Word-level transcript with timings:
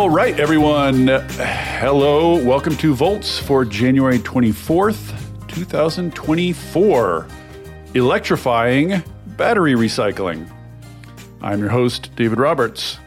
All 0.00 0.08
right, 0.08 0.40
everyone. 0.40 1.08
Hello. 1.08 2.42
Welcome 2.42 2.74
to 2.78 2.94
Volts 2.94 3.38
for 3.38 3.66
January 3.66 4.18
24th, 4.20 5.14
2024. 5.46 7.26
Electrifying 7.92 9.02
battery 9.36 9.74
recycling. 9.74 10.50
I'm 11.42 11.60
your 11.60 11.68
host, 11.68 12.16
David 12.16 12.38
Roberts. 12.38 12.98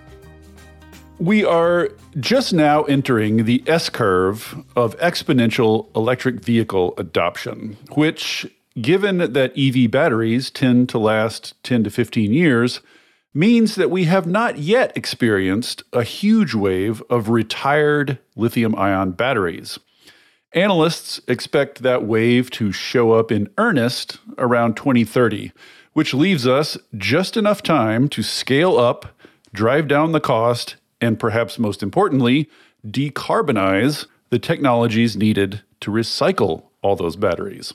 We 1.18 1.44
are 1.44 1.90
just 2.20 2.54
now 2.54 2.84
entering 2.84 3.46
the 3.46 3.64
S 3.66 3.90
curve 3.90 4.64
of 4.76 4.96
exponential 5.00 5.88
electric 5.96 6.42
vehicle 6.42 6.94
adoption, 7.00 7.76
which, 7.96 8.46
given 8.80 9.18
that 9.18 9.52
EV 9.58 9.90
batteries 9.90 10.52
tend 10.52 10.90
to 10.90 11.00
last 11.00 11.56
10 11.64 11.86
to 11.86 11.90
15 11.90 12.32
years, 12.32 12.82
means 13.34 13.76
that 13.76 13.90
we 13.90 14.06
have 14.06 14.28
not 14.28 14.58
yet 14.58 14.96
experienced 14.96 15.84
a 15.92 16.04
huge 16.04 16.54
wave 16.54 17.02
of 17.10 17.30
retired 17.30 18.20
lithium 18.36 18.76
ion 18.76 19.12
batteries. 19.12 19.80
Analysts 20.54 21.20
expect 21.28 21.82
that 21.82 22.06
wave 22.06 22.52
to 22.52 22.72
show 22.72 23.14
up 23.14 23.32
in 23.32 23.50
earnest 23.58 24.20
around 24.38 24.78
2030, 24.78 25.52
which 25.94 26.14
leaves 26.14 26.46
us 26.46 26.78
just 26.96 27.36
enough 27.36 27.64
time 27.64 28.08
to 28.10 28.22
scale 28.22 28.78
up, 28.78 29.18
drive 29.52 29.88
down 29.88 30.12
the 30.12 30.20
cost, 30.20 30.76
and 31.02 31.20
perhaps 31.20 31.58
most 31.58 31.82
importantly, 31.82 32.50
decarbonize 32.86 34.06
the 34.30 34.38
technologies 34.38 35.18
needed 35.18 35.62
to 35.80 35.90
recycle 35.90 36.66
all 36.84 36.96
those 36.96 37.16
batteries. 37.16 37.74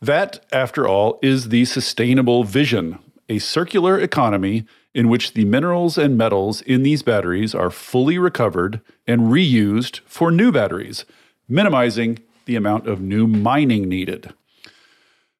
That, 0.00 0.44
after 0.52 0.88
all, 0.88 1.18
is 1.22 1.50
the 1.50 1.66
sustainable 1.66 2.44
vision 2.44 2.98
a 3.30 3.38
circular 3.38 3.98
economy 3.98 4.66
in 4.92 5.08
which 5.08 5.34
the 5.34 5.44
minerals 5.44 5.96
and 5.96 6.18
metals 6.18 6.60
in 6.62 6.82
these 6.82 7.02
batteries 7.02 7.54
are 7.54 7.70
fully 7.70 8.18
recovered 8.18 8.80
and 9.06 9.22
reused 9.22 10.00
for 10.00 10.32
new 10.32 10.50
batteries, 10.50 11.04
minimizing 11.48 12.18
the 12.46 12.56
amount 12.56 12.88
of 12.88 13.00
new 13.00 13.26
mining 13.26 13.88
needed. 13.88 14.34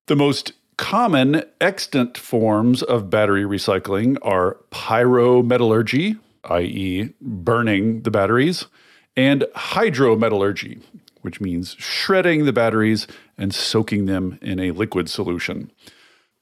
The 0.07 0.15
most 0.15 0.53
common 0.77 1.43
extant 1.61 2.17
forms 2.17 2.83
of 2.83 3.11
battery 3.11 3.43
recycling 3.43 4.17
are 4.23 4.57
pyrometallurgy, 4.71 6.19
i.e., 6.45 7.13
burning 7.21 8.03
the 8.03 8.11
batteries, 8.11 8.67
and 9.17 9.45
hydrometallurgy, 9.57 10.81
which 11.23 11.41
means 11.41 11.75
shredding 11.79 12.45
the 12.45 12.53
batteries 12.53 13.09
and 13.37 13.53
soaking 13.53 14.07
them 14.07 14.39
in 14.41 14.61
a 14.61 14.71
liquid 14.71 15.11
solution. 15.11 15.73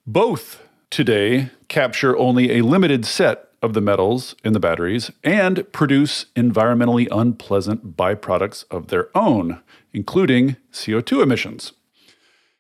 Both 0.07 0.63
today 0.91 1.51
capture 1.69 2.17
only 2.17 2.59
a 2.59 2.65
limited 2.65 3.05
set 3.05 3.49
of 3.61 3.75
the 3.75 3.81
metals 3.81 4.37
in 4.45 4.53
the 4.53 4.61
batteries 4.61 5.11
and 5.25 5.71
produce 5.73 6.27
environmentally 6.37 7.09
unpleasant 7.11 7.97
byproducts 7.97 8.65
of 8.71 8.87
their 8.89 9.09
own, 9.17 9.61
including 9.93 10.57
CO2 10.73 11.23
emissions. 11.23 11.73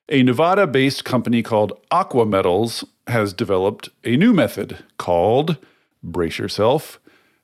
A 0.08 0.22
Nevada 0.22 0.66
based 0.66 1.04
company 1.04 1.42
called 1.42 1.78
Aqua 1.90 2.26
Metals 2.26 2.84
has 3.06 3.32
developed 3.32 3.90
a 4.04 4.16
new 4.16 4.32
method 4.32 4.84
called, 4.96 5.58
brace 6.02 6.38
yourself, 6.38 6.98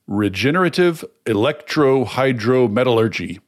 regenerative 0.06 1.04
electrohydrometallurgy. 1.26 3.40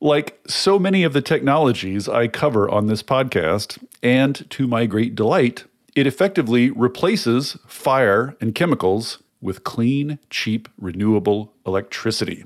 Like 0.00 0.40
so 0.46 0.78
many 0.78 1.04
of 1.04 1.12
the 1.12 1.22
technologies 1.22 2.08
I 2.08 2.26
cover 2.26 2.68
on 2.68 2.86
this 2.86 3.02
podcast, 3.02 3.82
and 4.02 4.48
to 4.50 4.66
my 4.66 4.86
great 4.86 5.14
delight, 5.14 5.64
it 5.94 6.06
effectively 6.06 6.70
replaces 6.70 7.58
fire 7.66 8.36
and 8.40 8.54
chemicals 8.54 9.22
with 9.40 9.64
clean, 9.64 10.18
cheap, 10.30 10.68
renewable 10.78 11.52
electricity. 11.66 12.44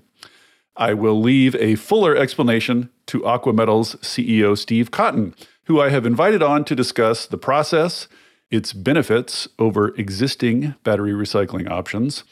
I 0.77 0.95
will 0.95 1.21
leave 1.21 1.55
a 1.57 1.77
fuller 1.77 2.17
explanation 2.17 2.91
to 3.07 3.25
Aqua 3.25 3.53
Metals' 3.53 3.95
CEO 3.97 4.59
Steve 4.59 4.91
Cotton, 4.91 5.35
who 5.65 5.81
I 5.81 5.91
have 5.91 6.07
invited 6.07 6.43
on 6.43 6.65
to 6.65 6.75
discuss 6.75 7.27
the 7.27 7.39
process, 7.39 8.09
its 8.51 8.73
benefits 8.73 9.49
over 9.59 9.95
existing 9.97 10.75
battery 10.85 11.13
recycling 11.13 11.71
options, 11.71 12.25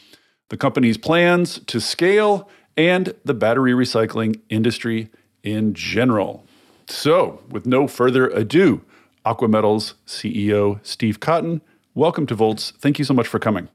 the 0.50 0.56
company's 0.56 0.98
plans 0.98 1.58
to 1.66 1.80
scale, 1.80 2.48
and 2.76 3.14
the 3.24 3.34
battery 3.34 3.72
recycling 3.72 4.40
industry 4.50 5.10
in 5.42 5.74
general. 5.74 6.44
So, 6.86 7.42
with 7.48 7.66
no 7.66 7.86
further 7.88 8.28
ado, 8.28 8.82
Aqua 9.24 9.48
Metals' 9.48 9.94
CEO, 10.06 10.78
Steve 10.82 11.20
Cotton. 11.20 11.62
Welcome 11.94 12.26
to 12.26 12.34
Volts. 12.34 12.72
Thank 12.72 12.98
you 12.98 13.04
so 13.04 13.14
much 13.14 13.26
for 13.26 13.38
coming. 13.38 13.68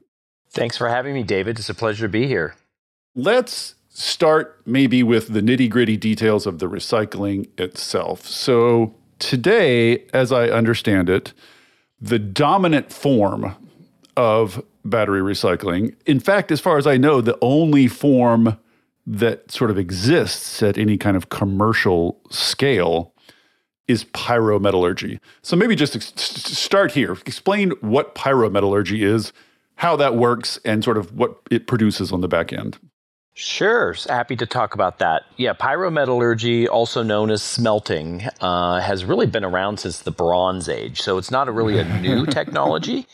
Thanks 0.50 0.76
for 0.76 0.88
having 0.88 1.14
me, 1.14 1.22
David. 1.22 1.58
It's 1.58 1.68
a 1.68 1.74
pleasure 1.74 2.06
to 2.06 2.10
be 2.10 2.26
here. 2.26 2.54
Let's 3.14 3.74
start 3.88 4.60
maybe 4.64 5.02
with 5.02 5.28
the 5.28 5.40
nitty 5.40 5.68
gritty 5.68 5.96
details 5.96 6.46
of 6.46 6.58
the 6.60 6.66
recycling 6.68 7.48
itself. 7.58 8.26
So, 8.26 8.94
today, 9.18 10.04
as 10.12 10.30
I 10.30 10.48
understand 10.48 11.10
it, 11.10 11.32
the 12.00 12.18
dominant 12.18 12.92
form 12.92 13.56
of 14.16 14.62
battery 14.84 15.20
recycling, 15.20 15.94
in 16.06 16.20
fact, 16.20 16.52
as 16.52 16.60
far 16.60 16.78
as 16.78 16.86
I 16.86 16.96
know, 16.96 17.20
the 17.20 17.38
only 17.42 17.88
form 17.88 18.56
that 19.06 19.50
sort 19.50 19.70
of 19.70 19.78
exists 19.78 20.62
at 20.62 20.78
any 20.78 20.96
kind 20.96 21.16
of 21.16 21.28
commercial 21.28 22.20
scale 22.30 23.12
is 23.88 24.04
pyrometallurgy. 24.04 25.18
So 25.42 25.56
maybe 25.56 25.74
just 25.74 25.96
ex- 25.96 26.12
start 26.16 26.92
here. 26.92 27.12
Explain 27.26 27.70
what 27.80 28.14
pyrometallurgy 28.14 29.02
is, 29.02 29.32
how 29.76 29.96
that 29.96 30.16
works, 30.16 30.58
and 30.64 30.84
sort 30.84 30.96
of 30.96 31.16
what 31.16 31.40
it 31.50 31.66
produces 31.66 32.12
on 32.12 32.20
the 32.20 32.28
back 32.28 32.52
end. 32.52 32.78
Sure, 33.34 33.94
happy 34.08 34.36
to 34.36 34.44
talk 34.44 34.74
about 34.74 34.98
that. 34.98 35.22
Yeah, 35.36 35.54
pyrometallurgy, 35.54 36.68
also 36.68 37.02
known 37.02 37.30
as 37.30 37.42
smelting, 37.42 38.22
uh, 38.40 38.80
has 38.80 39.04
really 39.04 39.26
been 39.26 39.44
around 39.44 39.78
since 39.80 40.00
the 40.00 40.10
Bronze 40.10 40.68
Age. 40.68 41.00
So 41.00 41.16
it's 41.16 41.30
not 41.30 41.48
a 41.48 41.52
really 41.52 41.78
a 41.78 42.00
new 42.00 42.26
technology. 42.38 43.06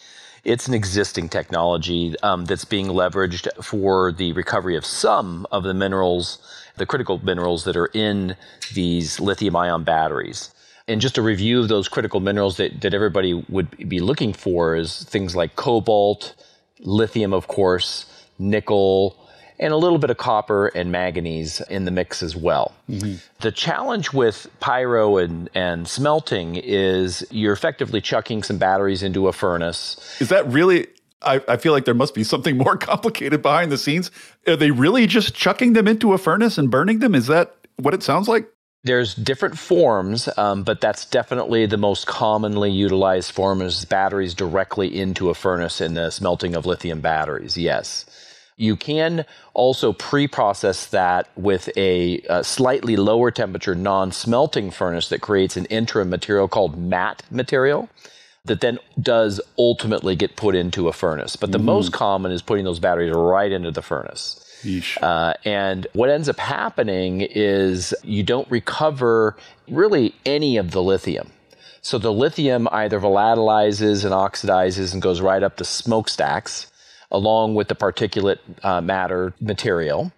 It's 0.43 0.69
an 0.69 0.75
existing 0.75 1.29
technology 1.29 2.15
um, 2.23 2.45
that's 2.45 2.65
being 2.65 2.87
leveraged 2.87 3.49
for 3.63 4.11
the 4.11 4.33
recovery 4.33 4.77
of 4.77 4.87
some 4.87 5.47
of 5.53 5.65
the 5.65 5.75
minerals, 5.75 6.39
the 6.77 6.87
critical 6.87 7.19
minerals 7.25 7.65
that 7.65 7.77
are 7.77 7.91
in 7.93 8.37
these 8.75 9.21
lithium 9.21 9.55
ion 9.55 9.85
batteries. 9.85 10.51
And 10.89 11.01
just 11.01 11.19
a 11.19 11.23
review 11.23 11.61
of 11.61 11.69
those 11.69 11.89
critical 11.89 12.21
minerals 12.21 12.59
that, 12.59 12.81
that 12.83 12.95
everybody 12.95 13.35
would 13.49 13.89
be 13.89 13.99
looking 14.01 14.33
for 14.33 14.77
is 14.77 15.03
things 15.05 15.35
like 15.35 15.57
cobalt, 15.57 16.35
lithium, 16.81 17.33
of 17.33 17.49
course, 17.49 18.07
nickel, 18.39 19.19
and 19.59 19.73
a 19.73 19.77
little 19.77 19.99
bit 19.99 20.11
of 20.11 20.19
copper 20.19 20.69
and 20.69 20.93
manganese 20.93 21.61
in 21.63 21.85
the 21.85 21.91
mix 21.91 22.23
as 22.23 22.37
well. 22.37 22.75
Mm-hmm. 22.89 23.15
The 23.41 23.53
challenge 23.53 24.13
with 24.13 24.49
pyro 24.61 25.17
and, 25.17 25.49
and 25.55 25.89
smelting 25.89 26.57
is 26.57 27.27
you're 27.31 27.53
effectively 27.53 28.01
chucking 28.01 28.43
some 28.43 28.59
batteries 28.59 29.03
into 29.03 29.29
a 29.29 29.33
furnace. 29.33 30.17
Is 30.21 30.29
that 30.29 30.47
really? 30.49 30.89
I, 31.23 31.41
I 31.49 31.57
feel 31.57 31.73
like 31.73 31.87
there 31.87 31.95
must 31.95 32.15
be 32.15 32.25
something 32.25 32.59
more 32.59 32.77
complicated 32.77 33.43
behind 33.43 33.73
the 33.73 33.79
scenes. 33.79 34.11
Are 34.47 34.57
they 34.57 34.71
really 34.71 35.07
just 35.07 35.35
chucking 35.35 35.73
them 35.73 35.89
into 35.89 36.13
a 36.13 36.19
furnace 36.19 36.59
and 36.59 36.71
burning 36.71 36.99
them? 36.99 37.15
Is 37.15 37.27
that 37.27 37.57
what 37.77 37.95
it 37.95 38.03
sounds 38.03 38.29
like? 38.29 38.49
There's 38.87 39.17
different 39.17 39.59
forms, 39.59 40.29
um, 40.37 40.63
but 40.63 40.81
that's 40.81 41.07
definitely 41.07 41.67
the 41.67 41.77
most 41.77 42.07
commonly 42.07 42.71
utilized 42.71 43.33
form 43.33 43.61
is 43.61 43.85
batteries 43.85 44.33
directly 44.33 44.97
into 44.97 45.29
a 45.29 45.35
furnace 45.35 45.81
in 45.81 45.95
the 45.95 46.11
smelting 46.11 46.55
of 46.55 46.67
lithium 46.67 47.01
batteries. 47.01 47.59
Yes. 47.59 48.07
You 48.57 48.77
can 48.77 49.25
also 49.55 49.93
pre-process 49.93 50.87
that 50.87 51.29
with 51.37 51.69
a, 51.77 52.21
a 52.31 52.45
slightly 52.45 52.95
lower 52.95 53.33
temperature 53.33 53.75
non-smelting 53.75 54.71
furnace 54.71 55.09
that 55.09 55.21
creates 55.21 55.57
an 55.57 55.65
interim 55.65 56.09
material 56.09 56.47
called 56.47 56.79
matte 56.79 57.25
material 57.29 57.89
that 58.47 58.61
then 58.61 58.79
does 59.01 59.41
ultimately 59.59 60.17
get 60.17 60.37
put 60.37 60.55
into 60.55 60.89
a 60.89 60.93
furnace. 60.93 61.37
But 61.37 61.53
the 61.53 61.59
mm. 61.59 61.65
most 61.65 61.93
common 61.93 62.33
is 62.33 62.43
putting 62.43 62.65
those 62.65 62.79
batteries 62.79 63.15
right 63.15 63.53
into 63.53 63.71
the 63.71 63.83
furnace. 63.83 64.43
Uh, 65.03 65.35
and 65.45 65.87
what 65.93 66.11
ends 66.11 66.29
up 66.29 66.39
happening 66.39 67.21
is 67.21 67.95
you 68.03 68.23
don't 68.23 68.51
recover 68.51 69.37
really 69.69 70.15
any 70.25 70.57
of 70.57 70.71
the 70.71 70.83
lithium. 70.83 71.31
So 71.83 71.99
the 71.99 72.13
lithium 72.13 72.69
either 72.73 72.99
volatilizes 72.99 74.05
and 74.05 74.13
oxidizes 74.13 74.93
and 74.93 75.01
goes 75.01 75.21
right 75.21 75.43
up 75.43 75.57
the 75.57 75.65
smokestacks 75.65 76.71
along 77.13 77.55
with 77.55 77.69
the 77.69 77.77
particulate 77.77 78.39
uh, 78.65 78.81
matter 78.81 79.35
material. 79.41 80.13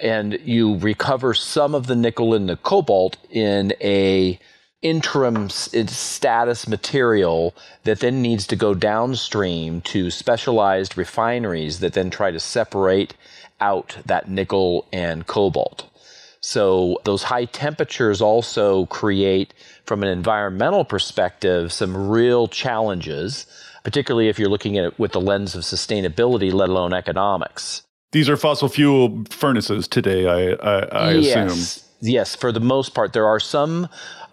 And 0.00 0.38
you 0.44 0.76
recover 0.76 1.34
some 1.34 1.74
of 1.74 1.88
the 1.88 1.96
nickel 1.96 2.32
and 2.32 2.48
the 2.48 2.56
cobalt 2.56 3.16
in 3.30 3.72
a 3.80 4.38
interim 4.82 5.50
status 5.50 6.66
material 6.66 7.54
that 7.84 8.00
then 8.00 8.22
needs 8.22 8.46
to 8.46 8.56
go 8.56 8.72
downstream 8.72 9.80
to 9.82 10.10
specialized 10.10 10.96
refineries 10.96 11.80
that 11.80 11.92
then 11.92 12.10
try 12.10 12.30
to 12.30 12.40
separate 12.40 13.14
out 13.60 13.98
that 14.06 14.28
nickel 14.28 14.86
and 14.92 15.26
cobalt. 15.26 15.86
So 16.40 16.98
those 17.04 17.24
high 17.24 17.44
temperatures 17.44 18.22
also 18.22 18.86
create, 18.86 19.52
from 19.84 20.02
an 20.02 20.08
environmental 20.08 20.86
perspective, 20.86 21.70
some 21.70 22.08
real 22.08 22.48
challenges, 22.48 23.46
particularly 23.84 24.28
if 24.28 24.38
you're 24.38 24.48
looking 24.48 24.78
at 24.78 24.84
it 24.84 24.98
with 24.98 25.12
the 25.12 25.20
lens 25.20 25.54
of 25.54 25.62
sustainability, 25.64 26.50
let 26.50 26.70
alone 26.70 26.94
economics. 26.94 27.82
These 28.12 28.30
are 28.30 28.38
fossil 28.38 28.70
fuel 28.70 29.24
furnaces 29.28 29.86
today, 29.86 30.26
I, 30.26 30.54
I, 30.54 30.78
I 30.80 31.12
yes. 31.12 31.52
assume. 31.52 31.86
Yes, 32.00 32.34
for 32.34 32.50
the 32.50 32.60
most 32.60 32.94
part. 32.94 33.12
There 33.12 33.26
are 33.26 33.38
some 33.38 33.88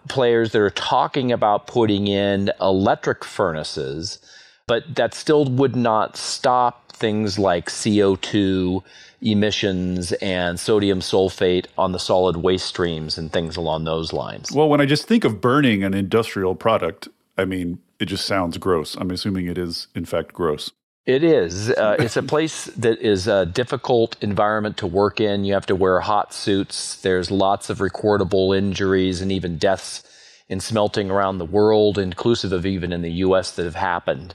players 0.08 0.52
that 0.52 0.60
are 0.60 0.70
talking 0.70 1.32
about 1.32 1.66
putting 1.66 2.06
in 2.06 2.50
electric 2.60 3.24
furnaces, 3.24 4.18
but 4.66 4.94
that 4.94 5.14
still 5.14 5.44
would 5.44 5.76
not 5.76 6.16
stop 6.16 6.92
things 6.92 7.38
like 7.38 7.68
CO2 7.68 8.82
emissions 9.20 10.12
and 10.12 10.60
sodium 10.60 11.00
sulfate 11.00 11.66
on 11.76 11.92
the 11.92 11.98
solid 11.98 12.36
waste 12.36 12.66
streams 12.66 13.18
and 13.18 13.32
things 13.32 13.56
along 13.56 13.84
those 13.84 14.12
lines. 14.12 14.52
Well, 14.52 14.68
when 14.68 14.80
I 14.80 14.86
just 14.86 15.08
think 15.08 15.24
of 15.24 15.40
burning 15.40 15.82
an 15.82 15.94
industrial 15.94 16.54
product, 16.54 17.08
I 17.36 17.44
mean, 17.44 17.80
it 17.98 18.06
just 18.06 18.26
sounds 18.26 18.58
gross. 18.58 18.94
I'm 18.96 19.10
assuming 19.10 19.46
it 19.46 19.58
is, 19.58 19.88
in 19.94 20.04
fact, 20.04 20.32
gross. 20.32 20.70
It 21.08 21.24
is. 21.24 21.70
Uh, 21.70 21.96
it's 21.98 22.18
a 22.18 22.22
place 22.34 22.66
that 22.66 23.00
is 23.00 23.26
a 23.26 23.46
difficult 23.46 24.22
environment 24.22 24.76
to 24.76 24.86
work 24.86 25.20
in. 25.20 25.46
You 25.46 25.54
have 25.54 25.64
to 25.66 25.74
wear 25.74 26.00
hot 26.00 26.34
suits. 26.34 27.00
There's 27.00 27.30
lots 27.30 27.70
of 27.70 27.78
recordable 27.78 28.56
injuries 28.56 29.22
and 29.22 29.32
even 29.32 29.56
deaths 29.56 30.04
in 30.50 30.60
smelting 30.60 31.10
around 31.10 31.38
the 31.38 31.46
world, 31.46 31.96
inclusive 31.96 32.52
of 32.52 32.66
even 32.66 32.92
in 32.92 33.00
the 33.00 33.10
US, 33.24 33.52
that 33.52 33.64
have 33.64 33.74
happened. 33.74 34.34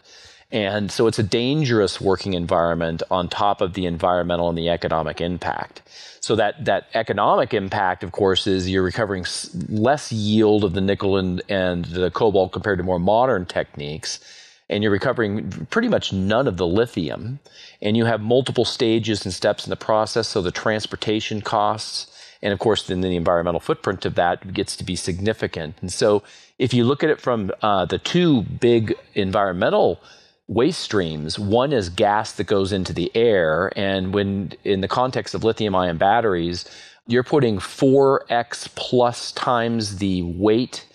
And 0.51 0.91
so 0.91 1.05
it's 1.05 1.19
a 1.19 1.23
dangerous 1.23 2.01
working 2.01 2.33
environment 2.33 3.03
on 3.11 3.29
top 3.29 3.61
of 3.61 3.73
the 3.73 3.85
environmental 3.85 4.49
and 4.49 4.57
the 4.57 4.69
economic 4.69 5.21
impact. 5.21 5.83
So 6.21 6.35
that, 6.37 6.65
that 6.65 6.87
economic 6.95 7.53
impact, 7.53 8.03
of 8.03 8.13
course, 8.13 8.47
is 8.47 8.67
you're 8.67 8.81
recovering 8.81 9.25
less 9.69 10.11
yield 10.11 10.63
of 10.63 10.73
the 10.73 10.81
nickel 10.81 11.17
and, 11.17 11.39
and 11.49 11.85
the 11.85 12.09
cobalt 12.09 12.51
compared 12.51 12.79
to 12.79 12.83
more 12.83 12.99
modern 12.99 13.45
techniques. 13.45 14.19
And 14.69 14.81
you're 14.81 14.91
recovering 14.91 15.49
pretty 15.69 15.87
much 15.87 16.13
none 16.13 16.47
of 16.47 16.57
the 16.57 16.67
lithium. 16.67 17.39
And 17.81 17.95
you 17.97 18.05
have 18.05 18.21
multiple 18.21 18.65
stages 18.65 19.25
and 19.25 19.33
steps 19.33 19.65
in 19.65 19.69
the 19.69 19.75
process. 19.75 20.27
So 20.27 20.41
the 20.41 20.51
transportation 20.51 21.41
costs, 21.41 22.11
and 22.41 22.53
of 22.53 22.59
course, 22.59 22.87
then 22.87 23.01
the 23.01 23.15
environmental 23.15 23.59
footprint 23.59 24.05
of 24.05 24.15
that 24.15 24.53
gets 24.53 24.75
to 24.77 24.83
be 24.83 24.95
significant. 24.95 25.75
And 25.81 25.91
so 25.91 26.23
if 26.57 26.73
you 26.73 26.85
look 26.85 27.03
at 27.03 27.09
it 27.09 27.19
from 27.19 27.51
uh, 27.61 27.85
the 27.85 27.99
two 27.99 28.43
big 28.43 28.95
environmental 29.13 29.99
waste 30.47 30.81
streams. 30.81 31.39
One 31.39 31.73
is 31.73 31.89
gas 31.89 32.33
that 32.33 32.45
goes 32.45 32.71
into 32.71 32.93
the 32.93 33.11
air. 33.15 33.71
And 33.75 34.13
when 34.13 34.53
in 34.63 34.81
the 34.81 34.87
context 34.87 35.33
of 35.33 35.43
lithium 35.43 35.75
ion 35.75 35.97
batteries, 35.97 36.65
you're 37.07 37.23
putting 37.23 37.57
4x 37.57 38.73
plus 38.75 39.31
times 39.33 39.97
the 39.97 40.21
weight 40.21 40.85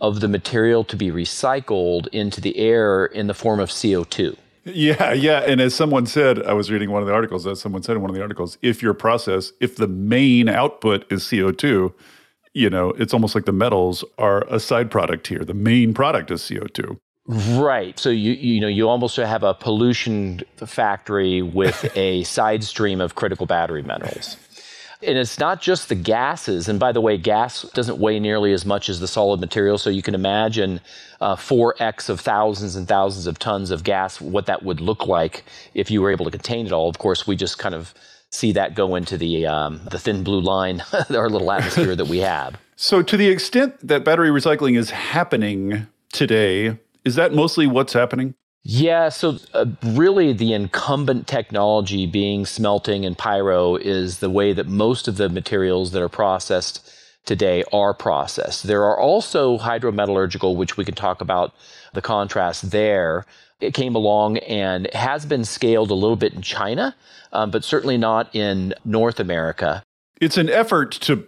of 0.00 0.20
the 0.20 0.28
material 0.28 0.84
to 0.84 0.96
be 0.96 1.10
recycled 1.10 2.06
into 2.08 2.40
the 2.40 2.56
air 2.58 3.06
in 3.06 3.26
the 3.26 3.34
form 3.34 3.60
of 3.60 3.70
CO2. 3.70 4.36
Yeah, 4.64 5.12
yeah. 5.12 5.40
And 5.40 5.60
as 5.60 5.74
someone 5.74 6.06
said, 6.06 6.42
I 6.42 6.52
was 6.52 6.70
reading 6.70 6.90
one 6.90 7.00
of 7.00 7.06
the 7.06 7.14
articles, 7.14 7.46
as 7.46 7.60
someone 7.60 7.82
said 7.82 7.96
in 7.96 8.02
one 8.02 8.10
of 8.10 8.16
the 8.16 8.22
articles, 8.22 8.58
if 8.62 8.82
your 8.82 8.94
process, 8.94 9.52
if 9.60 9.76
the 9.76 9.86
main 9.86 10.48
output 10.48 11.10
is 11.10 11.22
CO2, 11.22 11.92
you 12.52 12.70
know, 12.70 12.90
it's 12.92 13.14
almost 13.14 13.34
like 13.34 13.44
the 13.44 13.52
metals 13.52 14.04
are 14.18 14.44
a 14.48 14.58
side 14.58 14.90
product 14.90 15.28
here. 15.28 15.44
The 15.44 15.54
main 15.54 15.94
product 15.94 16.30
is 16.30 16.42
CO2. 16.42 16.98
Right. 17.28 17.98
So 17.98 18.08
you 18.08 18.32
you 18.32 18.60
know 18.60 18.68
you 18.68 18.88
almost 18.88 19.16
have 19.16 19.42
a 19.42 19.52
pollution 19.52 20.42
factory 20.64 21.42
with 21.42 21.90
a 21.96 22.22
side 22.22 22.62
stream 22.62 23.00
of 23.00 23.16
critical 23.16 23.46
battery 23.46 23.82
minerals. 23.82 24.36
And 25.06 25.16
it's 25.16 25.38
not 25.38 25.62
just 25.62 25.88
the 25.88 25.94
gases. 25.94 26.68
And 26.68 26.80
by 26.80 26.90
the 26.92 27.00
way, 27.00 27.16
gas 27.16 27.62
doesn't 27.74 27.98
weigh 27.98 28.18
nearly 28.18 28.52
as 28.52 28.66
much 28.66 28.88
as 28.88 28.98
the 28.98 29.06
solid 29.06 29.40
material. 29.40 29.78
So 29.78 29.88
you 29.88 30.02
can 30.02 30.14
imagine 30.14 30.80
uh, 31.20 31.36
4x 31.36 32.08
of 32.08 32.20
thousands 32.20 32.74
and 32.74 32.88
thousands 32.88 33.26
of 33.26 33.38
tons 33.38 33.70
of 33.70 33.84
gas, 33.84 34.20
what 34.20 34.46
that 34.46 34.64
would 34.64 34.80
look 34.80 35.06
like 35.06 35.44
if 35.74 35.90
you 35.90 36.02
were 36.02 36.10
able 36.10 36.24
to 36.24 36.30
contain 36.30 36.66
it 36.66 36.72
all. 36.72 36.88
Of 36.88 36.98
course, 36.98 37.26
we 37.26 37.36
just 37.36 37.58
kind 37.58 37.74
of 37.74 37.94
see 38.30 38.52
that 38.52 38.74
go 38.74 38.96
into 38.96 39.16
the, 39.16 39.46
um, 39.46 39.80
the 39.90 39.98
thin 39.98 40.24
blue 40.24 40.40
line, 40.40 40.82
our 41.10 41.30
little 41.30 41.50
atmosphere 41.52 41.94
that 41.94 42.08
we 42.08 42.18
have. 42.18 42.58
So, 42.74 43.02
to 43.02 43.16
the 43.16 43.28
extent 43.28 43.74
that 43.86 44.04
battery 44.04 44.28
recycling 44.28 44.76
is 44.76 44.90
happening 44.90 45.86
today, 46.12 46.78
is 47.04 47.14
that 47.14 47.32
mostly 47.32 47.66
what's 47.66 47.94
happening? 47.94 48.34
Yeah, 48.68 49.10
so 49.10 49.38
uh, 49.54 49.66
really 49.84 50.32
the 50.32 50.52
incumbent 50.52 51.28
technology 51.28 52.04
being 52.04 52.44
smelting 52.44 53.04
and 53.04 53.16
pyro 53.16 53.76
is 53.76 54.18
the 54.18 54.28
way 54.28 54.52
that 54.52 54.66
most 54.66 55.06
of 55.06 55.18
the 55.18 55.28
materials 55.28 55.92
that 55.92 56.02
are 56.02 56.08
processed 56.08 56.92
today 57.24 57.62
are 57.72 57.94
processed. 57.94 58.64
There 58.66 58.82
are 58.82 58.98
also 58.98 59.56
hydrometallurgical, 59.58 60.56
which 60.56 60.76
we 60.76 60.84
can 60.84 60.96
talk 60.96 61.20
about 61.20 61.54
the 61.94 62.02
contrast 62.02 62.72
there. 62.72 63.24
It 63.60 63.72
came 63.72 63.94
along 63.94 64.38
and 64.38 64.92
has 64.92 65.24
been 65.24 65.44
scaled 65.44 65.92
a 65.92 65.94
little 65.94 66.16
bit 66.16 66.34
in 66.34 66.42
China, 66.42 66.96
um, 67.32 67.52
but 67.52 67.62
certainly 67.62 67.96
not 67.96 68.34
in 68.34 68.74
North 68.84 69.20
America. 69.20 69.84
It's 70.20 70.38
an 70.38 70.50
effort 70.50 70.90
to 71.02 71.24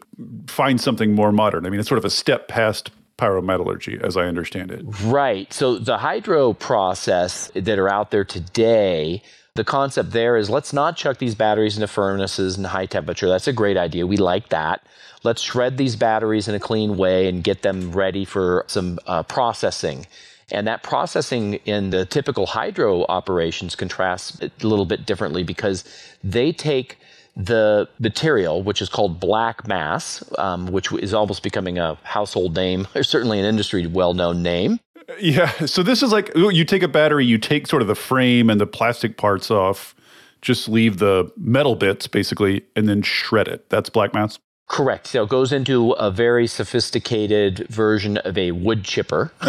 find 0.48 0.80
something 0.80 1.14
more 1.14 1.30
modern. 1.30 1.66
I 1.66 1.70
mean, 1.70 1.78
it's 1.78 1.88
sort 1.88 1.98
of 1.98 2.04
a 2.04 2.10
step 2.10 2.48
past 2.48 2.90
pyrometallurgy, 3.18 4.00
as 4.02 4.16
I 4.16 4.22
understand 4.22 4.70
it. 4.70 4.82
Right. 5.02 5.52
So 5.52 5.78
the 5.78 5.98
hydro 5.98 6.52
process 6.54 7.50
that 7.54 7.78
are 7.78 7.88
out 7.88 8.10
there 8.10 8.24
today, 8.24 9.22
the 9.54 9.64
concept 9.64 10.12
there 10.12 10.36
is 10.36 10.48
let's 10.48 10.72
not 10.72 10.96
chuck 10.96 11.18
these 11.18 11.34
batteries 11.34 11.76
into 11.76 11.88
furnaces 11.88 12.56
and 12.56 12.66
high 12.66 12.86
temperature. 12.86 13.28
That's 13.28 13.48
a 13.48 13.52
great 13.52 13.76
idea. 13.76 14.06
We 14.06 14.16
like 14.16 14.48
that. 14.50 14.86
Let's 15.24 15.42
shred 15.42 15.76
these 15.76 15.96
batteries 15.96 16.46
in 16.46 16.54
a 16.54 16.60
clean 16.60 16.96
way 16.96 17.28
and 17.28 17.42
get 17.42 17.62
them 17.62 17.90
ready 17.92 18.24
for 18.24 18.64
some 18.68 19.00
uh, 19.06 19.24
processing. 19.24 20.06
And 20.50 20.66
that 20.66 20.82
processing 20.82 21.54
in 21.66 21.90
the 21.90 22.06
typical 22.06 22.46
hydro 22.46 23.04
operations 23.08 23.74
contrasts 23.74 24.40
a 24.40 24.50
little 24.62 24.86
bit 24.86 25.04
differently 25.04 25.42
because 25.42 25.84
they 26.22 26.52
take 26.52 26.98
the 27.38 27.88
material, 28.00 28.62
which 28.64 28.82
is 28.82 28.88
called 28.88 29.20
black 29.20 29.66
mass, 29.66 30.24
um, 30.38 30.66
which 30.66 30.92
is 30.92 31.14
almost 31.14 31.44
becoming 31.44 31.78
a 31.78 31.96
household 32.02 32.56
name, 32.56 32.86
or 32.96 33.04
certainly 33.04 33.38
an 33.38 33.44
industry 33.44 33.86
well 33.86 34.12
known 34.12 34.42
name. 34.42 34.80
Yeah. 35.20 35.50
So 35.64 35.82
this 35.82 36.02
is 36.02 36.12
like 36.12 36.30
you 36.34 36.64
take 36.64 36.82
a 36.82 36.88
battery, 36.88 37.24
you 37.24 37.38
take 37.38 37.66
sort 37.66 37.80
of 37.80 37.88
the 37.88 37.94
frame 37.94 38.50
and 38.50 38.60
the 38.60 38.66
plastic 38.66 39.16
parts 39.16 39.50
off, 39.50 39.94
just 40.42 40.68
leave 40.68 40.98
the 40.98 41.32
metal 41.36 41.76
bits 41.76 42.08
basically, 42.08 42.64
and 42.74 42.88
then 42.88 43.02
shred 43.02 43.48
it. 43.48 43.70
That's 43.70 43.88
black 43.88 44.12
mass. 44.12 44.38
Correct. 44.66 45.06
So 45.06 45.22
it 45.22 45.30
goes 45.30 45.50
into 45.50 45.92
a 45.92 46.10
very 46.10 46.46
sophisticated 46.46 47.66
version 47.68 48.18
of 48.18 48.36
a 48.36 48.50
wood 48.50 48.84
chipper, 48.84 49.32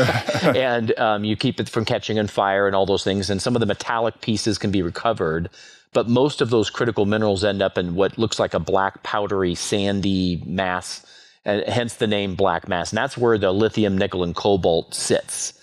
and 0.43 0.97
um, 0.97 1.25
you 1.25 1.35
keep 1.35 1.59
it 1.59 1.67
from 1.67 1.83
catching 1.83 2.17
on 2.17 2.27
fire 2.27 2.67
and 2.67 2.75
all 2.75 2.85
those 2.85 3.03
things. 3.03 3.29
And 3.29 3.41
some 3.41 3.53
of 3.53 3.59
the 3.59 3.65
metallic 3.65 4.21
pieces 4.21 4.57
can 4.57 4.71
be 4.71 4.81
recovered 4.81 5.49
but 5.93 6.07
most 6.07 6.41
of 6.41 6.49
those 6.49 6.69
critical 6.69 7.05
minerals 7.05 7.43
end 7.43 7.61
up 7.61 7.77
in 7.77 7.95
what 7.95 8.17
looks 8.17 8.39
like 8.39 8.53
a 8.53 8.59
black 8.59 9.03
powdery 9.03 9.55
sandy 9.55 10.43
mass 10.45 11.05
and 11.45 11.63
hence 11.67 11.95
the 11.95 12.07
name 12.07 12.35
black 12.35 12.67
mass. 12.67 12.91
And 12.91 12.97
that's 12.97 13.17
where 13.17 13.37
the 13.37 13.51
lithium 13.51 13.97
nickel 13.97 14.23
and 14.23 14.35
cobalt 14.35 14.93
sits 14.93 15.53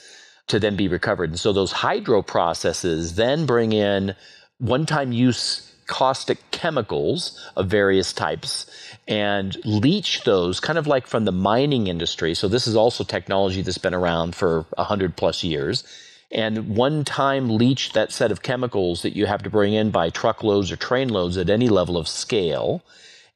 to 0.48 0.58
then 0.58 0.76
be 0.76 0.88
recovered. 0.88 1.30
And 1.30 1.40
so 1.40 1.52
those 1.52 1.72
hydro 1.72 2.22
processes 2.22 3.14
then 3.14 3.46
bring 3.46 3.72
in 3.72 4.14
one-time 4.58 5.12
use 5.12 5.72
caustic 5.86 6.38
chemicals 6.50 7.40
of 7.56 7.68
various 7.68 8.12
types 8.12 8.66
and 9.06 9.56
leach 9.64 10.24
those 10.24 10.58
kind 10.58 10.78
of 10.78 10.86
like 10.86 11.06
from 11.06 11.24
the 11.24 11.32
mining 11.32 11.86
industry. 11.86 12.34
So 12.34 12.48
this 12.48 12.66
is 12.66 12.74
also 12.74 13.04
technology 13.04 13.62
that's 13.62 13.78
been 13.78 13.94
around 13.94 14.34
for 14.34 14.66
100 14.74 15.16
plus 15.16 15.44
years 15.44 15.84
and 16.30 16.76
one 16.76 17.04
time 17.04 17.56
leach 17.56 17.92
that 17.92 18.12
set 18.12 18.32
of 18.32 18.42
chemicals 18.42 19.02
that 19.02 19.16
you 19.16 19.26
have 19.26 19.42
to 19.42 19.50
bring 19.50 19.72
in 19.72 19.90
by 19.90 20.10
truckloads 20.10 20.72
or 20.72 20.76
trainloads 20.76 21.40
at 21.40 21.50
any 21.50 21.68
level 21.68 21.96
of 21.96 22.08
scale, 22.08 22.82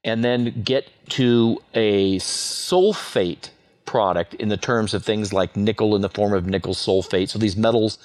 and 0.04 0.24
then 0.24 0.62
get 0.62 0.88
to 1.10 1.60
a 1.74 2.18
sulfate 2.18 3.50
product 3.84 4.34
in 4.34 4.48
the 4.48 4.56
terms 4.56 4.94
of 4.94 5.04
things 5.04 5.32
like 5.32 5.56
nickel 5.56 5.94
in 5.96 6.02
the 6.02 6.08
form 6.08 6.32
of 6.32 6.46
nickel 6.46 6.74
sulfate. 6.74 7.28
So 7.28 7.38
these 7.38 7.56
metals 7.56 7.98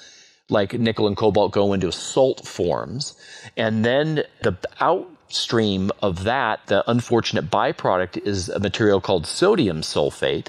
like 0.48 0.74
nickel 0.74 1.06
and 1.06 1.16
cobalt 1.16 1.52
go 1.52 1.72
into 1.72 1.90
salt 1.90 2.46
forms. 2.46 3.16
And 3.56 3.84
then 3.84 4.22
the 4.42 4.56
outstream 4.80 5.90
of 6.02 6.24
that, 6.24 6.66
the 6.66 6.88
unfortunate 6.90 7.50
byproduct, 7.50 8.26
is 8.26 8.48
a 8.48 8.60
material 8.60 9.00
called 9.00 9.26
sodium 9.26 9.80
sulfate 9.80 10.48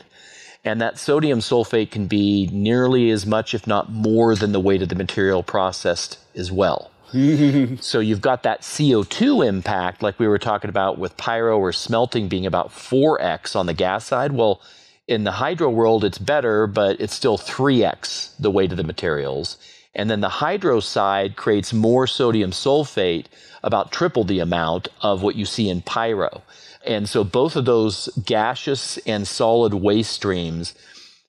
and 0.67 0.81
that 0.81 1.00
sodium 1.00 1.39
sulfate 1.39 1.91
can 1.91 2.07
be 2.07 2.50
nearly 2.51 3.09
as 3.09 3.25
much, 3.25 3.53
if 3.53 3.65
not 3.65 3.91
more, 3.91 4.36
than 4.36 4.51
the 4.51 4.59
weight 4.59 4.81
of 4.81 4.89
the 4.89 4.95
material 4.95 5.41
processed 5.41 6.19
as 6.36 6.51
well. 6.51 6.91
so 7.79 8.00
you've 8.00 8.21
got 8.21 8.43
that 8.43 8.62
CO2 8.62 9.47
impact, 9.47 10.03
like 10.03 10.19
we 10.19 10.27
were 10.27 10.38
talking 10.38 10.69
about 10.69 10.97
with 10.97 11.15
pyro 11.15 11.57
or 11.57 11.71
smelting 11.71 12.27
being 12.27 12.45
about 12.45 12.69
4x 12.69 13.55
on 13.55 13.65
the 13.65 13.74
gas 13.74 14.05
side. 14.05 14.33
Well, 14.33 14.62
in 15.07 15.24
the 15.24 15.31
hydro 15.31 15.69
world, 15.69 16.03
it's 16.03 16.17
better, 16.17 16.67
but 16.67 17.00
it's 17.00 17.13
still 17.13 17.38
3x 17.38 18.33
the 18.38 18.51
weight 18.51 18.71
of 18.71 18.77
the 18.77 18.83
materials. 18.83 19.57
And 19.95 20.09
then 20.09 20.19
the 20.19 20.29
hydro 20.29 20.81
side 20.81 21.38
creates 21.38 21.74
more 21.74 22.07
sodium 22.07 22.51
sulfate, 22.51 23.27
about 23.63 23.91
triple 23.91 24.24
the 24.24 24.39
amount 24.39 24.88
of 25.01 25.24
what 25.24 25.36
you 25.36 25.45
see 25.45 25.69
in 25.69 25.81
pyro. 25.81 26.41
And 26.88 27.08
so 27.08 27.24
both 27.24 27.56
of 27.56 27.65
those 27.65 28.10
gaseous 28.25 28.98
and 29.00 29.27
solid 29.27 29.74
waste 29.74 30.12
streams 30.12 30.74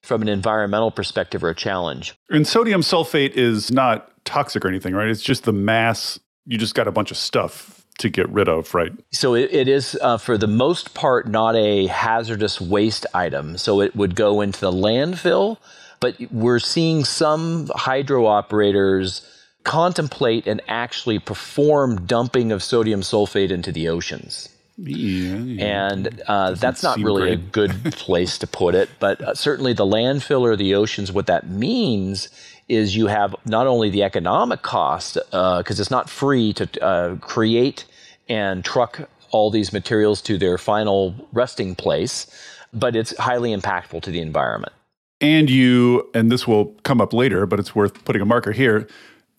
from 0.01 0.21
an 0.21 0.29
environmental 0.29 0.89
perspective 0.89 1.43
are 1.43 1.49
a 1.49 1.55
challenge. 1.55 2.15
And 2.29 2.47
sodium 2.47 2.81
sulfate 2.81 3.31
is 3.31 3.71
not 3.71 4.11
toxic 4.25 4.63
or 4.63 4.69
anything, 4.69 4.95
right? 4.95 5.09
It's 5.09 5.21
just 5.21 5.43
the 5.43 5.53
mass. 5.53 6.19
You 6.45 6.57
just 6.57 6.75
got 6.75 6.87
a 6.87 6.91
bunch 6.91 7.11
of 7.11 7.17
stuff 7.17 7.85
to 7.99 8.09
get 8.09 8.29
rid 8.29 8.47
of, 8.47 8.73
right? 8.73 8.91
So 9.11 9.35
it, 9.35 9.53
it 9.53 9.67
is, 9.67 9.97
uh, 10.01 10.17
for 10.17 10.37
the 10.37 10.47
most 10.47 10.93
part, 10.93 11.27
not 11.27 11.55
a 11.55 11.87
hazardous 11.87 12.61
waste 12.61 13.05
item. 13.13 13.57
So 13.57 13.81
it 13.81 13.95
would 13.95 14.15
go 14.15 14.39
into 14.39 14.61
the 14.61 14.71
landfill, 14.71 15.57
but 15.99 16.15
we're 16.31 16.59
seeing 16.59 17.03
some 17.03 17.69
hydro 17.75 18.25
operators 18.25 19.29
contemplate 19.63 20.47
and 20.47 20.61
actually 20.69 21.19
perform 21.19 22.05
dumping 22.05 22.53
of 22.53 22.63
sodium 22.63 23.01
sulfate 23.01 23.51
into 23.51 23.73
the 23.73 23.89
oceans. 23.89 24.47
Yeah, 24.81 25.65
And 25.65 26.21
uh, 26.27 26.51
that's 26.51 26.83
not 26.83 26.97
really 26.99 27.33
a 27.33 27.35
good 27.35 27.71
place 27.93 28.37
to 28.37 28.47
put 28.47 28.75
it, 28.75 28.89
but 28.99 29.21
uh, 29.21 29.35
certainly 29.35 29.73
the 29.73 29.85
landfill 29.85 30.41
or 30.41 30.55
the 30.55 30.75
oceans, 30.75 31.11
what 31.11 31.27
that 31.27 31.49
means 31.49 32.29
is 32.69 32.95
you 32.95 33.07
have 33.07 33.35
not 33.45 33.67
only 33.67 33.89
the 33.89 34.03
economic 34.03 34.61
cost, 34.61 35.17
because 35.31 35.79
it's 35.79 35.91
not 35.91 36.09
free 36.09 36.53
to 36.53 36.83
uh, 36.83 37.15
create 37.17 37.85
and 38.29 38.63
truck 38.63 39.09
all 39.31 39.51
these 39.51 39.73
materials 39.73 40.21
to 40.21 40.37
their 40.37 40.57
final 40.57 41.15
resting 41.33 41.75
place, 41.75 42.27
but 42.73 42.95
it's 42.95 43.15
highly 43.17 43.55
impactful 43.55 44.01
to 44.03 44.11
the 44.11 44.19
environment. 44.19 44.73
And 45.21 45.49
you, 45.49 46.09
and 46.13 46.31
this 46.31 46.47
will 46.47 46.67
come 46.83 47.01
up 47.01 47.11
later, 47.11 47.45
but 47.45 47.59
it's 47.59 47.75
worth 47.75 48.05
putting 48.05 48.21
a 48.21 48.25
marker 48.25 48.51
here. 48.51 48.87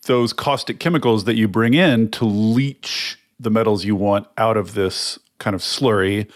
Those 0.05 0.33
caustic 0.33 0.79
chemicals 0.79 1.23
that 1.23 1.35
you 1.35 1.47
bring 1.47 1.73
in 1.73 2.09
to 2.11 2.25
leach 2.25 3.17
the 3.39 3.49
metals 3.49 3.83
you 3.85 3.95
want 3.95 4.27
out 4.37 4.57
of 4.57 4.75
this 4.75 5.17
kind 5.41 5.55
of 5.55 5.61
slurry 5.61 6.29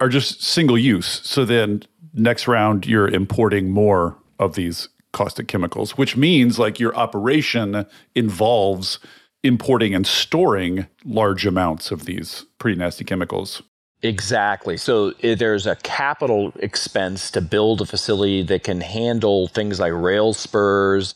are 0.00 0.08
just 0.08 0.42
single 0.42 0.76
use. 0.76 1.20
So 1.24 1.44
then 1.44 1.82
next 2.12 2.46
round, 2.46 2.86
you're 2.86 3.08
importing 3.08 3.70
more 3.70 4.18
of 4.38 4.54
these 4.54 4.88
caustic 5.12 5.48
chemicals, 5.48 5.96
which 5.96 6.16
means 6.16 6.58
like 6.58 6.78
your 6.78 6.94
operation 6.94 7.86
involves 8.14 8.98
importing 9.42 9.94
and 9.94 10.06
storing 10.06 10.86
large 11.04 11.46
amounts 11.46 11.90
of 11.90 12.04
these 12.04 12.44
pretty 12.58 12.78
nasty 12.78 13.04
chemicals. 13.04 13.62
Exactly. 14.02 14.76
So 14.76 15.12
eh, 15.22 15.34
there's 15.34 15.66
a 15.66 15.76
capital 15.76 16.52
expense 16.56 17.30
to 17.32 17.40
build 17.40 17.80
a 17.80 17.86
facility 17.86 18.42
that 18.44 18.62
can 18.62 18.80
handle 18.80 19.48
things 19.48 19.80
like 19.80 19.92
rail 19.92 20.34
spurs 20.34 21.14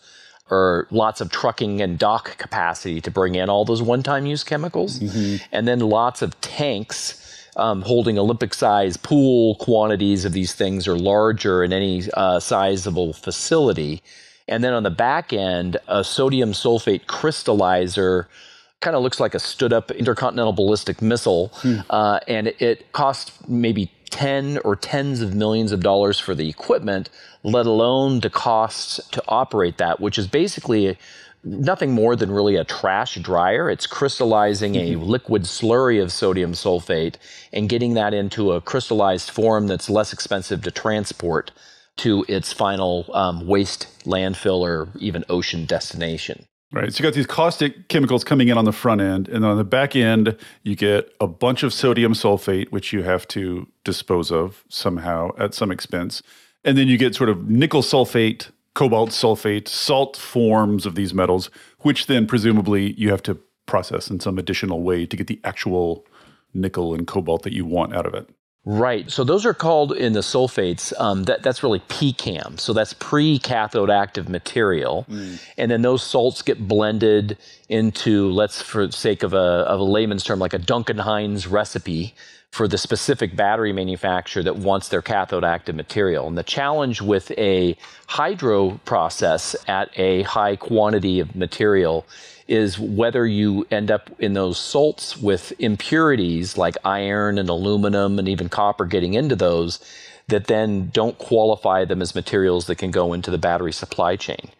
or 0.51 0.89
lots 0.91 1.21
of 1.21 1.31
trucking 1.31 1.81
and 1.81 1.99
dock 1.99 2.37
capacity 2.39 3.01
to 3.01 3.11
bring 3.11 3.37
in 3.37 3.49
all 3.49 3.65
those 3.65 3.83
one 3.83 4.03
time 4.03 4.27
use 4.27 4.43
chemicals. 4.43 4.99
Mm-hmm. 4.99 5.45
And 5.53 5.69
then 5.69 5.79
lots 5.79 6.23
of 6.23 6.39
tanks 6.41 7.22
um, 7.57 7.83
holding 7.83 8.19
Olympic 8.19 8.55
size 8.55 8.97
pool 8.97 9.57
quantities 9.57 10.25
of 10.25 10.33
these 10.33 10.55
things 10.55 10.89
or 10.89 10.97
larger 10.97 11.63
in 11.63 11.73
any 11.73 12.05
uh, 12.15 12.41
sizable 12.41 13.13
facility. 13.13 14.03
And 14.49 14.65
then 14.65 14.73
on 14.73 14.83
the 14.83 14.91
back 14.91 15.33
end, 15.33 15.77
a 15.89 16.03
sodium 16.03 16.53
sulfate 16.53 17.07
crystallizer 17.07 18.27
kind 18.81 18.97
of 18.97 19.03
looks 19.03 19.21
like 19.21 19.35
a 19.35 19.39
stood 19.39 19.73
up 19.73 19.91
intercontinental 19.93 20.53
ballistic 20.53 21.01
missile. 21.01 21.53
Uh, 21.89 22.19
and 22.27 22.49
it 22.49 22.93
costs 22.93 23.33
maybe 23.49 23.91
10 24.11 24.59
or 24.59 24.77
tens 24.77 25.21
of 25.23 25.35
millions 25.35 25.73
of 25.73 25.81
dollars 25.81 26.19
for 26.19 26.35
the 26.35 26.49
equipment, 26.49 27.09
let 27.43 27.65
alone 27.65 28.21
the 28.21 28.29
costs 28.29 29.01
to 29.11 29.23
operate 29.29 29.79
that, 29.79 30.01
which 30.01 30.19
is 30.19 30.27
basically 30.27 30.99
nothing 31.45 31.93
more 31.93 32.15
than 32.17 32.31
really 32.31 32.57
a 32.57 32.65
trash 32.65 33.17
dryer. 33.17 33.69
It's 33.71 33.87
crystallizing 33.87 34.77
a 34.77 34.97
liquid 34.97 35.43
slurry 35.43 36.03
of 36.03 36.13
sodium 36.13 36.53
sulfate 36.53 37.17
and 37.53 37.69
getting 37.69 37.95
that 37.95 38.15
into 38.15 38.53
a 38.53 38.61
crystallized 38.61 39.31
form 39.31 39.67
that's 39.67 39.91
less 39.91 40.13
expensive 40.13 40.63
to 40.63 40.71
transport 40.71 41.51
to 41.97 42.25
its 42.29 42.53
final 42.53 43.07
um, 43.13 43.47
waste 43.47 43.87
landfill 44.05 44.61
or 44.61 44.89
even 44.99 45.25
ocean 45.29 45.67
destination. 45.67 46.47
Right. 46.73 46.91
So 46.93 47.03
you 47.03 47.03
got 47.03 47.15
these 47.15 47.27
caustic 47.27 47.89
chemicals 47.89 48.25
coming 48.25 48.49
in 48.49 48.57
on 48.57 48.65
the 48.65 48.73
front 48.73 49.03
end, 49.03 49.29
and 49.29 49.45
on 49.45 49.59
the 49.59 49.65
back 49.65 49.95
end, 49.95 50.37
you 50.63 50.75
get 50.75 51.13
a 51.21 51.27
bunch 51.27 51.63
of 51.63 51.75
sodium 51.75 52.15
sulfate, 52.15 52.73
which 52.73 52.95
you 52.95 53.03
have 53.03 53.29
to 53.29 53.69
dispose 53.85 54.33
of 54.33 54.65
somehow 54.71 55.33
at 55.37 55.53
some 55.53 55.71
expense. 55.71 56.23
And 56.65 56.79
then 56.79 56.89
you 56.89 56.97
get 56.97 57.15
sort 57.15 57.29
of 57.29 57.51
nickel 57.51 57.83
sulfate, 57.83 58.51
cobalt 58.75 59.11
sulfate, 59.11 59.69
salt 59.69 60.17
forms 60.17 60.87
of 60.87 60.95
these 60.95 61.13
metals, 61.13 61.51
which 61.81 62.07
then 62.07 62.27
presumably 62.27 62.93
you 62.93 63.11
have 63.11 63.23
to 63.23 63.39
process 63.67 64.11
in 64.11 64.21
some 64.21 64.39
additional 64.39 64.83
way 64.83 65.07
to 65.07 65.17
get 65.17 65.27
the 65.27 65.41
actual 65.45 66.07
nickel 66.55 66.95
and 66.95 67.07
cobalt 67.07 67.43
that 67.43 67.53
you 67.53 67.65
want 67.65 67.95
out 67.95 68.07
of 68.07 68.15
it. 68.15 68.29
Right. 68.65 69.11
So 69.11 69.25
those 69.25 69.45
are 69.45 69.55
called 69.55 69.91
in 69.93 70.13
the 70.13 70.21
sulfates. 70.21 70.93
Um, 71.01 71.25
that 71.25 71.43
that's 71.43 71.65
really 71.65 71.81
PCAM. 71.81 72.61
So 72.61 72.73
that's 72.73 72.93
pre-cathode 72.93 73.91
active 73.91 74.29
material, 74.29 75.05
and 75.59 75.71
then 75.71 75.83
those 75.83 76.05
salts 76.05 76.43
get 76.43 76.69
blended 76.69 77.39
into, 77.69 78.31
let's 78.31 78.63
for 78.63 78.87
the 78.87 78.93
sake 78.93 79.25
of 79.25 79.35
a 79.35 79.37
of 79.37 79.81
a 79.81 79.83
layman's 79.83 80.23
term, 80.23 80.39
like 80.39 80.55
a 80.55 80.59
Duncan 80.59 80.99
Hines 80.99 81.49
recipe 81.49 82.15
for 82.53 82.69
the 82.69 82.77
specific 82.77 83.35
battery 83.35 83.73
manufacturer 83.73 84.43
that 84.43 84.57
wants 84.57 84.89
their 84.89 85.01
cathode 85.01 85.43
active 85.43 85.75
material. 85.75 86.29
And 86.29 86.37
the 86.37 86.43
challenge 86.43 87.01
with 87.01 87.31
a 87.33 87.75
hydro 88.09 88.79
process 88.85 89.57
at 89.67 89.89
a 89.99 90.23
high 90.25 90.57
quantity 90.57 91.19
of 91.19 91.35
material 91.35 92.05
is 92.47 92.79
whether 92.79 93.27
you 93.27 93.67
end 93.71 93.91
up 93.91 94.11
in 94.19 94.35
those 94.35 94.59
salts 94.59 95.17
with 95.17 95.55
impurities 95.61 96.59
like 96.59 96.77
iron 96.85 97.39
and 97.39 97.49
aluminum 97.49 98.19
and 98.19 98.29
even 98.29 98.51
copper 98.51 98.85
getting 98.85 99.15
into 99.15 99.35
those 99.35 99.81
that 100.29 100.47
then 100.47 100.91
don't 100.93 101.17
qualify 101.17 101.87
them 101.87 102.03
as 102.03 102.15
materials 102.15 102.67
that 102.67 102.77
can 102.77 102.91
go 102.91 103.15
into 103.15 103.31
the 103.31 103.39
battery 103.39 103.73
supply 103.73 104.15
chain. 104.15 104.51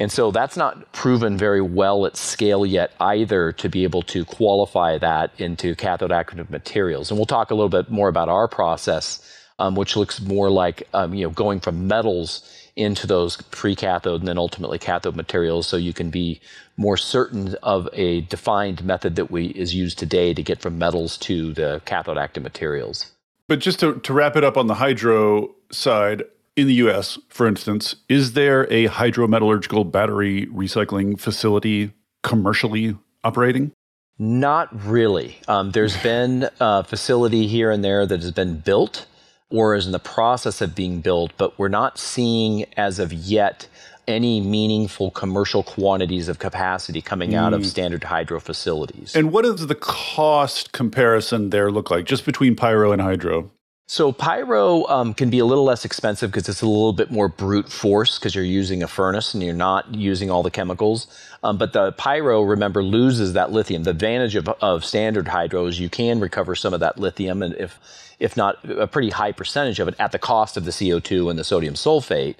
And 0.00 0.10
so 0.10 0.30
that's 0.30 0.56
not 0.56 0.90
proven 0.92 1.36
very 1.36 1.60
well 1.60 2.06
at 2.06 2.16
scale 2.16 2.64
yet 2.64 2.92
either 3.00 3.52
to 3.52 3.68
be 3.68 3.84
able 3.84 4.00
to 4.04 4.24
qualify 4.24 4.96
that 4.96 5.30
into 5.38 5.74
cathode 5.74 6.10
active 6.10 6.48
materials. 6.48 7.10
And 7.10 7.18
we'll 7.18 7.26
talk 7.26 7.50
a 7.50 7.54
little 7.54 7.68
bit 7.68 7.90
more 7.90 8.08
about 8.08 8.30
our 8.30 8.48
process, 8.48 9.22
um, 9.58 9.74
which 9.74 9.96
looks 9.96 10.18
more 10.18 10.48
like 10.48 10.88
um, 10.94 11.12
you 11.12 11.26
know 11.26 11.30
going 11.30 11.60
from 11.60 11.86
metals 11.86 12.50
into 12.76 13.06
those 13.06 13.36
pre-cathode 13.50 14.22
and 14.22 14.28
then 14.28 14.38
ultimately 14.38 14.78
cathode 14.78 15.16
materials, 15.16 15.66
so 15.66 15.76
you 15.76 15.92
can 15.92 16.08
be 16.08 16.40
more 16.78 16.96
certain 16.96 17.54
of 17.62 17.86
a 17.92 18.22
defined 18.22 18.82
method 18.82 19.16
that 19.16 19.30
we 19.30 19.48
is 19.48 19.74
used 19.74 19.98
today 19.98 20.32
to 20.32 20.42
get 20.42 20.62
from 20.62 20.78
metals 20.78 21.18
to 21.18 21.52
the 21.52 21.82
cathode 21.84 22.16
active 22.16 22.42
materials. 22.42 23.12
But 23.48 23.58
just 23.58 23.80
to, 23.80 23.98
to 24.00 24.12
wrap 24.14 24.34
it 24.36 24.44
up 24.44 24.56
on 24.56 24.66
the 24.66 24.76
hydro 24.76 25.54
side, 25.70 26.22
in 26.60 26.66
the 26.66 26.74
US, 26.74 27.18
for 27.28 27.46
instance, 27.46 27.96
is 28.08 28.34
there 28.34 28.64
a 28.72 28.88
hydrometallurgical 28.88 29.90
battery 29.90 30.46
recycling 30.46 31.18
facility 31.18 31.92
commercially 32.22 32.96
operating? 33.24 33.72
Not 34.18 34.68
really. 34.84 35.38
Um, 35.48 35.70
there's 35.70 35.96
been 36.02 36.48
a 36.60 36.84
facility 36.84 37.46
here 37.46 37.70
and 37.70 37.82
there 37.82 38.06
that 38.06 38.20
has 38.20 38.32
been 38.32 38.58
built 38.58 39.06
or 39.50 39.74
is 39.74 39.86
in 39.86 39.92
the 39.92 39.98
process 39.98 40.60
of 40.60 40.74
being 40.74 41.00
built, 41.00 41.32
but 41.36 41.58
we're 41.58 41.68
not 41.68 41.98
seeing 41.98 42.66
as 42.76 42.98
of 42.98 43.12
yet 43.12 43.66
any 44.06 44.40
meaningful 44.40 45.10
commercial 45.10 45.62
quantities 45.62 46.28
of 46.28 46.38
capacity 46.38 47.00
coming 47.00 47.34
out 47.34 47.52
of 47.52 47.64
standard 47.64 48.04
hydro 48.04 48.40
facilities. 48.40 49.14
And 49.14 49.32
what 49.32 49.42
does 49.42 49.66
the 49.66 49.74
cost 49.74 50.72
comparison 50.72 51.50
there 51.50 51.70
look 51.70 51.90
like, 51.90 52.06
just 52.06 52.24
between 52.24 52.56
pyro 52.56 52.92
and 52.92 53.00
hydro? 53.00 53.50
So 53.90 54.12
pyro 54.12 54.86
um, 54.86 55.14
can 55.14 55.30
be 55.30 55.40
a 55.40 55.44
little 55.44 55.64
less 55.64 55.84
expensive 55.84 56.30
because 56.30 56.48
it's 56.48 56.62
a 56.62 56.66
little 56.66 56.92
bit 56.92 57.10
more 57.10 57.26
brute 57.26 57.68
force 57.68 58.20
because 58.20 58.36
you're 58.36 58.44
using 58.44 58.84
a 58.84 58.86
furnace 58.86 59.34
and 59.34 59.42
you're 59.42 59.52
not 59.52 59.92
using 59.92 60.30
all 60.30 60.44
the 60.44 60.50
chemicals. 60.50 61.08
Um, 61.42 61.58
but 61.58 61.72
the 61.72 61.90
pyro, 61.90 62.42
remember, 62.42 62.84
loses 62.84 63.32
that 63.32 63.50
lithium. 63.50 63.82
The 63.82 63.90
advantage 63.90 64.36
of, 64.36 64.48
of 64.60 64.84
standard 64.84 65.26
hydro 65.26 65.66
is 65.66 65.80
you 65.80 65.88
can 65.90 66.20
recover 66.20 66.54
some 66.54 66.72
of 66.72 66.78
that 66.78 66.98
lithium, 66.98 67.42
and 67.42 67.52
if 67.56 67.80
if 68.20 68.36
not 68.36 68.58
a 68.64 68.86
pretty 68.86 69.10
high 69.10 69.32
percentage 69.32 69.80
of 69.80 69.88
it, 69.88 69.96
at 69.98 70.12
the 70.12 70.20
cost 70.20 70.56
of 70.56 70.64
the 70.64 70.70
CO2 70.70 71.28
and 71.28 71.36
the 71.36 71.42
sodium 71.42 71.74
sulfate. 71.74 72.36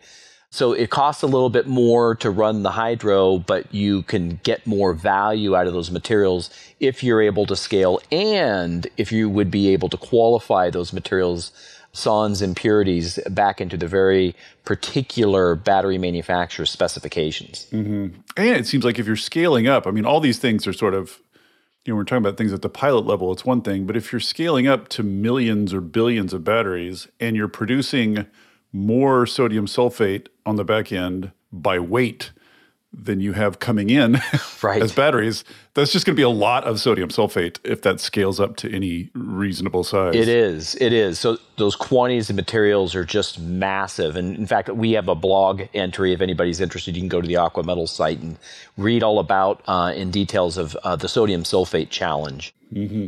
So 0.53 0.73
it 0.73 0.91
costs 0.91 1.23
a 1.23 1.27
little 1.27 1.49
bit 1.49 1.69
more 1.69 2.17
to 2.17 2.29
run 2.29 2.65
the 2.65 2.73
hydro, 2.73 3.39
but 3.39 3.73
you 3.73 4.03
can 4.03 4.41
get 4.43 4.67
more 4.67 4.93
value 4.93 5.55
out 5.55 5.69
of 5.69 5.73
those 5.73 5.93
materials 5.93 6.51
if 6.81 7.05
you're 7.05 7.23
able 7.23 7.47
to 7.47 7.55
scale 7.55 8.01
and 8.11 8.89
if 8.97 9.13
you 9.13 9.29
would 9.29 9.51
be 9.51 9.69
able 9.69 9.89
to 9.91 9.97
qualify 9.97 10.69
those 10.69 10.93
materials, 10.93 11.53
sans 11.93 12.43
impurities, 12.43 13.21
back 13.31 13.61
into 13.61 13.77
the 13.77 13.87
very 13.87 14.35
particular 14.65 15.55
battery 15.55 15.99
manufacturer 15.99 16.67
specifications. 16.67 17.69
Mm-hmm. 17.71 18.19
And 18.37 18.57
it 18.57 18.67
seems 18.67 18.85
like 18.85 18.99
if 18.99 19.07
you're 19.07 19.15
scaling 19.15 19.69
up, 19.69 19.87
I 19.87 19.93
mean, 19.93 20.05
all 20.05 20.19
these 20.19 20.41
things 20.41 20.67
are 20.67 20.73
sort 20.73 20.95
of, 20.95 21.21
you 21.85 21.93
know, 21.93 21.97
we're 21.97 22.03
talking 22.05 22.25
about 22.25 22.37
things 22.37 22.53
at 22.53 22.63
the 22.63 22.69
pilot 22.69 23.07
level, 23.07 23.31
it's 23.31 23.45
one 23.45 23.63
thing, 23.63 23.87
but 23.87 23.97
if 23.97 24.11
you're 24.11 24.19
scaling 24.19 24.67
up 24.67 24.89
to 24.89 25.05
millions 25.05 25.73
or 25.73 25.81
billions 25.81 26.33
of 26.33 26.43
batteries 26.43 27.07
and 27.21 27.37
you're 27.37 27.47
producing 27.47 28.27
more 28.73 29.27
sodium 29.27 29.67
sulfate 29.67 30.29
on 30.47 30.57
the 30.57 30.65
back 30.65 30.93
end 30.93 31.33
by 31.53 31.79
weight 31.79 32.31
than 32.93 33.21
you 33.21 33.35
have 33.35 33.61
coming 33.61 33.89
in 33.89 34.21
right. 34.63 34.83
as 34.83 34.93
batteries, 34.93 35.45
that's 35.75 35.93
just 35.93 36.05
going 36.05 36.15
to 36.15 36.19
be 36.19 36.25
a 36.25 36.29
lot 36.29 36.65
of 36.65 36.81
sodium 36.81 37.09
sulfate 37.09 37.59
if 37.63 37.83
that 37.83 38.01
scales 38.01 38.41
up 38.41 38.57
to 38.57 38.75
any 38.75 39.11
reasonable 39.15 39.85
size. 39.85 40.15
It 40.17 40.29
is. 40.29 40.75
It 40.81 40.93
is. 40.93 41.19
So 41.19 41.39
those 41.57 41.77
quantities 41.77 42.31
of 42.31 42.37
materials 42.37 42.97
are 42.97 43.05
just 43.05 43.39
massive. 43.39 44.17
And 44.17 44.37
in 44.37 44.47
fact, 44.47 44.71
we 44.71 44.93
have 44.93 45.09
a 45.09 45.15
blog 45.15 45.63
entry. 45.73 46.13
If 46.13 46.21
anybody's 46.21 46.61
interested, 46.61 46.97
you 46.97 47.03
can 47.03 47.09
go 47.09 47.21
to 47.21 47.29
the 47.29 47.37
Aqua 47.37 47.63
Metals 47.63 47.93
site 47.93 48.19
and 48.19 48.37
read 48.77 49.05
all 49.05 49.21
about 49.21 49.63
uh, 49.69 49.93
in 49.95 50.11
details 50.11 50.57
of 50.57 50.75
uh, 50.83 50.97
the 50.97 51.09
sodium 51.09 51.45
sulfate 51.45 51.91
challenge. 51.91 52.53
Mm-hmm. 52.73 53.07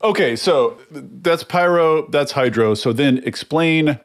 Okay, 0.00 0.36
so 0.36 0.78
that's 0.90 1.42
pyro, 1.42 2.06
that's 2.08 2.32
hydro. 2.32 2.74
So 2.74 2.92
then 2.92 3.18
explain 3.24 3.98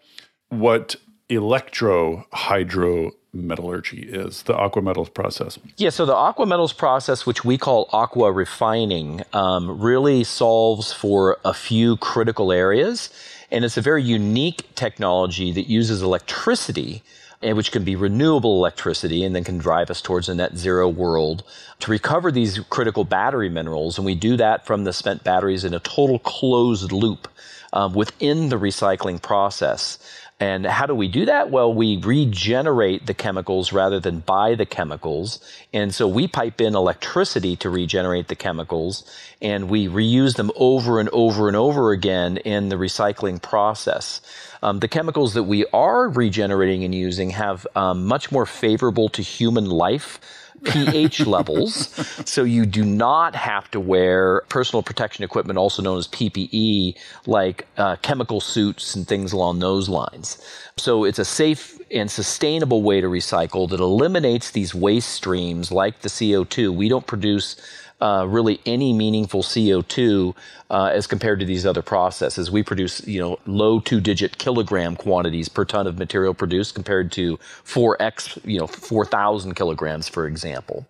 what 0.60 0.96
electrohydro 1.30 3.12
metallurgy 3.34 4.04
is, 4.04 4.44
the 4.44 4.56
aqua 4.56 4.82
metals 4.82 5.10
process. 5.10 5.58
Yeah, 5.78 5.90
so 5.90 6.06
the 6.06 6.16
aqua 6.16 6.46
metals 6.46 6.74
process, 6.74 7.26
which 7.26 7.44
we 7.44 7.58
call 7.58 7.90
aqua 7.92 8.32
refining, 8.32 9.24
um, 9.34 9.82
really 9.82 10.24
solves 10.24 10.94
for 10.94 11.40
a 11.44 11.54
few 11.54 11.98
critical 11.98 12.52
areas. 12.52 13.10
And 13.52 13.66
it's 13.66 13.78
a 13.78 13.82
very 13.82 14.04
unique 14.04 14.74
technology 14.76 15.52
that 15.52 15.68
uses 15.68 16.02
electricity, 16.02 17.04
and 17.42 17.58
which 17.58 17.72
can 17.72 17.84
be 17.84 17.96
renewable 17.96 18.56
electricity 18.56 19.24
and 19.24 19.36
then 19.36 19.44
can 19.44 19.58
drive 19.58 19.90
us 19.90 20.02
towards 20.02 20.30
a 20.30 20.36
net 20.36 20.56
zero 20.58 20.88
world 20.88 21.44
to 21.80 21.92
recover 21.92 22.32
these 22.32 22.60
critical 22.70 23.04
battery 23.04 23.50
minerals. 23.50 23.98
And 23.98 24.06
we 24.06 24.16
do 24.16 24.38
that 24.38 24.66
from 24.66 24.86
the 24.86 24.94
spent 24.94 25.24
batteries 25.24 25.66
in 25.66 25.74
a 25.74 25.80
total 25.80 26.20
closed 26.20 26.92
loop 26.92 27.28
um, 27.74 27.94
within 27.94 28.50
the 28.50 28.58
recycling 28.58 29.22
process. 29.22 30.00
And 30.44 30.66
how 30.66 30.86
do 30.86 30.94
we 30.94 31.08
do 31.08 31.28
that? 31.28 31.52
Well, 31.52 31.74
we 31.74 31.96
regenerate 31.96 33.06
the 33.06 33.14
chemicals 33.14 33.72
rather 33.72 34.02
than 34.02 34.20
buy 34.20 34.56
the 34.56 34.66
chemicals. 34.66 35.40
And 35.72 35.96
so 35.96 36.06
we 36.06 36.28
pipe 36.28 36.60
in 36.60 36.76
electricity 36.76 37.56
to 37.56 37.70
regenerate 37.70 38.28
the 38.28 38.36
chemicals 38.36 39.10
and 39.42 39.70
we 39.70 39.88
reuse 39.88 40.36
them 40.36 40.52
over 40.58 41.00
and 41.00 41.08
over 41.14 41.48
and 41.48 41.56
over 41.56 41.94
again 41.94 42.36
in 42.36 42.68
the 42.68 42.76
recycling 42.76 43.42
process. 43.42 44.20
Um, 44.62 44.80
the 44.80 44.90
chemicals 44.90 45.34
that 45.36 45.44
we 45.44 45.66
are 45.68 46.10
regenerating 46.10 46.84
and 46.84 46.94
using 46.94 47.30
have 47.30 47.66
um, 47.78 48.06
much 48.06 48.30
more 48.30 48.46
favorable 48.46 49.08
to 49.10 49.22
human 49.22 49.68
life 49.70 50.20
pH 50.63 51.22
levels. 51.25 51.89
So 52.29 52.43
you 52.43 52.65
do 52.65 52.84
not 52.84 53.36
have 53.36 53.70
to 53.72 53.79
wear 53.79 54.41
personal 54.50 54.84
protection 54.84 55.24
equipment, 55.24 55.58
also 55.58 55.82
known 55.82 55.98
as 55.98 56.08
PPE, 56.08 56.98
like 57.25 57.67
uh, 57.77 57.96
chemical 57.98 58.41
suits 58.41 58.96
and 58.96 59.08
things 59.08 59.34
along 59.34 59.60
those 59.60 59.89
lines. 59.89 60.38
So 60.77 61.03
it's 61.03 61.20
a 61.20 61.25
safe 61.25 61.79
and 61.91 62.10
sustainable 62.10 62.82
way 62.82 63.01
to 63.01 63.08
recycle 63.08 63.70
that 63.70 63.79
eliminates 63.79 64.51
these 64.51 64.74
waste 64.74 65.10
streams 65.10 65.72
like 65.72 66.01
the 66.01 66.10
CO2. 66.10 66.74
We 66.74 66.89
don't 66.89 67.05
produce 67.05 67.55
uh, 68.04 68.26
really 68.26 68.60
any 68.66 68.92
meaningful 68.92 69.42
CO2 69.42 70.36
uh, 70.70 70.92
as 70.94 71.08
compared 71.08 71.40
to 71.40 71.46
these 71.46 71.66
other 71.66 71.82
processes. 71.82 72.52
We 72.52 72.62
produce, 72.62 73.08
you 73.08 73.22
know, 73.22 73.40
low 73.46 73.80
two-digit 73.80 74.38
kilogram 74.38 74.98
quantities 74.98 75.48
per 75.48 75.64
ton 75.64 75.88
of 75.88 75.98
material 75.98 76.34
produced 76.34 76.76
compared 76.76 77.14
to 77.14 77.38
4x, 77.64 78.44
you 78.44 78.60
know, 78.60 78.68
4,000 78.68 79.56
kilograms, 79.56 80.10
for 80.10 80.28
example. 80.28 80.86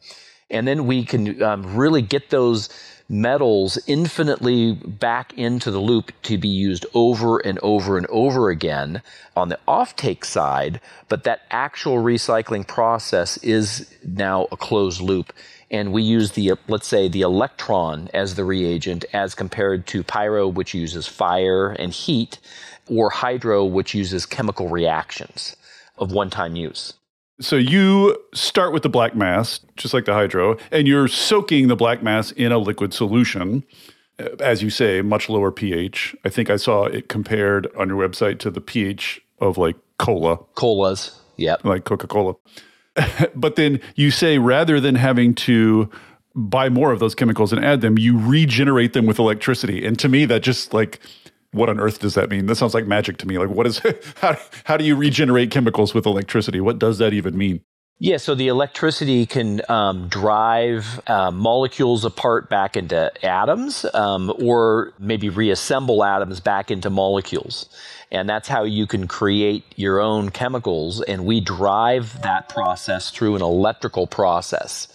And 0.49 0.67
then 0.67 0.87
we 0.87 1.05
can 1.05 1.41
um, 1.43 1.75
really 1.75 2.01
get 2.01 2.31
those 2.31 2.69
metals 3.09 3.77
infinitely 3.85 4.73
back 4.73 5.33
into 5.37 5.69
the 5.69 5.79
loop 5.79 6.11
to 6.23 6.37
be 6.39 6.47
used 6.47 6.83
over 6.95 7.37
and 7.37 7.59
over 7.59 7.95
and 7.95 8.07
over 8.07 8.49
again 8.49 9.03
on 9.35 9.49
the 9.49 9.59
offtake 9.67 10.25
side, 10.25 10.81
but 11.09 11.25
that 11.25 11.41
actual 11.51 11.97
recycling 11.97 12.67
process 12.67 13.37
is 13.37 13.93
now 14.03 14.47
a 14.51 14.57
closed 14.57 14.99
loop 14.99 15.31
and 15.73 15.91
we 15.91 16.03
use 16.03 16.31
the 16.31 16.53
let's 16.69 16.87
say 16.87 17.09
the 17.09 17.21
electron 17.21 18.07
as 18.13 18.35
the 18.35 18.45
reagent 18.45 19.03
as 19.11 19.35
compared 19.35 19.85
to 19.87 20.03
pyro 20.03 20.47
which 20.47 20.73
uses 20.73 21.07
fire 21.07 21.71
and 21.71 21.91
heat 21.91 22.39
or 22.87 23.09
hydro 23.09 23.65
which 23.65 23.93
uses 23.93 24.25
chemical 24.25 24.69
reactions 24.69 25.57
of 25.97 26.11
one-time 26.11 26.55
use. 26.55 26.93
So 27.41 27.55
you 27.55 28.17
start 28.33 28.71
with 28.71 28.83
the 28.83 28.89
black 28.89 29.15
mass 29.15 29.59
just 29.75 29.93
like 29.93 30.05
the 30.05 30.13
hydro 30.13 30.57
and 30.71 30.87
you're 30.87 31.07
soaking 31.07 31.67
the 31.67 31.75
black 31.75 32.03
mass 32.03 32.31
in 32.31 32.51
a 32.51 32.59
liquid 32.59 32.93
solution. 32.93 33.63
Uh, 34.19 34.29
as 34.39 34.61
you 34.61 34.69
say 34.69 35.01
much 35.01 35.27
lower 35.27 35.51
ph. 35.51 36.15
I 36.23 36.29
think 36.29 36.51
i 36.51 36.55
saw 36.55 36.85
it 36.85 37.09
compared 37.09 37.67
on 37.75 37.89
your 37.89 37.97
website 37.97 38.37
to 38.39 38.51
the 38.51 38.61
ph 38.61 39.19
of 39.39 39.57
like 39.57 39.75
cola. 39.97 40.37
Colas 40.53 41.19
yeah 41.35 41.55
like 41.63 41.83
coca-cola 41.83 42.35
but 43.35 43.55
then 43.55 43.79
you 43.95 44.11
say 44.11 44.37
rather 44.37 44.79
than 44.79 44.95
having 44.95 45.33
to 45.33 45.89
buy 46.35 46.69
more 46.69 46.91
of 46.91 46.99
those 46.99 47.15
chemicals 47.15 47.53
and 47.53 47.63
add 47.63 47.81
them, 47.81 47.97
you 47.97 48.17
regenerate 48.17 48.93
them 48.93 49.05
with 49.05 49.19
electricity. 49.19 49.85
And 49.85 49.97
to 49.99 50.09
me, 50.09 50.25
that 50.25 50.41
just 50.41 50.73
like, 50.73 50.99
what 51.51 51.69
on 51.69 51.79
earth 51.79 51.99
does 51.99 52.15
that 52.15 52.29
mean? 52.29 52.47
That 52.47 52.55
sounds 52.55 52.73
like 52.73 52.87
magic 52.87 53.17
to 53.17 53.27
me. 53.27 53.37
Like, 53.37 53.49
what 53.49 53.67
is, 53.67 53.81
how, 54.17 54.37
how 54.63 54.77
do 54.77 54.83
you 54.83 54.95
regenerate 54.95 55.51
chemicals 55.51 55.93
with 55.93 56.05
electricity? 56.05 56.59
What 56.59 56.79
does 56.79 56.97
that 56.97 57.13
even 57.13 57.37
mean? 57.37 57.61
Yeah, 57.99 58.17
so 58.17 58.35
the 58.35 58.47
electricity 58.47 59.25
can 59.25 59.61
um, 59.69 60.07
drive 60.09 60.99
uh, 61.07 61.31
molecules 61.31 62.03
apart 62.03 62.49
back 62.49 62.75
into 62.75 63.11
atoms 63.25 63.85
um, 63.93 64.33
or 64.43 64.93
maybe 64.99 65.29
reassemble 65.29 66.03
atoms 66.03 66.39
back 66.39 66.71
into 66.71 66.89
molecules. 66.89 67.69
And 68.13 68.29
that's 68.29 68.47
how 68.47 68.63
you 68.63 68.85
can 68.85 69.07
create 69.07 69.65
your 69.75 69.99
own 69.99 70.29
chemicals. 70.29 71.01
And 71.01 71.25
we 71.25 71.41
drive 71.41 72.21
that 72.21 72.47
process 72.47 73.09
through 73.09 73.35
an 73.35 73.41
electrical 73.41 74.05
process. 74.05 74.87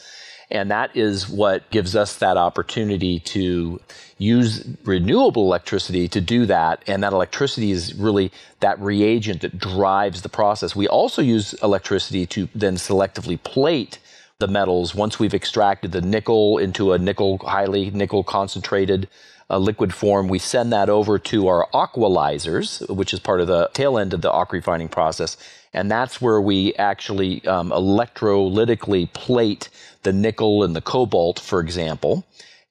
And 0.50 0.70
that 0.70 0.96
is 0.96 1.28
what 1.28 1.68
gives 1.70 1.94
us 1.94 2.16
that 2.16 2.36
opportunity 2.36 3.18
to 3.20 3.80
use 4.16 4.66
renewable 4.84 5.42
electricity 5.42 6.08
to 6.08 6.20
do 6.20 6.46
that. 6.46 6.82
And 6.86 7.02
that 7.02 7.12
electricity 7.12 7.72
is 7.72 7.92
really 7.94 8.32
that 8.60 8.80
reagent 8.80 9.42
that 9.42 9.58
drives 9.58 10.22
the 10.22 10.28
process. 10.28 10.74
We 10.74 10.88
also 10.88 11.20
use 11.20 11.54
electricity 11.54 12.24
to 12.28 12.48
then 12.54 12.76
selectively 12.76 13.42
plate 13.42 13.98
the 14.38 14.48
metals 14.48 14.94
once 14.94 15.18
we've 15.18 15.34
extracted 15.34 15.90
the 15.90 16.00
nickel 16.00 16.58
into 16.58 16.92
a 16.92 16.98
nickel, 16.98 17.38
highly 17.38 17.90
nickel 17.90 18.22
concentrated 18.22 19.08
uh, 19.50 19.58
liquid 19.58 19.94
form. 19.94 20.28
We 20.28 20.38
send 20.38 20.72
that 20.72 20.88
over 20.88 21.18
to 21.18 21.48
our 21.48 21.68
aqualyzers, 21.72 22.88
which 22.94 23.12
is 23.12 23.20
part 23.20 23.40
of 23.40 23.46
the 23.46 23.70
tail 23.72 23.98
end 23.98 24.12
of 24.12 24.22
the 24.22 24.30
aqua 24.30 24.58
refining 24.58 24.88
process. 24.88 25.36
And 25.72 25.90
that's 25.90 26.20
where 26.20 26.40
we 26.40 26.74
actually 26.74 27.46
um, 27.46 27.70
electrolytically 27.70 29.12
plate 29.12 29.68
the 30.02 30.12
nickel 30.12 30.62
and 30.62 30.74
the 30.74 30.80
cobalt, 30.80 31.38
for 31.38 31.60
example, 31.60 32.24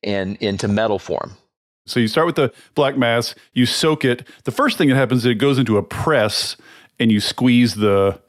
and 0.03 0.35
into 0.37 0.67
metal 0.67 0.99
form. 0.99 1.37
So 1.85 1.99
you 1.99 2.07
start 2.07 2.27
with 2.27 2.35
the 2.35 2.53
black 2.75 2.97
mass, 2.97 3.33
you 3.53 3.65
soak 3.65 4.03
it. 4.03 4.27
The 4.43 4.51
first 4.51 4.77
thing 4.77 4.89
that 4.89 4.95
happens 4.95 5.25
is 5.25 5.31
it 5.31 5.35
goes 5.35 5.57
into 5.57 5.77
a 5.77 5.83
press 5.83 6.57
and 6.99 7.11
you 7.11 7.19
squeeze 7.19 7.75
the 7.75 8.19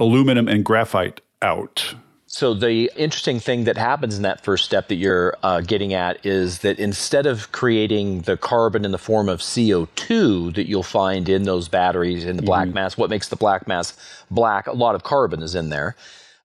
aluminum 0.00 0.48
and 0.48 0.64
graphite 0.64 1.20
out. 1.40 1.94
So 2.34 2.52
the 2.52 2.90
interesting 2.96 3.38
thing 3.38 3.62
that 3.62 3.78
happens 3.78 4.16
in 4.16 4.22
that 4.22 4.42
first 4.42 4.64
step 4.64 4.88
that 4.88 4.96
you're 4.96 5.36
uh, 5.44 5.60
getting 5.60 5.94
at 5.94 6.26
is 6.26 6.58
that 6.58 6.80
instead 6.80 7.26
of 7.26 7.52
creating 7.52 8.22
the 8.22 8.36
carbon 8.36 8.84
in 8.84 8.90
the 8.90 8.98
form 8.98 9.28
of 9.28 9.38
CO2 9.38 10.52
that 10.56 10.68
you'll 10.68 10.82
find 10.82 11.28
in 11.28 11.44
those 11.44 11.68
batteries 11.68 12.24
in 12.24 12.34
the 12.34 12.42
black 12.42 12.66
mm-hmm. 12.66 12.74
mass, 12.74 12.98
what 12.98 13.08
makes 13.08 13.28
the 13.28 13.36
black 13.36 13.68
mass 13.68 13.96
black? 14.32 14.66
A 14.66 14.72
lot 14.72 14.96
of 14.96 15.04
carbon 15.04 15.44
is 15.44 15.54
in 15.54 15.68
there. 15.68 15.94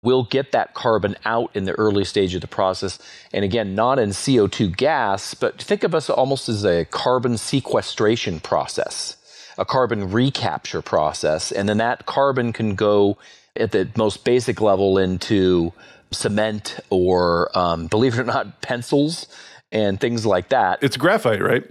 We'll 0.02 0.24
get 0.24 0.52
that 0.52 0.74
carbon 0.74 1.16
out 1.24 1.56
in 1.56 1.64
the 1.64 1.72
early 1.72 2.04
stage 2.04 2.34
of 2.34 2.42
the 2.42 2.48
process. 2.48 2.98
And 3.32 3.42
again, 3.42 3.74
not 3.74 3.98
in 3.98 4.10
CO2 4.10 4.76
gas, 4.76 5.32
but 5.32 5.56
think 5.62 5.84
of 5.84 5.94
us 5.94 6.10
almost 6.10 6.50
as 6.50 6.66
a 6.66 6.84
carbon 6.84 7.38
sequestration 7.38 8.40
process, 8.40 9.16
a 9.56 9.64
carbon 9.64 10.12
recapture 10.12 10.82
process. 10.82 11.50
And 11.50 11.66
then 11.66 11.78
that 11.78 12.04
carbon 12.04 12.52
can 12.52 12.74
go 12.74 13.16
at 13.58 13.72
the 13.72 13.88
most 13.96 14.24
basic 14.24 14.60
level 14.60 14.98
into 14.98 15.72
cement 16.10 16.78
or, 16.90 17.50
um, 17.56 17.86
believe 17.86 18.14
it 18.14 18.20
or 18.20 18.24
not, 18.24 18.60
pencils 18.62 19.26
and 19.70 20.00
things 20.00 20.24
like 20.24 20.48
that. 20.48 20.78
It's 20.82 20.96
graphite, 20.96 21.42
right? 21.42 21.64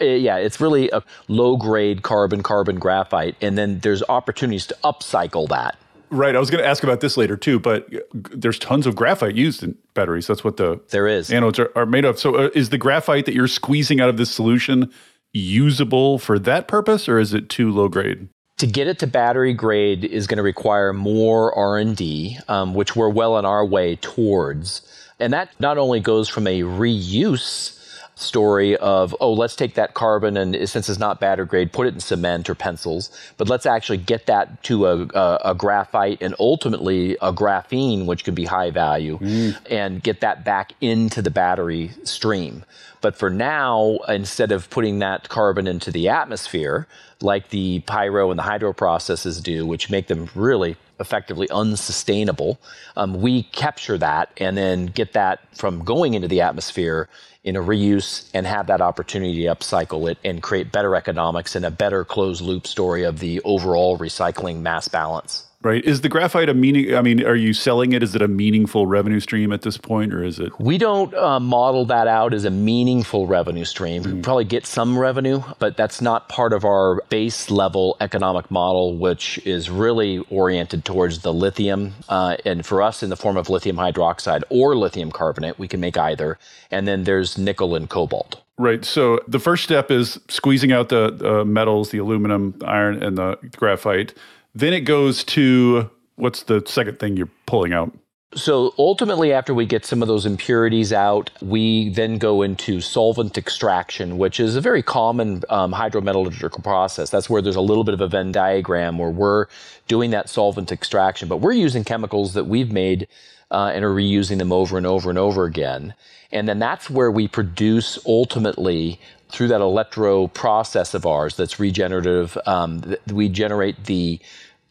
Eh, 0.00 0.16
yeah, 0.16 0.36
it's 0.36 0.60
really 0.60 0.90
a 0.90 1.02
low 1.28 1.56
grade 1.56 2.02
carbon 2.02 2.42
carbon 2.42 2.78
graphite, 2.78 3.36
and 3.40 3.56
then 3.56 3.80
there's 3.80 4.02
opportunities 4.08 4.66
to 4.66 4.76
upcycle 4.84 5.48
that. 5.48 5.76
Right. 6.10 6.36
I 6.36 6.38
was 6.38 6.50
going 6.50 6.62
to 6.62 6.68
ask 6.68 6.84
about 6.84 7.00
this 7.00 7.16
later 7.16 7.38
too, 7.38 7.58
but 7.58 7.88
there's 8.12 8.58
tons 8.58 8.86
of 8.86 8.94
graphite 8.94 9.34
used 9.34 9.62
in 9.62 9.76
batteries. 9.94 10.26
That's 10.26 10.44
what 10.44 10.58
the 10.58 10.78
there 10.90 11.08
is 11.08 11.30
anodes 11.30 11.58
are, 11.58 11.72
are 11.74 11.86
made 11.86 12.04
of. 12.04 12.18
So, 12.18 12.34
uh, 12.36 12.50
is 12.54 12.68
the 12.68 12.76
graphite 12.76 13.24
that 13.24 13.34
you're 13.34 13.48
squeezing 13.48 13.98
out 13.98 14.10
of 14.10 14.18
this 14.18 14.30
solution 14.30 14.92
usable 15.32 16.18
for 16.18 16.38
that 16.38 16.68
purpose, 16.68 17.08
or 17.08 17.18
is 17.18 17.32
it 17.32 17.48
too 17.48 17.72
low 17.72 17.88
grade? 17.88 18.28
To 18.62 18.66
get 18.68 18.86
it 18.86 19.00
to 19.00 19.08
battery 19.08 19.52
grade 19.52 20.04
is 20.04 20.28
going 20.28 20.36
to 20.36 20.42
require 20.42 20.92
more 20.92 21.52
r&d 21.52 22.38
um, 22.46 22.74
which 22.74 22.94
we're 22.94 23.08
well 23.08 23.34
on 23.34 23.44
our 23.44 23.66
way 23.66 23.96
towards. 23.96 24.82
And 25.18 25.32
that 25.32 25.48
not 25.58 25.78
only 25.78 25.98
goes 25.98 26.28
from 26.28 26.46
a 26.46 26.60
reuse 26.60 27.81
story 28.22 28.76
of, 28.76 29.14
oh, 29.20 29.32
let's 29.32 29.56
take 29.56 29.74
that 29.74 29.94
carbon 29.94 30.36
and 30.36 30.68
since 30.68 30.88
it's 30.88 30.98
not 30.98 31.20
battery 31.20 31.46
grade, 31.46 31.72
put 31.72 31.86
it 31.86 31.94
in 31.94 32.00
cement 32.00 32.48
or 32.48 32.54
pencils, 32.54 33.10
but 33.36 33.48
let's 33.48 33.66
actually 33.66 33.98
get 33.98 34.26
that 34.26 34.62
to 34.64 34.86
a, 34.86 35.02
a, 35.14 35.40
a 35.46 35.54
graphite 35.54 36.22
and 36.22 36.34
ultimately 36.38 37.16
a 37.20 37.32
graphene, 37.32 38.06
which 38.06 38.24
could 38.24 38.34
be 38.34 38.44
high 38.44 38.70
value, 38.70 39.18
mm. 39.18 39.56
and 39.70 40.02
get 40.02 40.20
that 40.20 40.44
back 40.44 40.72
into 40.80 41.20
the 41.20 41.30
battery 41.30 41.90
stream. 42.04 42.64
But 43.00 43.16
for 43.16 43.30
now, 43.30 43.98
instead 44.08 44.52
of 44.52 44.70
putting 44.70 45.00
that 45.00 45.28
carbon 45.28 45.66
into 45.66 45.90
the 45.90 46.08
atmosphere, 46.08 46.86
like 47.20 47.50
the 47.50 47.80
pyro 47.80 48.30
and 48.30 48.38
the 48.38 48.44
hydro 48.44 48.72
processes 48.72 49.40
do, 49.40 49.66
which 49.66 49.90
make 49.90 50.06
them 50.06 50.28
really 50.34 50.76
effectively 51.02 51.50
unsustainable, 51.50 52.58
um, 52.96 53.20
we 53.20 53.42
capture 53.42 53.98
that 53.98 54.32
and 54.38 54.56
then 54.56 54.86
get 54.86 55.12
that 55.12 55.40
from 55.54 55.84
going 55.84 56.14
into 56.14 56.28
the 56.28 56.40
atmosphere 56.40 57.10
in 57.44 57.56
a 57.56 57.60
reuse 57.60 58.30
and 58.32 58.46
have 58.46 58.68
that 58.68 58.80
opportunity 58.80 59.42
to 59.42 59.54
upcycle 59.54 60.10
it 60.10 60.16
and 60.24 60.42
create 60.42 60.72
better 60.72 60.94
economics 60.96 61.54
and 61.54 61.66
a 61.66 61.70
better 61.70 62.04
closed 62.04 62.40
loop 62.40 62.66
story 62.66 63.02
of 63.02 63.18
the 63.18 63.40
overall 63.44 63.98
recycling 63.98 64.60
mass 64.60 64.88
balance. 64.88 65.46
Right. 65.62 65.84
Is 65.84 66.00
the 66.00 66.08
graphite 66.08 66.48
a 66.48 66.54
meaning? 66.54 66.94
I 66.94 67.02
mean, 67.02 67.24
are 67.24 67.36
you 67.36 67.54
selling 67.54 67.92
it? 67.92 68.02
Is 68.02 68.16
it 68.16 68.22
a 68.22 68.26
meaningful 68.26 68.88
revenue 68.88 69.20
stream 69.20 69.52
at 69.52 69.62
this 69.62 69.76
point, 69.76 70.12
or 70.12 70.24
is 70.24 70.40
it? 70.40 70.58
We 70.58 70.76
don't 70.76 71.14
uh, 71.14 71.38
model 71.38 71.84
that 71.86 72.08
out 72.08 72.34
as 72.34 72.44
a 72.44 72.50
meaningful 72.50 73.28
revenue 73.28 73.64
stream. 73.64 74.02
Mm. 74.02 74.12
We 74.14 74.20
probably 74.22 74.44
get 74.44 74.66
some 74.66 74.98
revenue, 74.98 75.40
but 75.60 75.76
that's 75.76 76.00
not 76.00 76.28
part 76.28 76.52
of 76.52 76.64
our 76.64 77.02
base 77.10 77.48
level 77.48 77.96
economic 78.00 78.50
model, 78.50 78.96
which 78.96 79.38
is 79.46 79.70
really 79.70 80.18
oriented 80.30 80.84
towards 80.84 81.20
the 81.20 81.32
lithium. 81.32 81.94
Uh, 82.08 82.36
and 82.44 82.66
for 82.66 82.82
us, 82.82 83.04
in 83.04 83.10
the 83.10 83.16
form 83.16 83.36
of 83.36 83.48
lithium 83.48 83.76
hydroxide 83.76 84.42
or 84.48 84.74
lithium 84.74 85.12
carbonate, 85.12 85.60
we 85.60 85.68
can 85.68 85.78
make 85.78 85.96
either. 85.96 86.38
And 86.72 86.88
then 86.88 87.04
there's 87.04 87.38
nickel 87.38 87.76
and 87.76 87.88
cobalt. 87.88 88.42
Right. 88.58 88.84
So 88.84 89.20
the 89.28 89.38
first 89.38 89.62
step 89.62 89.90
is 89.90 90.18
squeezing 90.28 90.72
out 90.72 90.88
the 90.88 91.40
uh, 91.40 91.44
metals, 91.44 91.90
the 91.90 91.98
aluminum, 91.98 92.54
iron, 92.64 93.02
and 93.02 93.16
the 93.16 93.38
graphite 93.56 94.14
then 94.54 94.72
it 94.72 94.80
goes 94.80 95.24
to 95.24 95.90
what's 96.16 96.42
the 96.44 96.62
second 96.66 96.98
thing 96.98 97.16
you're 97.16 97.30
pulling 97.46 97.72
out? 97.72 97.92
So 98.34 98.72
ultimately, 98.78 99.30
after 99.32 99.52
we 99.52 99.66
get 99.66 99.84
some 99.84 100.00
of 100.00 100.08
those 100.08 100.24
impurities 100.24 100.90
out, 100.90 101.30
we 101.42 101.90
then 101.90 102.16
go 102.16 102.40
into 102.40 102.80
solvent 102.80 103.36
extraction, 103.36 104.16
which 104.16 104.40
is 104.40 104.56
a 104.56 104.60
very 104.60 104.82
common 104.82 105.42
um, 105.50 105.74
hydrometallurgical 105.74 106.64
process. 106.64 107.10
That's 107.10 107.28
where 107.28 107.42
there's 107.42 107.56
a 107.56 107.60
little 107.60 107.84
bit 107.84 107.92
of 107.92 108.00
a 108.00 108.08
Venn 108.08 108.32
diagram 108.32 108.96
where 108.96 109.10
we're 109.10 109.48
doing 109.86 110.12
that 110.12 110.30
solvent 110.30 110.72
extraction, 110.72 111.28
but 111.28 111.38
we're 111.38 111.52
using 111.52 111.84
chemicals 111.84 112.32
that 112.32 112.44
we've 112.44 112.72
made 112.72 113.06
uh, 113.50 113.70
and 113.74 113.84
are 113.84 113.94
reusing 113.94 114.38
them 114.38 114.50
over 114.50 114.78
and 114.78 114.86
over 114.86 115.10
and 115.10 115.18
over 115.18 115.44
again. 115.44 115.92
And 116.32 116.48
then 116.48 116.58
that's 116.58 116.88
where 116.88 117.10
we 117.10 117.28
produce 117.28 117.98
ultimately 118.06 118.98
through 119.30 119.48
that 119.48 119.60
electro 119.60 120.28
process 120.28 120.94
of 120.94 121.06
ours 121.06 121.36
that's 121.36 121.58
regenerative, 121.58 122.36
um, 122.46 122.94
we 123.10 123.28
generate 123.28 123.84
the 123.84 124.20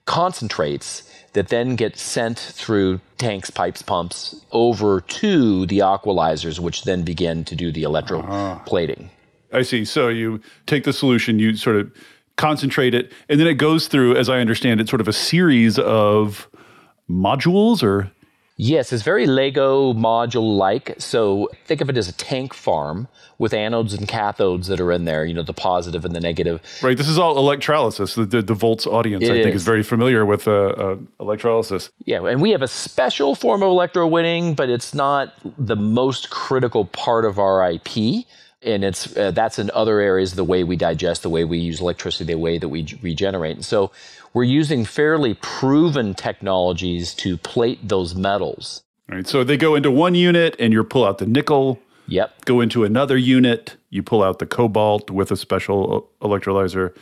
concentrates 0.06 1.10
that 1.34 1.48
then 1.48 1.76
get 1.76 1.98
sent 1.98 2.38
through 2.38 3.00
tanks, 3.18 3.50
pipes, 3.50 3.82
pumps 3.82 4.36
over 4.52 5.02
to 5.02 5.66
the 5.66 5.80
aqualyzers, 5.80 6.60
which 6.60 6.84
then 6.84 7.04
begin 7.04 7.44
to 7.46 7.56
do 7.56 7.72
the 7.72 7.84
electroplating. 7.84 9.06
Uh-huh. 9.06 9.58
I 9.58 9.62
see. 9.64 9.86
So 9.86 10.10
you 10.10 10.42
take 10.66 10.84
the 10.84 10.94
solution, 10.94 11.40
you 11.40 11.56
sort 11.56 11.76
of 11.78 11.92
concentrate 12.36 12.94
it, 12.94 13.12
and 13.30 13.40
then 13.40 13.48
it 13.48 13.56
goes 13.56 13.88
through, 13.88 14.16
as 14.16 14.30
I 14.30 14.40
understand 14.40 14.80
it, 14.80 14.90
sort 14.90 15.02
of 15.02 15.08
a 15.08 15.14
series 15.14 15.80
of 15.80 16.50
modules 17.10 17.84
or 17.84 18.12
Yes, 18.64 18.94
it's 18.94 19.02
very 19.02 19.26
Lego 19.26 19.92
module 19.92 20.56
like. 20.56 20.94
So 21.00 21.50
think 21.66 21.82
of 21.82 21.90
it 21.90 21.98
as 21.98 22.08
a 22.08 22.14
tank 22.14 22.54
farm 22.54 23.08
with 23.40 23.54
anodes 23.54 23.98
and 23.98 24.08
cathodes 24.08 24.68
that 24.68 24.80
are 24.80 24.92
in 24.92 25.06
there, 25.06 25.26
you 25.26 25.34
know, 25.34 25.42
the 25.42 25.52
positive 25.52 26.06
and 26.06 26.14
the 26.14 26.20
negative. 26.20 26.62
Right. 26.84 26.96
This 26.96 27.10
is 27.10 27.18
all 27.18 27.40
electrolysis. 27.40 28.14
The, 28.14 28.24
the, 28.24 28.44
the 28.44 28.54
Volts 28.54 28.86
audience, 28.86 29.24
it 29.24 29.32
I 29.32 29.42
think, 29.42 29.56
is. 29.56 29.62
is 29.62 29.64
very 29.64 29.82
familiar 29.82 30.28
with 30.28 30.48
uh, 30.48 30.52
uh, 30.52 30.98
electrolysis. 31.20 31.90
Yeah. 32.06 32.24
And 32.24 32.40
we 32.40 32.52
have 32.52 32.62
a 32.62 32.68
special 32.68 33.34
form 33.34 33.64
of 33.64 33.70
electrowinning, 33.70 34.56
but 34.56 34.70
it's 34.70 34.94
not 34.94 35.34
the 35.58 35.76
most 35.76 36.30
critical 36.30 36.86
part 36.86 37.26
of 37.26 37.40
our 37.40 37.68
IP 37.68 38.28
and 38.64 38.84
it's 38.84 39.18
uh, 39.18 39.32
that's 39.32 39.58
in 39.58 39.72
other 39.74 40.00
areas 40.00 40.36
the 40.36 40.44
way 40.44 40.64
we 40.64 40.76
digest 40.76 41.24
the 41.24 41.30
way 41.30 41.44
we 41.44 41.58
use 41.58 41.82
electricity 41.82 42.34
the 42.34 42.38
way 42.38 42.58
that 42.58 42.70
we 42.70 42.86
regenerate 43.02 43.56
and 43.56 43.66
so 43.66 43.92
we're 44.34 44.44
using 44.44 44.86
fairly 44.86 45.34
proven 45.36 46.14
technologies 46.14 47.14
to 47.14 47.38
plate 47.38 47.80
those 47.88 48.16
metals 48.16 48.84
all 49.10 49.18
right 49.18 49.28
so 49.28 49.44
they 49.44 49.58
go 49.58 49.76
into 49.76 49.92
one 49.92 50.16
unit 50.16 50.56
and 50.60 50.74
you 50.74 50.84
pull 50.84 51.06
out 51.06 51.18
the 51.18 51.26
nickel 51.26 51.80
yep 52.08 52.44
go 52.46 52.62
into 52.62 52.84
another 52.84 53.18
unit 53.18 53.78
you 53.90 54.02
pull 54.02 54.24
out 54.24 54.40
the 54.40 54.46
cobalt 54.46 55.10
with 55.10 55.32
a 55.32 55.38
special 55.38 56.10
electrolyzer 56.22 56.94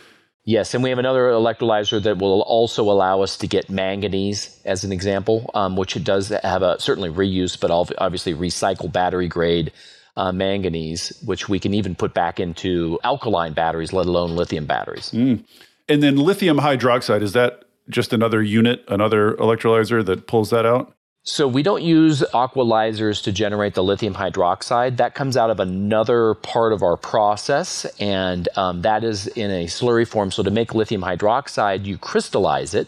Yes, 0.46 0.74
and 0.74 0.82
we 0.82 0.90
have 0.90 0.98
another 0.98 1.30
electrolyzer 1.30 2.02
that 2.02 2.18
will 2.18 2.42
also 2.42 2.90
allow 2.90 3.22
us 3.22 3.38
to 3.38 3.46
get 3.46 3.70
manganese, 3.70 4.60
as 4.66 4.84
an 4.84 4.92
example, 4.92 5.48
um, 5.54 5.76
which 5.76 5.96
it 5.96 6.04
does 6.04 6.30
have 6.30 6.64
a 6.64 6.80
certainly 6.80 7.12
reuse, 7.12 7.60
but 7.60 7.70
obviously 7.70 8.34
recycle 8.34 8.92
battery 8.92 9.28
grade 9.28 9.72
uh, 10.18 10.32
manganese, 10.32 11.22
which 11.24 11.50
we 11.50 11.60
can 11.60 11.76
even 11.76 11.94
put 11.94 12.16
back 12.16 12.40
into 12.40 13.00
alkaline 13.04 13.54
batteries, 13.54 13.94
let 13.94 14.08
alone 14.08 14.36
lithium 14.36 14.66
batteries. 14.66 15.12
Mm. 15.12 15.44
And 15.90 16.04
then 16.04 16.16
lithium 16.16 16.60
hydroxide, 16.60 17.24
is 17.24 17.34
that 17.34 17.64
just 17.90 18.14
another 18.14 18.44
unit, 18.44 18.86
another 18.88 19.34
electrolyzer 19.34 20.06
that 20.06 20.28
pulls 20.28 20.52
that 20.52 20.66
out? 20.66 20.94
So 21.24 21.48
we 21.48 21.64
don't 21.64 21.84
use 21.84 22.24
aqualyzers 22.34 23.22
to 23.24 23.32
generate 23.32 23.74
the 23.74 23.84
lithium 23.84 24.14
hydroxide. 24.14 24.98
That 24.98 25.16
comes 25.16 25.36
out 25.36 25.50
of 25.50 25.60
another 25.60 26.36
part 26.36 26.72
of 26.72 26.82
our 26.82 26.96
process, 26.96 27.86
and 28.00 28.48
um, 28.56 28.84
that 28.84 29.04
is 29.04 29.28
in 29.28 29.52
a 29.52 29.66
slurry 29.66 30.08
form. 30.08 30.32
So 30.32 30.44
to 30.44 30.52
make 30.52 30.74
lithium 30.74 31.02
hydroxide, 31.02 31.86
you 31.86 31.98
crystallize 31.98 32.74
it. 32.74 32.88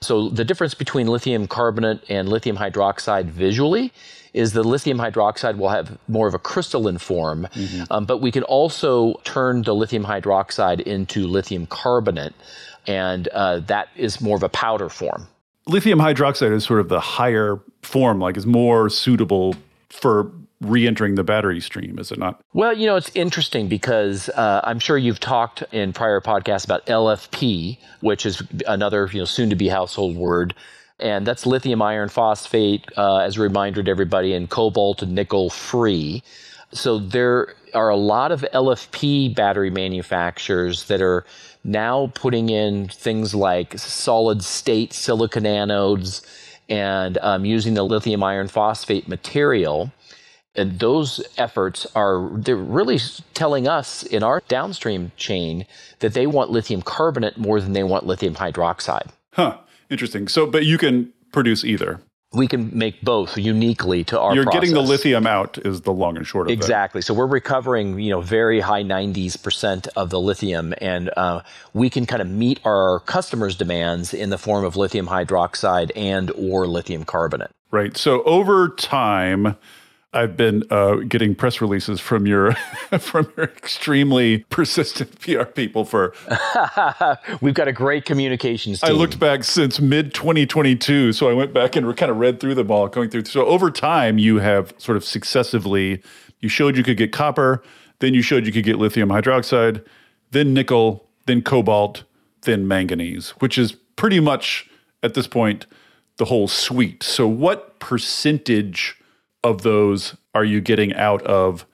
So 0.00 0.28
the 0.28 0.44
difference 0.44 0.74
between 0.74 1.06
lithium 1.06 1.46
carbonate 1.46 2.00
and 2.08 2.28
lithium 2.28 2.56
hydroxide 2.56 3.26
visually 3.26 3.92
is 4.36 4.52
the 4.52 4.62
lithium 4.62 4.98
hydroxide 4.98 5.56
will 5.56 5.70
have 5.70 5.98
more 6.08 6.28
of 6.28 6.34
a 6.34 6.38
crystalline 6.38 6.98
form, 6.98 7.48
mm-hmm. 7.54 7.84
um, 7.90 8.04
but 8.04 8.18
we 8.18 8.30
can 8.30 8.42
also 8.42 9.14
turn 9.24 9.62
the 9.62 9.74
lithium 9.74 10.04
hydroxide 10.04 10.80
into 10.82 11.26
lithium 11.26 11.66
carbonate, 11.66 12.34
and 12.86 13.28
uh, 13.28 13.60
that 13.60 13.88
is 13.96 14.20
more 14.20 14.36
of 14.36 14.42
a 14.42 14.50
powder 14.50 14.90
form. 14.90 15.26
Lithium 15.66 15.98
hydroxide 15.98 16.52
is 16.52 16.64
sort 16.64 16.80
of 16.80 16.88
the 16.88 17.00
higher 17.00 17.58
form, 17.82 18.20
like 18.20 18.36
is 18.36 18.46
more 18.46 18.90
suitable 18.90 19.56
for 19.88 20.30
re-entering 20.60 21.14
the 21.14 21.24
battery 21.24 21.60
stream, 21.60 21.98
is 21.98 22.12
it 22.12 22.18
not? 22.18 22.40
Well, 22.52 22.76
you 22.76 22.86
know, 22.86 22.96
it's 22.96 23.10
interesting 23.14 23.68
because 23.68 24.28
uh, 24.30 24.60
I'm 24.64 24.78
sure 24.78 24.98
you've 24.98 25.20
talked 25.20 25.62
in 25.72 25.92
prior 25.92 26.20
podcasts 26.20 26.64
about 26.64 26.84
LFP, 26.86 27.78
which 28.00 28.26
is 28.26 28.42
another 28.66 29.08
you 29.10 29.20
know 29.20 29.24
soon-to-be 29.24 29.68
household 29.68 30.14
word 30.14 30.54
and 30.98 31.26
that's 31.26 31.46
lithium 31.46 31.82
iron 31.82 32.08
phosphate, 32.08 32.86
uh, 32.96 33.18
as 33.18 33.36
a 33.36 33.40
reminder 33.40 33.82
to 33.82 33.90
everybody, 33.90 34.32
and 34.32 34.48
cobalt 34.48 35.02
and 35.02 35.14
nickel 35.14 35.50
free. 35.50 36.22
So 36.72 36.98
there 36.98 37.54
are 37.74 37.90
a 37.90 37.96
lot 37.96 38.32
of 38.32 38.44
LFP 38.54 39.34
battery 39.34 39.70
manufacturers 39.70 40.86
that 40.86 41.02
are 41.02 41.24
now 41.64 42.10
putting 42.14 42.48
in 42.48 42.88
things 42.88 43.34
like 43.34 43.78
solid 43.78 44.42
state 44.42 44.92
silicon 44.92 45.44
anodes 45.44 46.24
and 46.68 47.18
um, 47.18 47.44
using 47.44 47.74
the 47.74 47.82
lithium 47.82 48.22
iron 48.22 48.48
phosphate 48.48 49.08
material. 49.08 49.92
And 50.54 50.78
those 50.78 51.22
efforts 51.36 51.86
are 51.94 52.30
they're 52.32 52.56
really 52.56 52.98
telling 53.34 53.68
us 53.68 54.02
in 54.02 54.22
our 54.22 54.42
downstream 54.48 55.12
chain 55.16 55.66
that 55.98 56.14
they 56.14 56.26
want 56.26 56.50
lithium 56.50 56.80
carbonate 56.80 57.36
more 57.36 57.60
than 57.60 57.74
they 57.74 57.84
want 57.84 58.06
lithium 58.06 58.34
hydroxide. 58.34 59.10
Huh. 59.32 59.58
Interesting. 59.90 60.28
So, 60.28 60.46
but 60.46 60.64
you 60.64 60.78
can 60.78 61.12
produce 61.32 61.64
either. 61.64 62.00
We 62.32 62.48
can 62.48 62.76
make 62.76 63.00
both 63.02 63.38
uniquely 63.38 64.04
to 64.04 64.20
our. 64.20 64.34
You're 64.34 64.44
process. 64.44 64.60
getting 64.60 64.74
the 64.74 64.82
lithium 64.82 65.26
out 65.26 65.58
is 65.58 65.82
the 65.82 65.92
long 65.92 66.16
and 66.16 66.26
short 66.26 66.48
of 66.48 66.52
exactly. 66.52 67.00
That. 67.00 67.06
So 67.06 67.14
we're 67.14 67.26
recovering, 67.26 67.98
you 67.98 68.10
know, 68.10 68.20
very 68.20 68.60
high 68.60 68.82
90s 68.82 69.40
percent 69.40 69.86
of 69.96 70.10
the 70.10 70.20
lithium, 70.20 70.74
and 70.80 71.10
uh, 71.16 71.42
we 71.72 71.88
can 71.88 72.04
kind 72.04 72.20
of 72.20 72.28
meet 72.28 72.60
our 72.64 73.00
customers' 73.00 73.56
demands 73.56 74.12
in 74.12 74.30
the 74.30 74.38
form 74.38 74.64
of 74.64 74.76
lithium 74.76 75.06
hydroxide 75.06 75.92
and 75.94 76.30
or 76.32 76.66
lithium 76.66 77.04
carbonate. 77.04 77.50
Right. 77.70 77.96
So 77.96 78.22
over 78.24 78.70
time, 78.70 79.56
I've 80.16 80.36
been 80.36 80.64
uh, 80.70 80.96
getting 81.08 81.34
press 81.34 81.60
releases 81.60 82.00
from 82.00 82.26
your 82.26 82.52
from 82.98 83.30
your 83.36 83.44
extremely 83.44 84.38
persistent 84.50 85.20
PR 85.20 85.44
people 85.44 85.84
for. 85.84 86.14
We've 87.40 87.54
got 87.54 87.68
a 87.68 87.72
great 87.72 88.06
communications 88.06 88.80
team. 88.80 88.90
I 88.90 88.92
looked 88.92 89.20
back 89.20 89.44
since 89.44 89.78
mid 89.78 90.14
2022, 90.14 91.12
so 91.12 91.28
I 91.28 91.34
went 91.34 91.52
back 91.52 91.76
and 91.76 91.86
we 91.86 91.92
kind 91.94 92.10
of 92.10 92.16
read 92.16 92.40
through 92.40 92.54
them 92.54 92.70
all, 92.70 92.88
going 92.88 93.10
through. 93.10 93.26
So 93.26 93.44
over 93.44 93.70
time, 93.70 94.18
you 94.18 94.38
have 94.38 94.72
sort 94.78 94.96
of 94.96 95.04
successively. 95.04 96.02
You 96.40 96.48
showed 96.48 96.76
you 96.76 96.82
could 96.82 96.96
get 96.96 97.12
copper, 97.12 97.62
then 97.98 98.14
you 98.14 98.22
showed 98.22 98.46
you 98.46 98.52
could 98.52 98.64
get 98.64 98.78
lithium 98.78 99.10
hydroxide, 99.10 99.84
then 100.30 100.54
nickel, 100.54 101.08
then 101.26 101.42
cobalt, 101.42 102.04
then 102.42 102.66
manganese, 102.66 103.30
which 103.40 103.58
is 103.58 103.72
pretty 103.96 104.20
much 104.20 104.68
at 105.02 105.14
this 105.14 105.26
point 105.26 105.66
the 106.16 106.24
whole 106.24 106.48
suite. 106.48 107.02
So 107.02 107.28
what 107.28 107.78
percentage? 107.80 108.96
Of 109.46 109.62
those 109.62 110.16
are 110.34 110.44
you 110.44 110.60
getting 110.60 110.94
out 110.94 111.22
of 111.22 111.66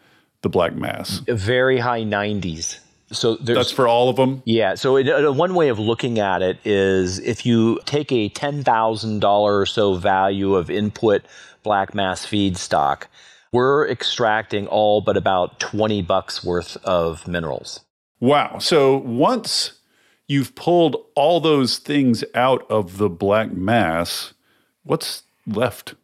the 0.42 0.48
black 0.48 0.74
mass? 0.74 1.20
Very 1.26 1.78
high 1.78 2.02
90s. 2.02 2.78
So 3.12 3.36
that's 3.36 3.70
for 3.70 3.86
all 3.86 4.08
of 4.08 4.16
them. 4.16 4.42
Yeah. 4.46 4.74
So 4.74 4.96
it, 4.96 5.08
uh, 5.08 5.32
one 5.32 5.54
way 5.54 5.68
of 5.68 5.78
looking 5.78 6.18
at 6.18 6.42
it 6.42 6.58
is 6.64 7.18
if 7.18 7.44
you 7.44 7.78
take 7.84 8.10
a 8.10 8.30
ten 8.30 8.64
thousand 8.64 9.20
dollar 9.20 9.58
or 9.58 9.66
so 9.66 9.96
value 9.96 10.54
of 10.54 10.70
input 10.70 11.22
black 11.62 11.94
mass 11.94 12.24
feedstock, 12.24 13.04
we're 13.52 13.86
extracting 13.86 14.66
all 14.66 15.02
but 15.02 15.18
about 15.18 15.60
twenty 15.60 16.00
bucks 16.00 16.42
worth 16.42 16.78
of 16.84 17.28
minerals. 17.28 17.80
Wow. 18.18 18.58
So 18.58 18.96
once 18.96 19.74
you've 20.26 20.54
pulled 20.54 20.96
all 21.14 21.40
those 21.40 21.78
things 21.78 22.24
out 22.34 22.64
of 22.70 22.96
the 22.96 23.10
black 23.10 23.52
mass, 23.52 24.32
what's 24.84 25.24
left? 25.46 25.94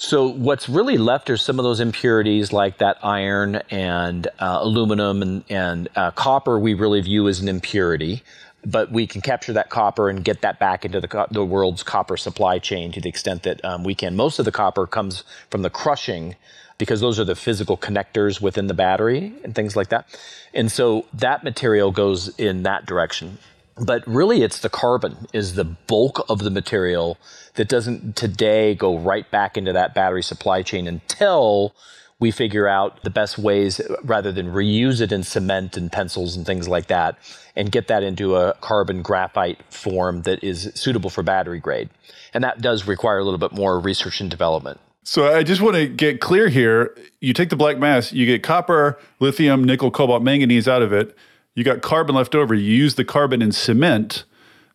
So 0.00 0.28
what's 0.28 0.68
really 0.68 0.96
left 0.96 1.28
are 1.28 1.36
some 1.36 1.58
of 1.58 1.64
those 1.64 1.80
impurities 1.80 2.52
like 2.52 2.78
that 2.78 2.98
iron 3.02 3.56
and 3.68 4.28
uh, 4.38 4.58
aluminum 4.60 5.22
and, 5.22 5.44
and 5.48 5.88
uh, 5.96 6.12
copper 6.12 6.56
we 6.56 6.74
really 6.74 7.00
view 7.00 7.26
as 7.26 7.40
an 7.40 7.48
impurity. 7.48 8.22
But 8.64 8.92
we 8.92 9.08
can 9.08 9.22
capture 9.22 9.52
that 9.54 9.70
copper 9.70 10.08
and 10.08 10.24
get 10.24 10.42
that 10.42 10.60
back 10.60 10.84
into 10.84 11.00
the, 11.00 11.08
co- 11.08 11.26
the 11.32 11.44
world's 11.44 11.82
copper 11.82 12.16
supply 12.16 12.60
chain 12.60 12.92
to 12.92 13.00
the 13.00 13.08
extent 13.08 13.42
that 13.42 13.64
um, 13.64 13.82
we 13.82 13.96
can. 13.96 14.14
Most 14.14 14.38
of 14.38 14.44
the 14.44 14.52
copper 14.52 14.86
comes 14.86 15.24
from 15.50 15.62
the 15.62 15.70
crushing 15.70 16.36
because 16.78 17.00
those 17.00 17.18
are 17.18 17.24
the 17.24 17.34
physical 17.34 17.76
connectors 17.76 18.40
within 18.40 18.68
the 18.68 18.74
battery 18.74 19.34
and 19.42 19.52
things 19.52 19.74
like 19.74 19.88
that. 19.88 20.06
And 20.54 20.70
so 20.70 21.06
that 21.12 21.42
material 21.42 21.90
goes 21.90 22.28
in 22.38 22.62
that 22.62 22.86
direction 22.86 23.38
but 23.80 24.06
really 24.06 24.42
it's 24.42 24.60
the 24.60 24.68
carbon 24.68 25.26
is 25.32 25.54
the 25.54 25.64
bulk 25.64 26.24
of 26.28 26.40
the 26.40 26.50
material 26.50 27.18
that 27.54 27.68
doesn't 27.68 28.16
today 28.16 28.74
go 28.74 28.98
right 28.98 29.30
back 29.30 29.56
into 29.56 29.72
that 29.72 29.94
battery 29.94 30.22
supply 30.22 30.62
chain 30.62 30.86
until 30.86 31.74
we 32.20 32.30
figure 32.30 32.66
out 32.66 33.02
the 33.04 33.10
best 33.10 33.38
ways 33.38 33.80
rather 34.02 34.32
than 34.32 34.46
reuse 34.46 35.00
it 35.00 35.12
in 35.12 35.22
cement 35.22 35.76
and 35.76 35.92
pencils 35.92 36.36
and 36.36 36.44
things 36.44 36.66
like 36.66 36.88
that 36.88 37.16
and 37.54 37.70
get 37.70 37.86
that 37.88 38.02
into 38.02 38.34
a 38.34 38.54
carbon 38.60 39.02
graphite 39.02 39.60
form 39.72 40.22
that 40.22 40.42
is 40.42 40.72
suitable 40.74 41.10
for 41.10 41.22
battery 41.22 41.60
grade. 41.60 41.88
And 42.34 42.42
that 42.42 42.60
does 42.60 42.86
require 42.86 43.18
a 43.18 43.24
little 43.24 43.38
bit 43.38 43.52
more 43.52 43.78
research 43.78 44.20
and 44.20 44.30
development. 44.30 44.80
So 45.04 45.32
I 45.32 45.42
just 45.42 45.62
want 45.62 45.76
to 45.76 45.86
get 45.86 46.20
clear 46.20 46.48
here. 46.48 46.94
You 47.20 47.32
take 47.32 47.50
the 47.50 47.56
black 47.56 47.78
mass, 47.78 48.12
you 48.12 48.26
get 48.26 48.42
copper, 48.42 48.98
lithium, 49.20 49.64
nickel, 49.64 49.90
cobalt, 49.90 50.22
manganese 50.22 50.68
out 50.68 50.82
of 50.82 50.92
it 50.92 51.16
you 51.58 51.64
got 51.64 51.82
carbon 51.82 52.14
left 52.14 52.36
over. 52.36 52.54
You 52.54 52.72
use 52.72 52.94
the 52.94 53.04
carbon 53.04 53.42
in 53.42 53.50
cement. 53.50 54.22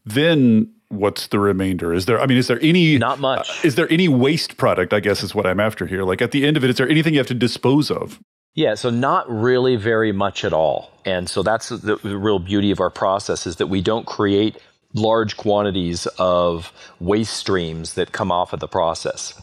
Then 0.05 0.69
what's 0.89 1.27
the 1.27 1.39
remainder? 1.39 1.93
Is 1.93 2.07
there? 2.07 2.19
I 2.19 2.25
mean, 2.25 2.37
is 2.37 2.47
there 2.47 2.59
any? 2.61 2.97
Not 2.97 3.19
much. 3.19 3.49
Uh, 3.49 3.67
is 3.67 3.75
there 3.75 3.89
any 3.89 4.09
waste 4.09 4.57
product? 4.57 4.91
I 4.91 4.99
guess 4.99 5.23
is 5.23 5.33
what 5.33 5.45
I'm 5.45 5.61
after 5.61 5.87
here. 5.87 6.03
Like 6.03 6.21
at 6.21 6.31
the 6.31 6.45
end 6.45 6.57
of 6.57 6.63
it, 6.65 6.69
is 6.69 6.75
there 6.75 6.89
anything 6.89 7.13
you 7.13 7.21
have 7.21 7.27
to 7.27 7.33
dispose 7.33 7.89
of? 7.89 8.19
Yeah, 8.53 8.75
so 8.75 8.89
not 8.89 9.29
really 9.31 9.77
very 9.77 10.11
much 10.11 10.43
at 10.43 10.51
all. 10.51 10.91
And 11.05 11.29
so 11.29 11.41
that's 11.41 11.69
the, 11.69 11.95
the 11.95 12.17
real 12.17 12.37
beauty 12.37 12.69
of 12.69 12.81
our 12.81 12.89
process 12.89 13.47
is 13.47 13.55
that 13.55 13.67
we 13.67 13.81
don't 13.81 14.05
create 14.05 14.57
large 14.93 15.37
quantities 15.37 16.05
of 16.19 16.73
waste 16.99 17.33
streams 17.33 17.93
that 17.93 18.11
come 18.11 18.29
off 18.29 18.51
of 18.51 18.59
the 18.59 18.67
process 18.67 19.41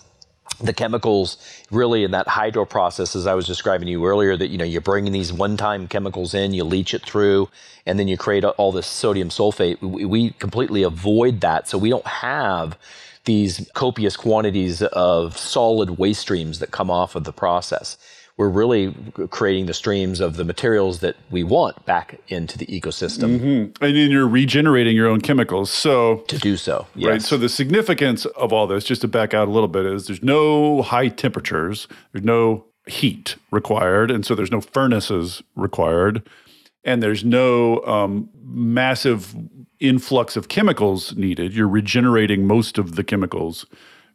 the 0.63 0.73
chemicals 0.73 1.37
really 1.71 2.05
in 2.05 2.11
that 2.11 2.29
hydro 2.29 2.65
process 2.65 3.17
as 3.17 3.27
i 3.27 3.35
was 3.35 3.47
describing 3.47 3.87
to 3.87 3.93
you 3.93 4.05
earlier 4.05 4.37
that 4.37 4.49
you 4.49 4.59
know 4.59 4.65
you're 4.65 4.81
bringing 4.81 5.13
these 5.13 5.33
one-time 5.33 5.89
chemicals 5.89 6.35
in 6.35 6.53
you 6.53 6.65
leach 6.65 6.93
it 6.93 7.03
through 7.05 7.49
and 7.87 7.99
then 7.99 8.09
you 8.09 8.17
create 8.17 8.45
all 8.45 8.73
this 8.73 8.87
sodium 8.87 9.29
sulfate. 9.29 9.81
We, 9.81 10.05
we 10.05 10.31
completely 10.31 10.83
avoid 10.83 11.41
that. 11.41 11.69
So 11.69 11.79
we 11.79 11.91
don't 11.91 12.07
have 12.07 12.79
these 13.25 13.69
copious 13.75 14.17
quantities 14.17 14.83
of 14.83 15.37
solid 15.37 15.99
waste 15.99 16.21
streams 16.21 16.59
that 16.59 16.71
come 16.71 16.91
off 16.91 17.15
of 17.15 17.25
the 17.25 17.33
process 17.33 17.99
we're 18.41 18.49
really 18.49 18.95
creating 19.29 19.67
the 19.67 19.75
streams 19.75 20.19
of 20.19 20.37
the 20.37 20.45
materials 20.45 21.01
that 21.01 21.15
we 21.31 21.45
want 21.45 21.85
back 21.85 22.19
into 22.29 22.57
the 22.57 22.65
ecosystem. 22.69 23.39
Mm-hmm. 23.39 23.85
And 23.85 23.97
then 23.97 24.11
you're 24.11 24.27
regenerating 24.27 24.97
your 24.97 25.09
own 25.09 25.21
chemicals. 25.21 25.71
So 25.71 26.25
to 26.29 26.39
do 26.39 26.57
so, 26.57 26.87
yes. 26.95 27.11
right. 27.11 27.23
So 27.23 27.37
the 27.37 27.51
significance 27.51 28.25
of 28.25 28.51
all 28.51 28.67
this, 28.67 28.85
just 28.85 29.03
to 29.03 29.09
back 29.09 29.35
out 29.35 29.47
a 29.47 29.51
little 29.51 29.69
bit, 29.69 29.85
is 29.85 30.07
there's 30.07 30.23
no 30.23 30.81
high 30.81 31.09
temperatures, 31.09 31.87
there's 32.13 32.25
no 32.25 32.65
heat 32.87 33.37
required, 33.51 34.11
and 34.11 34.25
so 34.25 34.35
there's 34.35 34.51
no 34.51 34.63
furnaces 34.63 35.43
required, 35.55 36.27
and 36.83 37.03
there's 37.03 37.23
no 37.23 37.85
um, 37.85 38.31
massive 38.43 39.37
influx 39.81 40.35
of 40.35 40.49
chemicals 40.49 41.15
needed. 41.15 41.53
You're 41.53 41.69
regenerating 41.69 42.47
most 42.47 42.79
of 42.79 42.97
the 42.97 43.05
chemicals 43.05 43.67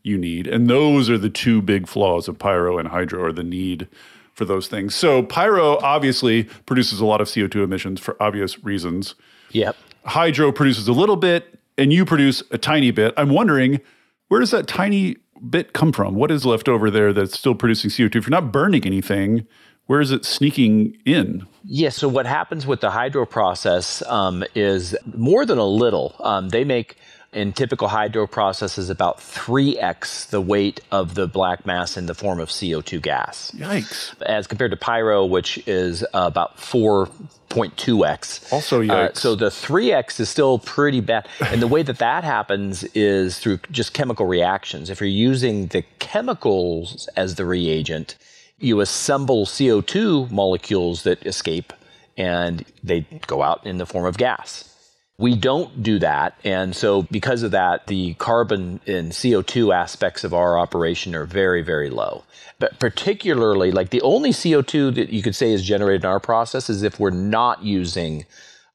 you 0.01 0.17
need, 0.17 0.47
and 0.47 0.67
those 0.67 1.11
are 1.11 1.19
the 1.19 1.29
two 1.29 1.61
big 1.61 1.87
flaws 1.87 2.27
of 2.27 2.39
pyro 2.39 2.79
and 2.79 2.87
hydro, 2.87 3.23
or 3.23 3.31
the 3.31 3.43
need 3.43 3.87
for 4.35 4.45
those 4.45 4.67
things. 4.67 4.93
So 4.93 5.23
pyro 5.23 5.77
obviously 5.77 6.43
produces 6.65 6.99
a 6.99 7.05
lot 7.05 7.21
of 7.21 7.27
CO2 7.27 7.63
emissions 7.63 7.99
for 7.99 8.21
obvious 8.21 8.63
reasons. 8.63 9.15
Yep. 9.51 9.75
Hydro 10.05 10.51
produces 10.51 10.87
a 10.87 10.93
little 10.93 11.15
bit 11.15 11.59
and 11.77 11.91
you 11.91 12.05
produce 12.05 12.43
a 12.51 12.57
tiny 12.57 12.91
bit. 12.91 13.13
I'm 13.17 13.29
wondering 13.29 13.81
where 14.27 14.39
does 14.39 14.51
that 14.51 14.67
tiny 14.67 15.17
bit 15.49 15.73
come 15.73 15.91
from? 15.91 16.15
What 16.15 16.31
is 16.31 16.45
left 16.45 16.67
over 16.67 16.91
there 16.91 17.13
that's 17.13 17.37
still 17.37 17.55
producing 17.55 17.89
CO2? 17.89 18.15
If 18.15 18.25
you're 18.25 18.29
not 18.29 18.51
burning 18.51 18.85
anything, 18.85 19.47
where 19.85 20.01
is 20.01 20.11
it 20.11 20.25
sneaking 20.25 20.97
in? 21.05 21.45
Yeah, 21.63 21.89
so 21.89 22.07
what 22.07 22.25
happens 22.25 22.65
with 22.65 22.81
the 22.81 22.89
hydro 22.89 23.25
process 23.25 24.01
um, 24.07 24.43
is 24.55 24.95
more 25.15 25.45
than 25.45 25.57
a 25.57 25.65
little. 25.65 26.15
Um, 26.19 26.49
they 26.49 26.63
make 26.63 26.97
in 27.35 27.51
typical 27.51 27.89
hydro 27.89 28.25
processes 28.25 28.89
about 28.89 29.19
3x 29.19 30.29
the 30.29 30.39
weight 30.39 30.79
of 30.89 31.15
the 31.15 31.27
black 31.27 31.65
mass 31.65 31.97
in 31.97 32.05
the 32.05 32.15
form 32.15 32.39
of 32.39 32.47
CO2 32.47 33.01
gas. 33.01 33.51
Yikes. 33.53 34.19
As 34.21 34.47
compared 34.47 34.71
to 34.71 34.77
pyro, 34.77 35.25
which 35.25 35.61
is 35.67 36.05
about 36.13 36.57
4.2x. 36.57 38.53
Also, 38.53 38.81
uh, 38.81 38.85
yikes. 38.85 38.89
Uh, 38.89 39.13
so 39.13 39.35
the 39.35 39.47
3x 39.47 40.21
is 40.21 40.29
still 40.29 40.59
pretty 40.59 41.01
bad. 41.01 41.27
And 41.41 41.61
the 41.61 41.67
way 41.67 41.83
that 41.83 41.97
that 41.97 42.23
happens 42.23 42.85
is 42.95 43.37
through 43.37 43.59
just 43.69 43.93
chemical 43.93 44.25
reactions. 44.25 44.89
If 44.89 45.01
you're 45.01 45.09
using 45.09 45.67
the 45.67 45.83
chemicals 45.99 47.09
as 47.17 47.35
the 47.35 47.45
reagent, 47.45 48.15
you 48.59 48.79
assemble 48.79 49.45
CO2 49.45 50.31
molecules 50.31 51.03
that 51.03 51.25
escape 51.25 51.73
and 52.17 52.65
they 52.81 53.01
go 53.27 53.41
out 53.41 53.65
in 53.65 53.77
the 53.77 53.85
form 53.85 54.05
of 54.05 54.17
gas. 54.17 54.74
We 55.17 55.35
don't 55.35 55.81
do 55.81 55.97
that. 55.99 56.37
And 56.43 56.75
so, 56.75 57.03
because 57.03 57.43
of 57.43 57.51
that, 57.51 57.87
the 57.87 58.15
carbon 58.15 58.81
and 58.85 59.11
CO2 59.11 59.73
aspects 59.73 60.23
of 60.23 60.33
our 60.33 60.59
operation 60.59 61.15
are 61.15 61.25
very, 61.25 61.61
very 61.61 61.89
low. 61.89 62.23
But 62.59 62.79
particularly, 62.79 63.71
like 63.71 63.91
the 63.91 64.01
only 64.01 64.31
CO2 64.31 64.95
that 64.95 65.09
you 65.09 65.21
could 65.21 65.35
say 65.35 65.51
is 65.51 65.63
generated 65.63 66.03
in 66.03 66.09
our 66.09 66.19
process 66.19 66.69
is 66.69 66.83
if 66.83 66.99
we're 66.99 67.11
not 67.11 67.63
using 67.63 68.25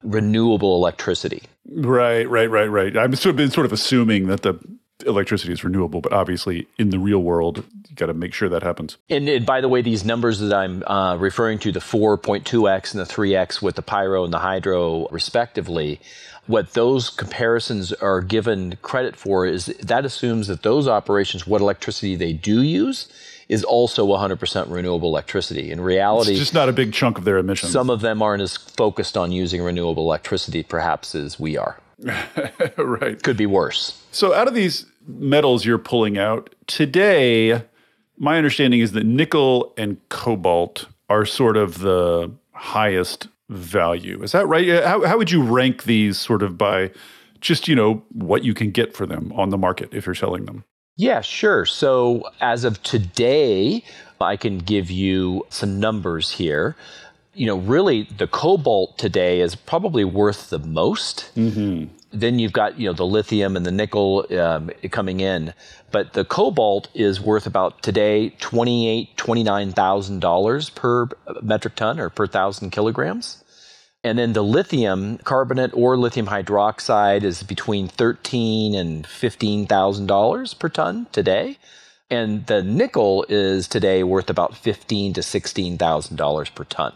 renewable 0.02 0.76
electricity. 0.76 1.42
Right, 1.66 2.28
right, 2.28 2.50
right, 2.50 2.66
right. 2.66 2.96
I've 2.96 3.18
sort 3.18 3.30
of 3.30 3.36
been 3.36 3.50
sort 3.50 3.66
of 3.66 3.72
assuming 3.72 4.26
that 4.28 4.42
the 4.42 4.58
electricity 5.04 5.52
is 5.52 5.64
renewable, 5.64 6.00
but 6.00 6.12
obviously 6.12 6.66
in 6.78 6.90
the 6.90 6.98
real 6.98 7.20
world, 7.20 7.64
you 7.88 7.96
got 7.96 8.06
to 8.06 8.14
make 8.14 8.34
sure 8.34 8.48
that 8.48 8.62
happens. 8.62 8.96
And, 9.08 9.28
and, 9.28 9.46
by 9.46 9.60
the 9.60 9.68
way, 9.68 9.82
these 9.82 10.04
numbers 10.04 10.40
that 10.40 10.52
I'm 10.52 10.82
uh, 10.84 11.16
referring 11.16 11.58
to, 11.60 11.72
the 11.72 11.80
4.2x 11.80 12.92
and 12.92 13.00
the 13.00 13.12
3x 13.12 13.62
with 13.62 13.76
the 13.76 13.82
pyro 13.82 14.24
and 14.24 14.32
the 14.32 14.38
hydro, 14.38 15.08
respectively, 15.08 16.00
what 16.46 16.72
those 16.72 17.10
comparisons 17.10 17.92
are 17.92 18.20
given 18.20 18.76
credit 18.82 19.16
for 19.16 19.46
is 19.46 19.66
that 19.66 20.04
assumes 20.04 20.48
that 20.48 20.62
those 20.62 20.88
operations, 20.88 21.46
what 21.46 21.60
electricity 21.60 22.16
they 22.16 22.32
do 22.32 22.62
use, 22.62 23.08
is 23.48 23.64
also 23.64 24.06
100% 24.06 24.70
renewable 24.70 25.08
electricity. 25.08 25.70
In 25.72 25.80
reality, 25.80 26.32
it's 26.32 26.40
just 26.40 26.54
not 26.54 26.68
a 26.68 26.72
big 26.72 26.92
chunk 26.92 27.18
of 27.18 27.24
their 27.24 27.38
emissions. 27.38 27.72
Some 27.72 27.90
of 27.90 28.00
them 28.00 28.22
aren't 28.22 28.42
as 28.42 28.56
focused 28.56 29.16
on 29.16 29.32
using 29.32 29.60
renewable 29.60 30.04
electricity, 30.04 30.62
perhaps, 30.62 31.14
as 31.14 31.38
we 31.38 31.56
are. 31.56 31.76
right. 32.76 33.22
Could 33.22 33.36
be 33.36 33.46
worse. 33.46 34.02
So, 34.10 34.34
out 34.34 34.48
of 34.48 34.54
these 34.54 34.86
metals 35.06 35.64
you're 35.64 35.78
pulling 35.78 36.18
out 36.18 36.54
today, 36.66 37.62
my 38.16 38.36
understanding 38.36 38.80
is 38.80 38.92
that 38.92 39.04
nickel 39.04 39.72
and 39.76 39.96
cobalt 40.08 40.86
are 41.08 41.26
sort 41.26 41.56
of 41.56 41.80
the 41.80 42.30
highest 42.52 43.28
value. 43.48 44.22
Is 44.22 44.32
that 44.32 44.46
right? 44.46 44.84
How, 44.84 45.04
how 45.06 45.18
would 45.18 45.30
you 45.30 45.42
rank 45.42 45.84
these 45.84 46.18
sort 46.18 46.42
of 46.42 46.56
by 46.56 46.90
just, 47.40 47.68
you 47.68 47.74
know, 47.74 48.02
what 48.12 48.44
you 48.44 48.54
can 48.54 48.70
get 48.70 48.94
for 48.94 49.06
them 49.06 49.32
on 49.34 49.50
the 49.50 49.58
market 49.58 49.92
if 49.92 50.06
you're 50.06 50.14
selling 50.14 50.44
them? 50.44 50.64
Yeah, 50.96 51.20
sure. 51.22 51.64
So 51.64 52.24
as 52.40 52.64
of 52.64 52.82
today, 52.82 53.82
I 54.20 54.36
can 54.36 54.58
give 54.58 54.90
you 54.90 55.46
some 55.48 55.80
numbers 55.80 56.30
here. 56.30 56.76
You 57.40 57.46
know, 57.46 57.56
really, 57.56 58.02
the 58.02 58.26
cobalt 58.26 58.98
today 58.98 59.40
is 59.40 59.54
probably 59.54 60.04
worth 60.04 60.50
the 60.50 60.58
most. 60.58 61.30
Mm-hmm. 61.36 61.86
Then 62.12 62.38
you've 62.38 62.52
got 62.52 62.78
you 62.78 62.88
know 62.88 62.92
the 62.92 63.06
lithium 63.06 63.56
and 63.56 63.64
the 63.64 63.72
nickel 63.72 64.26
um, 64.38 64.70
coming 64.90 65.20
in, 65.20 65.54
but 65.90 66.12
the 66.12 66.26
cobalt 66.26 66.88
is 66.92 67.18
worth 67.18 67.46
about 67.46 67.82
today 67.82 68.28
twenty 68.40 68.86
eight 68.90 69.16
twenty 69.16 69.42
nine 69.42 69.72
thousand 69.72 70.20
dollars 70.20 70.68
per 70.68 71.08
metric 71.40 71.76
ton 71.76 71.98
or 71.98 72.10
per 72.10 72.26
thousand 72.26 72.72
kilograms. 72.72 73.42
And 74.04 74.18
then 74.18 74.34
the 74.34 74.44
lithium 74.44 75.16
carbonate 75.24 75.70
or 75.72 75.96
lithium 75.96 76.26
hydroxide 76.26 77.22
is 77.22 77.42
between 77.42 77.88
thirteen 77.88 78.74
and 78.74 79.06
fifteen 79.06 79.66
thousand 79.66 80.08
dollars 80.08 80.52
per 80.52 80.68
ton 80.68 81.06
today. 81.10 81.56
And 82.10 82.44
the 82.48 82.62
nickel 82.62 83.24
is 83.30 83.66
today 83.66 84.02
worth 84.02 84.28
about 84.28 84.58
fifteen 84.58 85.14
to 85.14 85.22
sixteen 85.22 85.78
thousand 85.78 86.18
dollars 86.18 86.50
per 86.50 86.64
ton. 86.64 86.92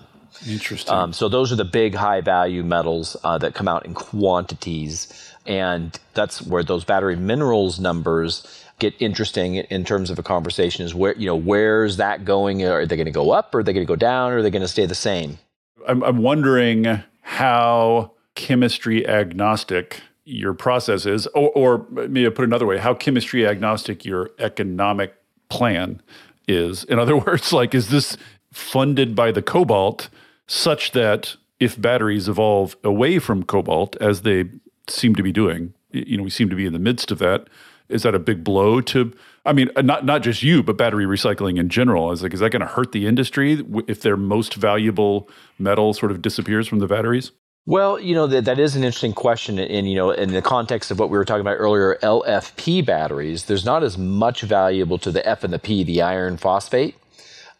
Interesting. 0.46 0.94
Um, 0.94 1.12
so 1.12 1.28
those 1.28 1.52
are 1.52 1.56
the 1.56 1.64
big 1.64 1.94
high 1.94 2.20
value 2.20 2.62
metals 2.62 3.16
uh, 3.24 3.38
that 3.38 3.54
come 3.54 3.68
out 3.68 3.86
in 3.86 3.94
quantities, 3.94 5.32
and 5.46 5.98
that's 6.14 6.42
where 6.42 6.62
those 6.62 6.84
battery 6.84 7.16
minerals 7.16 7.78
numbers 7.80 8.64
get 8.78 8.94
interesting 8.98 9.56
in 9.56 9.84
terms 9.84 10.10
of 10.10 10.18
a 10.18 10.22
conversation. 10.22 10.84
Is 10.84 10.94
where 10.94 11.14
you 11.16 11.26
know 11.26 11.36
where's 11.36 11.96
that 11.96 12.24
going? 12.24 12.64
Are 12.64 12.86
they 12.86 12.96
going 12.96 13.06
to 13.06 13.12
go 13.12 13.30
up? 13.30 13.54
Or 13.54 13.60
are 13.60 13.62
they 13.62 13.72
going 13.72 13.86
to 13.86 13.90
go 13.90 13.96
down? 13.96 14.32
Or 14.32 14.38
are 14.38 14.42
they 14.42 14.50
going 14.50 14.62
to 14.62 14.68
stay 14.68 14.86
the 14.86 14.94
same? 14.94 15.38
I'm, 15.86 16.02
I'm 16.02 16.18
wondering 16.18 17.02
how 17.22 18.12
chemistry 18.34 19.06
agnostic 19.06 20.00
your 20.24 20.54
process 20.54 21.06
is, 21.06 21.26
or, 21.28 21.50
or 21.50 21.86
maybe 21.90 22.26
I 22.26 22.30
put 22.30 22.44
another 22.44 22.66
way, 22.66 22.78
how 22.78 22.94
chemistry 22.94 23.46
agnostic 23.46 24.04
your 24.04 24.30
economic 24.38 25.14
plan 25.48 26.00
is. 26.48 26.84
In 26.84 26.98
other 26.98 27.16
words, 27.26 27.52
like, 27.52 27.74
is 27.74 27.88
this 27.88 28.16
funded 28.52 29.14
by 29.14 29.32
the 29.32 29.42
cobalt 29.42 30.08
such 30.46 30.92
that 30.92 31.36
if 31.60 31.80
batteries 31.80 32.28
evolve 32.28 32.76
away 32.84 33.18
from 33.18 33.42
cobalt, 33.42 33.96
as 34.00 34.22
they 34.22 34.44
seem 34.88 35.14
to 35.14 35.22
be 35.22 35.32
doing, 35.32 35.74
you 35.90 36.16
know, 36.16 36.22
we 36.22 36.30
seem 36.30 36.50
to 36.50 36.56
be 36.56 36.66
in 36.66 36.72
the 36.72 36.78
midst 36.78 37.10
of 37.10 37.18
that. 37.18 37.48
Is 37.88 38.02
that 38.02 38.14
a 38.14 38.18
big 38.18 38.42
blow 38.42 38.80
to? 38.80 39.12
I 39.44 39.52
mean, 39.52 39.70
uh, 39.76 39.82
not 39.82 40.04
not 40.06 40.22
just 40.22 40.42
you, 40.42 40.62
but 40.62 40.78
battery 40.78 41.04
recycling 41.04 41.58
in 41.58 41.68
general. 41.68 42.12
Is 42.12 42.22
like, 42.22 42.32
is 42.32 42.40
that 42.40 42.50
going 42.50 42.60
to 42.60 42.66
hurt 42.66 42.92
the 42.92 43.06
industry 43.06 43.64
if 43.86 44.00
their 44.00 44.16
most 44.16 44.54
valuable 44.54 45.28
metal 45.58 45.92
sort 45.92 46.10
of 46.10 46.22
disappears 46.22 46.66
from 46.66 46.78
the 46.78 46.86
batteries? 46.86 47.30
Well, 47.66 47.98
you 47.98 48.14
know 48.14 48.26
that 48.26 48.44
that 48.46 48.58
is 48.58 48.74
an 48.74 48.84
interesting 48.84 49.12
question, 49.12 49.58
and 49.58 49.88
you 49.88 49.96
know, 49.96 50.10
in 50.10 50.32
the 50.32 50.42
context 50.42 50.90
of 50.90 50.98
what 50.98 51.10
we 51.10 51.16
were 51.18 51.24
talking 51.24 51.42
about 51.42 51.56
earlier, 51.56 51.98
LFP 52.02 52.84
batteries, 52.84 53.44
there's 53.44 53.64
not 53.64 53.82
as 53.82 53.96
much 53.96 54.42
valuable 54.42 54.98
to 54.98 55.10
the 55.10 55.26
F 55.26 55.44
and 55.44 55.52
the 55.52 55.58
P, 55.58 55.84
the 55.84 56.02
iron 56.02 56.36
phosphate, 56.36 56.96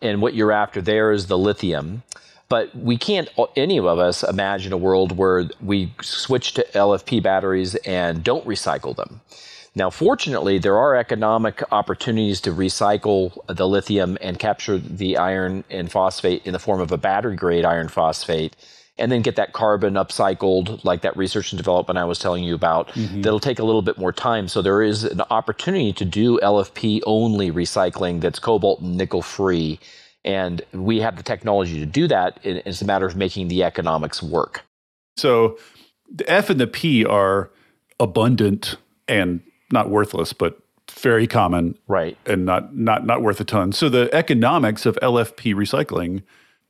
and 0.03 0.21
what 0.21 0.35
you're 0.35 0.53
after 0.53 0.83
there 0.83 1.13
is 1.13 1.27
the 1.27 1.39
lithium. 1.39 2.03
But 2.55 2.73
we 2.77 2.97
can't, 2.97 3.29
any 3.57 3.81
of 3.81 3.87
us, 3.87 4.23
imagine 4.23 4.73
a 4.73 4.77
world 4.77 5.19
where 5.19 5.51
we 5.61 5.93
switch 6.01 6.55
to 6.55 6.65
LFP 6.73 7.21
batteries 7.21 7.75
and 7.75 8.23
don't 8.23 8.47
recycle 8.47 8.95
them. 8.95 9.23
Now, 9.75 9.91
fortunately, 9.91 10.59
there 10.59 10.79
are 10.79 10.95
economic 10.95 11.65
opportunities 11.73 12.41
to 12.43 12.53
recycle 12.53 13.37
the 13.49 13.67
lithium 13.67 14.17
and 14.21 14.39
capture 14.39 14.79
the 14.79 15.17
iron 15.17 15.65
and 15.69 15.91
phosphate 15.91 16.47
in 16.47 16.53
the 16.53 16.61
form 16.61 16.81
of 16.81 16.93
a 16.93 16.97
battery 16.97 17.35
grade 17.35 17.65
iron 17.65 17.89
phosphate 17.89 18.55
and 18.99 19.11
then 19.11 19.23
get 19.23 19.35
that 19.35 19.53
carbon 19.53 19.95
upcycled, 19.95 20.85
like 20.85 21.03
that 21.03 21.17
research 21.17 21.51
and 21.51 21.59
development 21.59 21.99
I 21.99 22.05
was 22.05 22.21
telling 22.21 22.45
you 22.45 22.55
about. 22.55 22.87
Mm-hmm. 22.91 23.23
That'll 23.23 23.41
take 23.41 23.59
a 23.59 23.65
little 23.65 23.83
bit 23.83 23.99
more 23.99 24.13
time. 24.13 24.47
So 24.47 24.63
there 24.63 24.81
is 24.81 25.03
an 25.03 25.23
opportunity 25.29 25.93
to 25.95 26.05
do 26.05 26.39
LFP 26.39 27.01
only 27.05 27.51
recycling 27.51 28.21
that's 28.21 28.39
cobalt 28.39 28.81
and 28.81 28.97
nickel 28.97 29.23
free. 29.23 29.81
And 30.25 30.63
we 30.73 31.01
have 31.01 31.17
the 31.17 31.23
technology 31.23 31.79
to 31.81 31.87
do 31.87 32.09
that. 32.09 32.39
It's 32.43 32.81
a 32.81 32.85
matter 32.85 33.07
of 33.07 33.15
making 33.15 33.49
the 33.49 33.63
economics 33.63 34.23
work. 34.23 34.65
So 35.17 35.59
the 36.11 36.29
F 36.31 36.51
and 36.51 36.59
the 36.59 36.67
P 36.67 37.05
are 37.05 37.51
abundant 38.01 38.77
and 39.07 39.41
not 39.71 39.91
worthless, 39.91 40.33
but 40.33 40.59
very 40.91 41.27
common, 41.27 41.79
right? 41.89 42.17
And 42.27 42.45
not 42.45 42.75
not 42.75 43.05
not 43.07 43.23
worth 43.23 43.41
a 43.41 43.45
ton. 43.45 43.73
So 43.73 43.89
the 43.89 44.09
economics 44.15 44.87
of 44.87 44.97
LFP 45.03 45.55
recycling 45.55 46.23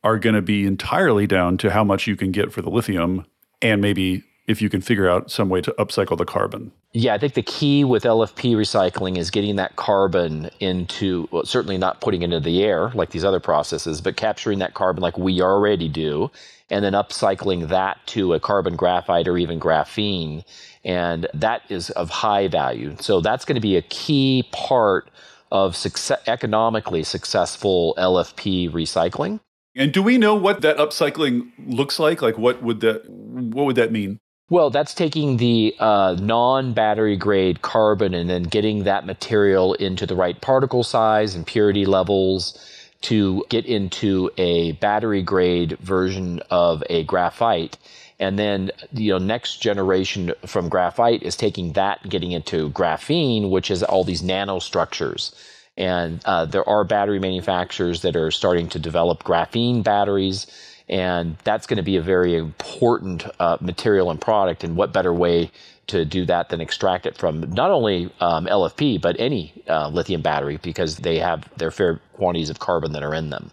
are 0.02 0.18
going 0.18 0.34
to 0.34 0.42
be 0.42 0.66
entirely 0.66 1.26
down 1.26 1.56
to 1.58 1.70
how 1.70 1.84
much 1.84 2.06
you 2.06 2.16
can 2.16 2.30
get 2.30 2.52
for 2.52 2.60
the 2.60 2.70
lithium 2.70 3.24
and 3.62 3.80
maybe 3.80 4.22
if 4.46 4.60
you 4.60 4.68
can 4.68 4.80
figure 4.80 5.08
out 5.08 5.30
some 5.30 5.48
way 5.48 5.60
to 5.62 5.72
upcycle 5.78 6.18
the 6.18 6.24
carbon. 6.24 6.70
Yeah, 6.92 7.14
I 7.14 7.18
think 7.18 7.34
the 7.34 7.42
key 7.42 7.82
with 7.82 8.04
LFP 8.04 8.54
recycling 8.54 9.16
is 9.16 9.30
getting 9.30 9.56
that 9.56 9.76
carbon 9.76 10.50
into, 10.60 11.28
well, 11.30 11.44
certainly 11.44 11.78
not 11.78 12.00
putting 12.00 12.22
it 12.22 12.26
into 12.26 12.40
the 12.40 12.62
air 12.62 12.90
like 12.94 13.10
these 13.10 13.24
other 13.24 13.40
processes, 13.40 14.00
but 14.00 14.16
capturing 14.16 14.58
that 14.58 14.74
carbon 14.74 15.02
like 15.02 15.16
we 15.16 15.40
already 15.40 15.88
do, 15.88 16.30
and 16.70 16.84
then 16.84 16.92
upcycling 16.92 17.68
that 17.68 17.98
to 18.06 18.34
a 18.34 18.40
carbon 18.40 18.76
graphite 18.76 19.26
or 19.26 19.38
even 19.38 19.58
graphene. 19.58 20.44
And 20.84 21.26
that 21.32 21.62
is 21.70 21.90
of 21.90 22.10
high 22.10 22.48
value. 22.48 22.96
So 23.00 23.20
that's 23.20 23.44
going 23.44 23.56
to 23.56 23.60
be 23.60 23.76
a 23.76 23.82
key 23.82 24.46
part 24.52 25.10
of 25.50 25.74
success, 25.74 26.20
economically 26.26 27.02
successful 27.02 27.94
LFP 27.96 28.70
recycling. 28.72 29.40
And 29.76 29.92
do 29.92 30.02
we 30.02 30.18
know 30.18 30.34
what 30.34 30.60
that 30.60 30.76
upcycling 30.76 31.50
looks 31.58 31.98
like? 31.98 32.22
Like, 32.22 32.38
what 32.38 32.62
would 32.62 32.80
that 32.80 33.08
what 33.08 33.64
would 33.66 33.76
that 33.76 33.90
mean? 33.90 34.20
Well, 34.50 34.68
that's 34.68 34.92
taking 34.92 35.38
the 35.38 35.74
uh, 35.78 36.16
non-battery 36.20 37.16
grade 37.16 37.62
carbon 37.62 38.12
and 38.12 38.28
then 38.28 38.42
getting 38.42 38.84
that 38.84 39.06
material 39.06 39.72
into 39.74 40.06
the 40.06 40.14
right 40.14 40.38
particle 40.38 40.82
size 40.82 41.34
and 41.34 41.46
purity 41.46 41.86
levels 41.86 42.58
to 43.02 43.44
get 43.48 43.64
into 43.64 44.30
a 44.36 44.72
battery 44.72 45.22
grade 45.22 45.78
version 45.78 46.40
of 46.50 46.82
a 46.90 47.04
graphite. 47.04 47.78
And 48.18 48.38
then, 48.38 48.70
you 48.92 49.12
know, 49.12 49.18
next 49.18 49.62
generation 49.62 50.32
from 50.46 50.68
graphite 50.68 51.22
is 51.22 51.36
taking 51.36 51.72
that 51.72 52.00
and 52.02 52.10
getting 52.10 52.32
into 52.32 52.70
graphene, 52.70 53.50
which 53.50 53.70
is 53.70 53.82
all 53.82 54.04
these 54.04 54.22
nanostructures. 54.22 55.34
And 55.76 56.22
uh, 56.24 56.44
there 56.44 56.68
are 56.68 56.84
battery 56.84 57.18
manufacturers 57.18 58.02
that 58.02 58.14
are 58.14 58.30
starting 58.30 58.68
to 58.68 58.78
develop 58.78 59.24
graphene 59.24 59.82
batteries. 59.82 60.46
And 60.88 61.36
that's 61.44 61.66
going 61.66 61.78
to 61.78 61.82
be 61.82 61.96
a 61.96 62.02
very 62.02 62.36
important 62.36 63.24
uh, 63.40 63.56
material 63.60 64.10
and 64.10 64.20
product. 64.20 64.64
And 64.64 64.76
what 64.76 64.92
better 64.92 65.12
way 65.12 65.50
to 65.86 66.04
do 66.04 66.24
that 66.26 66.48
than 66.48 66.60
extract 66.60 67.06
it 67.06 67.16
from 67.16 67.40
not 67.52 67.70
only 67.70 68.10
um, 68.20 68.46
LFP, 68.46 69.00
but 69.00 69.16
any 69.18 69.52
uh, 69.68 69.88
lithium 69.88 70.22
battery 70.22 70.58
because 70.62 70.96
they 70.96 71.18
have 71.18 71.48
their 71.56 71.70
fair 71.70 72.00
quantities 72.14 72.50
of 72.50 72.58
carbon 72.58 72.92
that 72.92 73.02
are 73.02 73.14
in 73.14 73.30
them. 73.30 73.50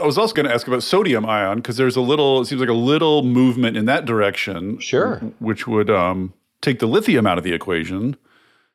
I 0.00 0.06
was 0.06 0.16
also 0.16 0.34
going 0.34 0.46
to 0.46 0.54
ask 0.54 0.66
about 0.66 0.82
sodium 0.82 1.26
ion 1.26 1.58
because 1.58 1.76
there's 1.76 1.96
a 1.96 2.00
little, 2.00 2.40
it 2.40 2.46
seems 2.46 2.60
like 2.60 2.70
a 2.70 2.74
little 2.74 3.22
movement 3.22 3.76
in 3.76 3.84
that 3.86 4.06
direction. 4.06 4.78
Sure. 4.78 5.18
Which 5.38 5.66
would 5.66 5.90
um, 5.90 6.32
take 6.62 6.78
the 6.78 6.86
lithium 6.86 7.26
out 7.26 7.36
of 7.36 7.44
the 7.44 7.52
equation. 7.52 8.16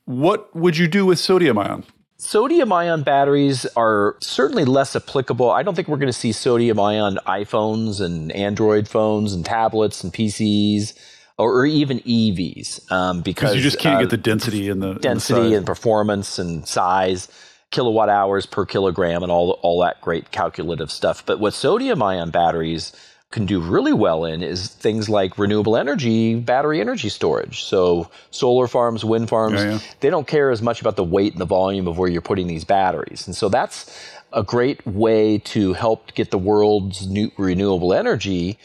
What 0.05 0.55
would 0.55 0.77
you 0.77 0.87
do 0.87 1.05
with 1.05 1.17
sodium 1.17 1.57
ion? 1.57 1.83
Sodium 2.19 2.73
ion 2.73 3.03
batteries 3.03 3.67
are 3.75 4.17
certainly 4.21 4.65
less 4.65 4.95
applicable. 4.95 5.51
I 5.51 5.61
don't 5.61 5.75
think 5.75 5.87
we're 5.87 5.97
going 5.97 6.07
to 6.07 6.13
see 6.13 6.31
sodium 6.31 6.79
ion 6.79 7.19
iPhones 7.27 8.01
and 8.01 8.31
Android 8.31 8.87
phones 8.87 9.33
and 9.33 9.45
tablets 9.45 10.03
and 10.03 10.11
PCs 10.11 10.97
or, 11.37 11.67
even 11.67 11.99
EVs 11.99 12.91
um, 12.91 13.21
because 13.21 13.55
you 13.55 13.61
just 13.61 13.77
can't 13.77 13.97
uh, 13.97 13.99
get 13.99 14.09
the 14.09 14.17
density 14.17 14.67
and 14.67 14.81
the 14.81 14.95
density 14.95 15.49
the 15.49 15.57
and 15.57 15.65
performance 15.67 16.39
and 16.39 16.67
size, 16.67 17.27
kilowatt 17.69 18.09
hours 18.09 18.47
per 18.47 18.65
kilogram, 18.65 19.21
and 19.21 19.31
all 19.31 19.51
all 19.61 19.79
that 19.81 20.01
great 20.01 20.31
calculative 20.31 20.89
stuff. 20.89 21.23
But 21.23 21.39
with 21.39 21.53
sodium 21.53 22.01
ion 22.01 22.31
batteries 22.31 22.93
can 23.31 23.45
do 23.45 23.59
really 23.59 23.93
well 23.93 24.23
in 24.23 24.41
is 24.41 24.69
things 24.69 25.09
like 25.09 25.37
renewable 25.37 25.75
energy, 25.75 26.35
battery 26.35 26.79
energy 26.79 27.09
storage. 27.09 27.63
So 27.63 28.09
solar 28.31 28.67
farms, 28.67 29.03
wind 29.03 29.27
farms, 29.27 29.61
yeah, 29.61 29.71
yeah. 29.71 29.79
they 29.99 30.09
don't 30.09 30.27
care 30.27 30.49
as 30.49 30.61
much 30.61 30.79
about 30.79 30.95
the 30.95 31.03
weight 31.03 31.33
and 31.33 31.41
the 31.41 31.45
volume 31.45 31.87
of 31.87 31.97
where 31.97 32.09
you're 32.09 32.21
putting 32.21 32.47
these 32.47 32.63
batteries. 32.63 33.27
And 33.27 33.35
so 33.35 33.49
that's 33.49 34.09
a 34.31 34.43
great 34.43 34.85
way 34.85 35.39
to 35.39 35.73
help 35.73 36.13
get 36.13 36.31
the 36.31 36.37
world's 36.37 37.07
new 37.07 37.31
renewable 37.37 37.93
energy 37.93 38.57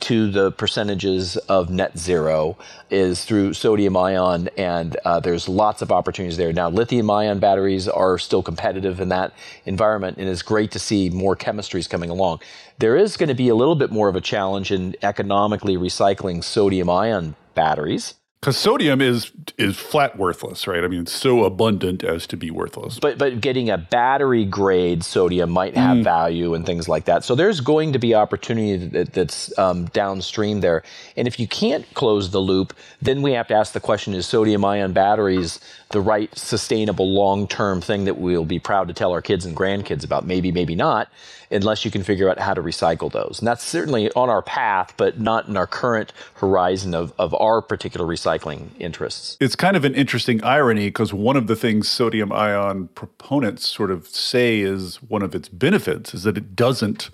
to 0.00 0.30
the 0.30 0.52
percentages 0.52 1.36
of 1.36 1.70
net 1.70 1.98
zero 1.98 2.56
is 2.90 3.24
through 3.24 3.54
sodium 3.54 3.96
ion, 3.96 4.48
and 4.56 4.96
uh, 5.04 5.20
there's 5.20 5.48
lots 5.48 5.82
of 5.82 5.90
opportunities 5.90 6.36
there. 6.36 6.52
Now, 6.52 6.68
lithium 6.68 7.10
ion 7.10 7.38
batteries 7.38 7.88
are 7.88 8.18
still 8.18 8.42
competitive 8.42 9.00
in 9.00 9.08
that 9.08 9.32
environment, 9.64 10.18
and 10.18 10.28
it's 10.28 10.42
great 10.42 10.70
to 10.72 10.78
see 10.78 11.10
more 11.10 11.36
chemistries 11.36 11.88
coming 11.88 12.10
along. 12.10 12.40
There 12.78 12.96
is 12.96 13.16
going 13.16 13.28
to 13.28 13.34
be 13.34 13.48
a 13.48 13.54
little 13.54 13.76
bit 13.76 13.90
more 13.90 14.08
of 14.08 14.16
a 14.16 14.20
challenge 14.20 14.70
in 14.70 14.96
economically 15.02 15.76
recycling 15.76 16.44
sodium 16.44 16.90
ion 16.90 17.34
batteries 17.54 18.14
because 18.46 18.58
sodium 18.58 19.00
is 19.00 19.32
is 19.58 19.76
flat 19.76 20.16
worthless, 20.16 20.68
right? 20.68 20.84
I 20.84 20.86
mean, 20.86 21.00
it's 21.00 21.12
so 21.12 21.42
abundant 21.42 22.04
as 22.04 22.28
to 22.28 22.36
be 22.36 22.52
worthless. 22.52 23.00
But 23.00 23.18
but 23.18 23.40
getting 23.40 23.70
a 23.70 23.76
battery 23.76 24.44
grade 24.44 25.02
sodium 25.02 25.50
might 25.50 25.74
have 25.74 25.96
mm. 25.96 26.04
value 26.04 26.54
and 26.54 26.64
things 26.64 26.88
like 26.88 27.06
that. 27.06 27.24
So 27.24 27.34
there's 27.34 27.60
going 27.60 27.92
to 27.92 27.98
be 27.98 28.14
opportunity 28.14 28.76
that, 28.76 29.12
that's 29.12 29.58
um, 29.58 29.86
downstream 29.86 30.60
there. 30.60 30.84
And 31.16 31.26
if 31.26 31.40
you 31.40 31.48
can't 31.48 31.92
close 31.94 32.30
the 32.30 32.38
loop, 32.38 32.72
then 33.02 33.20
we 33.20 33.32
have 33.32 33.48
to 33.48 33.54
ask 33.54 33.72
the 33.72 33.80
question: 33.80 34.14
Is 34.14 34.26
sodium 34.26 34.64
ion 34.64 34.92
batteries 34.92 35.58
the 35.90 36.00
right 36.00 36.36
sustainable 36.36 37.12
long 37.12 37.46
term 37.46 37.80
thing 37.80 38.04
that 38.04 38.18
we'll 38.18 38.44
be 38.44 38.58
proud 38.58 38.88
to 38.88 38.94
tell 38.94 39.12
our 39.12 39.22
kids 39.22 39.44
and 39.44 39.56
grandkids 39.56 40.04
about? 40.04 40.26
Maybe, 40.26 40.52
maybe 40.52 40.74
not 40.74 41.08
unless 41.50 41.84
you 41.84 41.90
can 41.90 42.02
figure 42.02 42.28
out 42.28 42.38
how 42.38 42.54
to 42.54 42.62
recycle 42.62 43.10
those. 43.10 43.38
And 43.38 43.46
that's 43.46 43.64
certainly 43.64 44.10
on 44.12 44.28
our 44.28 44.42
path, 44.42 44.94
but 44.96 45.20
not 45.20 45.48
in 45.48 45.56
our 45.56 45.66
current 45.66 46.12
horizon 46.34 46.94
of, 46.94 47.12
of 47.18 47.34
our 47.34 47.62
particular 47.62 48.06
recycling 48.06 48.68
interests. 48.78 49.36
It's 49.40 49.56
kind 49.56 49.76
of 49.76 49.84
an 49.84 49.94
interesting 49.94 50.42
irony 50.42 50.88
because 50.88 51.12
one 51.12 51.36
of 51.36 51.46
the 51.46 51.56
things 51.56 51.88
sodium 51.88 52.32
ion 52.32 52.88
proponents 52.88 53.66
sort 53.66 53.90
of 53.90 54.08
say 54.08 54.60
is 54.60 55.02
one 55.02 55.22
of 55.22 55.34
its 55.34 55.48
benefits 55.48 56.14
is 56.14 56.24
that 56.24 56.36
it 56.36 56.56
doesn't 56.56 57.10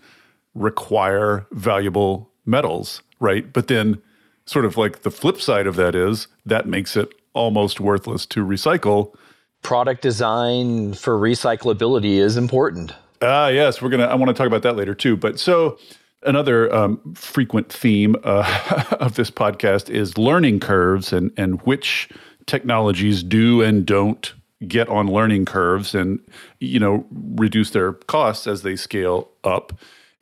require 0.54 1.46
valuable 1.52 2.30
metals, 2.44 3.02
right? 3.20 3.52
But 3.52 3.68
then, 3.68 4.02
sort 4.44 4.64
of 4.64 4.76
like 4.76 5.02
the 5.02 5.10
flip 5.10 5.40
side 5.40 5.66
of 5.66 5.76
that 5.76 5.94
is 5.94 6.26
that 6.44 6.66
makes 6.66 6.96
it 6.96 7.12
almost 7.34 7.80
worthless 7.80 8.26
to 8.26 8.44
recycle 8.44 9.14
product 9.62 10.02
design 10.02 10.92
for 10.94 11.18
recyclability 11.18 12.16
is 12.16 12.36
important. 12.36 12.92
Ah, 13.20 13.48
yes, 13.48 13.80
we're 13.80 13.88
gonna. 13.88 14.06
I 14.06 14.14
want 14.14 14.28
to 14.28 14.34
talk 14.34 14.46
about 14.46 14.62
that 14.62 14.76
later 14.76 14.94
too. 14.94 15.16
But 15.16 15.38
so 15.38 15.78
another 16.24 16.72
um, 16.74 17.14
frequent 17.14 17.72
theme 17.72 18.16
uh, 18.24 18.84
of 19.00 19.14
this 19.14 19.30
podcast 19.30 19.88
is 19.88 20.18
learning 20.18 20.60
curves 20.60 21.12
and 21.12 21.30
and 21.36 21.62
which 21.62 22.08
technologies 22.46 23.22
do 23.22 23.62
and 23.62 23.86
don't 23.86 24.34
get 24.66 24.88
on 24.88 25.08
learning 25.08 25.44
curves 25.44 25.94
and 25.94 26.20
you 26.60 26.78
know 26.78 27.06
reduce 27.12 27.70
their 27.70 27.92
costs 27.92 28.46
as 28.46 28.62
they 28.62 28.76
scale 28.76 29.28
up 29.44 29.72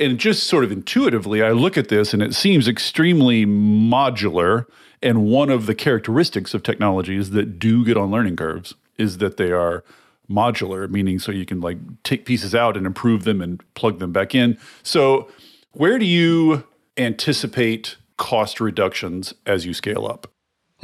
and 0.01 0.19
just 0.19 0.45
sort 0.45 0.65
of 0.65 0.73
intuitively 0.73 1.43
i 1.43 1.51
look 1.51 1.77
at 1.77 1.89
this 1.89 2.13
and 2.13 2.23
it 2.23 2.35
seems 2.35 2.67
extremely 2.67 3.47
modular. 3.91 4.67
And 5.03 5.25
one 5.25 5.51
of 5.51 5.67
the 5.67 5.75
characteristics 5.75 6.53
of 6.55 6.63
technologies 6.63 7.31
that 7.31 7.59
do 7.59 7.85
get 7.85 7.97
on 7.97 8.11
learning 8.11 8.37
curves 8.37 8.75
is 8.99 9.19
that 9.19 9.37
they 9.37 9.51
are 9.51 9.83
modular 10.31 10.89
meaning 10.89 11.19
so 11.19 11.33
you 11.33 11.45
can 11.45 11.61
like 11.61 11.79
take 12.05 12.25
pieces 12.25 12.55
out 12.55 12.77
and 12.77 12.87
improve 12.87 13.25
them 13.25 13.41
and 13.41 13.63
plug 13.75 13.99
them 13.99 14.13
back 14.13 14.35
in. 14.35 14.59
So 14.83 15.29
where 15.73 15.99
do 15.99 16.05
you 16.05 16.65
anticipate 16.97 17.97
cost 18.17 18.61
reductions 18.61 19.35
as 19.47 19.67
you 19.67 19.75
scale 19.75 20.07
up? 20.07 20.31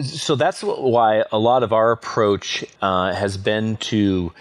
So 0.02 0.34
that's 0.34 0.62
why 0.62 1.24
a 1.32 1.38
lot 1.38 1.62
of 1.62 1.72
our 1.72 1.90
approach 1.90 2.64
uh, 2.82 3.14
has 3.14 3.36
been 3.36 3.76
to 3.78 4.32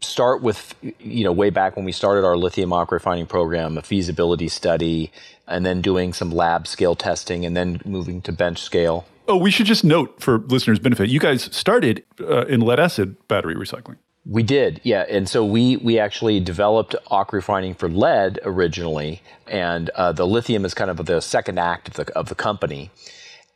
start 0.00 0.42
with, 0.42 0.74
you 0.98 1.24
know, 1.24 1.32
way 1.32 1.50
back 1.50 1.76
when 1.76 1.84
we 1.84 1.92
started 1.92 2.24
our 2.24 2.36
lithium 2.36 2.72
aqua 2.72 2.96
refining 2.96 3.26
program, 3.26 3.76
a 3.78 3.82
feasibility 3.82 4.48
study, 4.48 5.12
and 5.46 5.64
then 5.66 5.80
doing 5.80 6.12
some 6.12 6.30
lab 6.30 6.66
scale 6.66 6.94
testing, 6.94 7.44
and 7.44 7.56
then 7.56 7.80
moving 7.84 8.20
to 8.22 8.32
bench 8.32 8.60
scale. 8.60 9.06
Oh, 9.28 9.36
we 9.36 9.50
should 9.50 9.66
just 9.66 9.84
note 9.84 10.20
for 10.20 10.38
listeners' 10.38 10.78
benefit, 10.78 11.08
you 11.08 11.20
guys 11.20 11.54
started 11.54 12.04
uh, 12.20 12.46
in 12.46 12.60
lead 12.60 12.80
acid 12.80 13.16
battery 13.28 13.54
recycling. 13.54 13.96
We 14.26 14.42
did, 14.42 14.80
yeah, 14.84 15.06
and 15.08 15.28
so 15.28 15.44
we 15.44 15.78
we 15.78 15.98
actually 15.98 16.40
developed 16.40 16.94
aqua 17.10 17.36
refining 17.36 17.74
for 17.74 17.88
lead 17.88 18.38
originally, 18.44 19.22
and 19.46 19.88
uh, 19.90 20.12
the 20.12 20.26
lithium 20.26 20.64
is 20.64 20.74
kind 20.74 20.90
of 20.90 21.06
the 21.06 21.20
second 21.20 21.58
act 21.58 21.88
of 21.88 21.94
the 21.94 22.12
of 22.16 22.28
the 22.28 22.34
company 22.34 22.90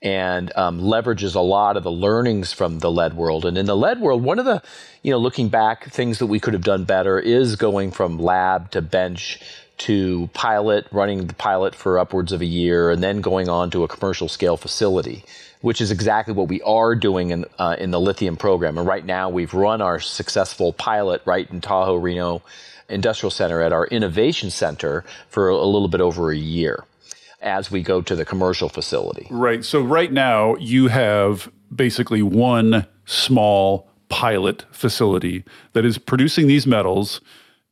and 0.04 0.54
um, 0.54 0.82
leverages 0.82 1.34
a 1.34 1.40
lot 1.40 1.78
of 1.78 1.82
the 1.82 1.90
learnings 1.90 2.52
from 2.52 2.78
the 2.78 2.90
lead 2.90 3.14
world. 3.14 3.46
And 3.46 3.56
in 3.56 3.64
the 3.64 3.76
lead 3.76 4.00
world, 4.00 4.22
one 4.22 4.38
of 4.38 4.44
the, 4.44 4.62
you 5.02 5.10
know, 5.10 5.18
looking 5.18 5.48
back, 5.48 5.90
things 5.90 6.18
that 6.18 6.26
we 6.26 6.38
could 6.38 6.52
have 6.52 6.62
done 6.62 6.84
better 6.84 7.18
is 7.18 7.56
going 7.56 7.90
from 7.90 8.18
lab 8.18 8.70
to 8.72 8.82
bench 8.82 9.40
to 9.76 10.28
pilot, 10.34 10.86
running 10.92 11.26
the 11.26 11.34
pilot 11.34 11.74
for 11.74 11.98
upwards 11.98 12.32
of 12.32 12.42
a 12.42 12.46
year, 12.46 12.90
and 12.90 13.02
then 13.02 13.22
going 13.22 13.48
on 13.48 13.70
to 13.70 13.82
a 13.82 13.88
commercial 13.88 14.28
scale 14.28 14.58
facility, 14.58 15.24
which 15.62 15.80
is 15.80 15.90
exactly 15.90 16.34
what 16.34 16.48
we 16.48 16.60
are 16.62 16.94
doing 16.94 17.30
in, 17.30 17.46
uh, 17.58 17.74
in 17.78 17.90
the 17.90 17.98
lithium 17.98 18.36
program. 18.36 18.78
And 18.78 18.86
right 18.86 19.04
now, 19.04 19.30
we've 19.30 19.54
run 19.54 19.80
our 19.80 19.98
successful 19.98 20.74
pilot 20.74 21.22
right 21.24 21.50
in 21.50 21.60
Tahoe 21.60 21.96
Reno 21.96 22.42
Industrial 22.90 23.30
Center 23.30 23.62
at 23.62 23.72
our 23.72 23.86
innovation 23.86 24.50
center 24.50 25.02
for 25.30 25.48
a 25.48 25.66
little 25.66 25.88
bit 25.88 26.02
over 26.02 26.30
a 26.30 26.36
year 26.36 26.84
as 27.44 27.70
we 27.70 27.82
go 27.82 28.00
to 28.02 28.16
the 28.16 28.24
commercial 28.24 28.68
facility. 28.68 29.28
Right. 29.30 29.64
So 29.64 29.80
right 29.80 30.10
now 30.10 30.56
you 30.56 30.88
have 30.88 31.52
basically 31.74 32.22
one 32.22 32.86
small 33.04 33.88
pilot 34.08 34.64
facility 34.72 35.44
that 35.74 35.84
is 35.84 35.98
producing 35.98 36.46
these 36.46 36.66
metals 36.66 37.20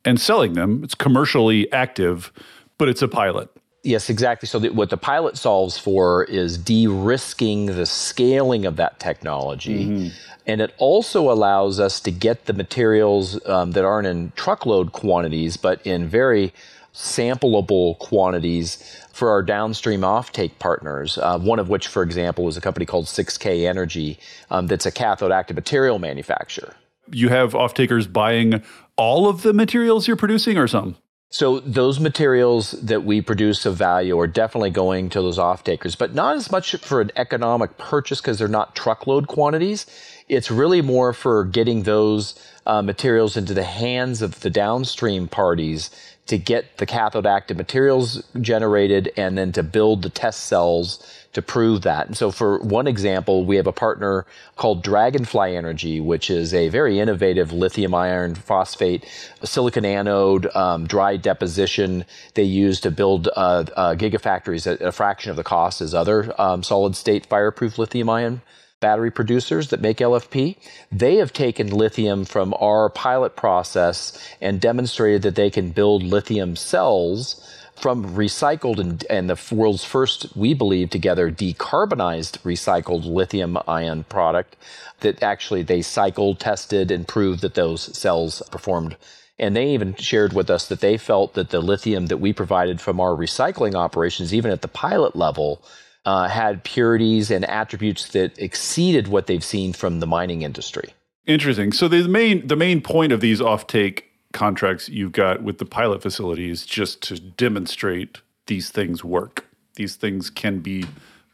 and 0.05 0.19
selling 0.19 0.53
them. 0.53 0.83
It's 0.83 0.95
commercially 0.95 1.71
active, 1.71 2.31
but 2.77 2.87
it's 2.87 3.01
a 3.01 3.07
pilot. 3.07 3.49
Yes, 3.83 4.09
exactly. 4.09 4.47
So, 4.47 4.59
the, 4.59 4.69
what 4.69 4.89
the 4.89 4.97
pilot 4.97 5.37
solves 5.37 5.77
for 5.77 6.23
is 6.23 6.57
de 6.57 6.87
risking 6.87 7.65
the 7.65 7.85
scaling 7.85 8.65
of 8.65 8.77
that 8.77 8.97
technology. 8.99 9.85
Mm-hmm. 9.85 10.07
And 10.47 10.61
it 10.61 10.73
also 10.77 11.29
allows 11.29 11.81
us 11.81 11.99
to 12.01 12.11
get 12.11 12.45
the 12.45 12.53
materials 12.53 13.45
um, 13.45 13.71
that 13.71 13.83
aren't 13.83 14.07
in 14.07 14.31
truckload 14.37 14.93
quantities, 14.93 15.57
but 15.57 15.85
in 15.85 16.07
very 16.07 16.53
sampleable 16.93 17.97
quantities 17.99 19.02
for 19.13 19.29
our 19.29 19.43
downstream 19.43 20.01
offtake 20.01 20.59
partners, 20.59 21.17
uh, 21.19 21.39
one 21.39 21.59
of 21.59 21.69
which, 21.69 21.87
for 21.87 22.03
example, 22.03 22.47
is 22.47 22.57
a 22.57 22.61
company 22.61 22.85
called 22.85 23.05
6K 23.05 23.67
Energy 23.67 24.19
um, 24.49 24.67
that's 24.67 24.85
a 24.85 24.91
cathode 24.91 25.31
active 25.31 25.55
material 25.55 25.99
manufacturer. 25.99 26.75
You 27.11 27.29
have 27.29 27.53
offtakers 27.53 28.11
buying 28.11 28.63
all 28.97 29.29
of 29.29 29.43
the 29.43 29.53
materials 29.53 30.07
you're 30.07 30.17
producing 30.17 30.57
or 30.57 30.67
some? 30.67 30.97
So 31.29 31.59
those 31.61 31.99
materials 31.99 32.71
that 32.73 33.03
we 33.03 33.21
produce 33.21 33.65
of 33.65 33.75
value 33.75 34.19
are 34.19 34.27
definitely 34.27 34.69
going 34.69 35.09
to 35.09 35.21
those 35.21 35.39
offtakers, 35.39 35.97
but 35.97 36.13
not 36.13 36.35
as 36.35 36.51
much 36.51 36.75
for 36.75 37.01
an 37.01 37.11
economic 37.15 37.77
purchase 37.77 38.21
because 38.21 38.37
they're 38.37 38.47
not 38.47 38.75
truckload 38.75 39.27
quantities. 39.27 39.87
It's 40.27 40.51
really 40.51 40.81
more 40.81 41.11
for 41.11 41.43
getting 41.43 41.83
those 41.83 42.39
uh, 42.65 42.81
materials 42.81 43.35
into 43.35 43.53
the 43.53 43.63
hands 43.63 44.21
of 44.21 44.41
the 44.41 44.49
downstream 44.49 45.27
parties 45.27 45.89
to 46.25 46.37
get 46.37 46.77
the 46.77 46.85
cathode 46.85 47.25
active 47.25 47.57
materials 47.57 48.23
generated 48.39 49.11
and 49.17 49.37
then 49.37 49.51
to 49.51 49.61
build 49.61 50.01
the 50.01 50.09
test 50.09 50.45
cells 50.45 51.05
to 51.33 51.41
prove 51.41 51.81
that. 51.81 52.07
And 52.07 52.15
so, 52.15 52.31
for 52.31 52.59
one 52.59 52.87
example, 52.87 53.43
we 53.43 53.57
have 53.57 53.67
a 53.67 53.73
partner 53.73 54.25
called 54.55 54.83
Dragonfly 54.83 55.55
Energy, 55.55 55.99
which 55.99 56.29
is 56.29 56.53
a 56.53 56.69
very 56.69 56.99
innovative 56.99 57.51
lithium 57.51 57.93
iron 57.93 58.35
phosphate 58.35 59.05
silicon 59.43 59.83
anode 59.83 60.45
um, 60.55 60.87
dry 60.87 61.17
deposition 61.17 62.05
they 62.35 62.43
use 62.43 62.79
to 62.81 62.91
build 62.91 63.27
uh, 63.35 63.65
uh, 63.75 63.95
gigafactories 63.95 64.71
at 64.71 64.81
a 64.81 64.91
fraction 64.91 65.31
of 65.31 65.35
the 65.35 65.43
cost 65.43 65.81
as 65.81 65.93
other 65.93 66.33
um, 66.39 66.63
solid 66.63 66.95
state 66.95 67.25
fireproof 67.25 67.77
lithium 67.77 68.09
ion 68.09 68.41
battery 68.83 69.11
producers 69.11 69.69
that 69.69 69.79
make 69.79 69.99
LFP, 69.99 70.57
they 70.91 71.15
have 71.15 71.31
taken 71.31 71.69
lithium 71.69 72.25
from 72.25 72.53
our 72.59 72.89
pilot 72.89 73.33
process 73.37 74.19
and 74.41 74.59
demonstrated 74.59 75.21
that 75.21 75.35
they 75.35 75.49
can 75.49 75.69
build 75.69 76.03
lithium 76.03 76.57
cells 76.57 77.39
from 77.77 78.13
recycled 78.13 78.79
and, 78.79 79.05
and, 79.09 79.29
the 79.29 79.55
world's 79.55 79.85
first, 79.85 80.35
we 80.35 80.53
believe, 80.53 80.89
together 80.89 81.31
decarbonized 81.31 82.39
recycled 82.39 83.05
lithium 83.05 83.57
ion 83.69 84.03
product 84.03 84.57
that 84.99 85.23
actually 85.23 85.63
they 85.63 85.81
cycled, 85.81 86.41
tested, 86.41 86.91
and 86.91 87.07
proved 87.07 87.39
that 87.39 87.55
those 87.55 87.97
cells 87.97 88.41
performed. 88.51 88.97
And 89.39 89.55
they 89.55 89.69
even 89.69 89.95
shared 89.95 90.33
with 90.33 90.49
us 90.49 90.67
that 90.67 90.81
they 90.81 90.97
felt 90.97 91.35
that 91.35 91.51
the 91.51 91.61
lithium 91.61 92.07
that 92.07 92.17
we 92.17 92.33
provided 92.33 92.81
from 92.81 92.99
our 92.99 93.15
recycling 93.15 93.75
operations, 93.75 94.33
even 94.33 94.51
at 94.51 94.61
the 94.61 94.67
pilot 94.67 95.15
level, 95.15 95.61
uh, 96.05 96.27
had 96.27 96.63
purities 96.63 97.31
and 97.31 97.45
attributes 97.45 98.09
that 98.09 98.37
exceeded 98.37 99.07
what 99.07 99.27
they've 99.27 99.43
seen 99.43 99.73
from 99.73 99.99
the 99.99 100.07
mining 100.07 100.41
industry. 100.41 100.89
Interesting. 101.25 101.71
So 101.71 101.87
the 101.87 102.07
main 102.07 102.45
the 102.47 102.57
main 102.57 102.81
point 102.81 103.13
of 103.13 103.21
these 103.21 103.39
offtake 103.39 104.03
contracts 104.33 104.89
you've 104.89 105.13
got 105.13 105.43
with 105.43 105.59
the 105.59 105.65
pilot 105.65 106.01
facility 106.01 106.49
is 106.49 106.65
just 106.65 107.01
to 107.03 107.19
demonstrate 107.19 108.19
these 108.47 108.69
things 108.69 109.03
work. 109.03 109.45
These 109.75 109.95
things 109.95 110.29
can 110.29 110.59
be 110.59 110.85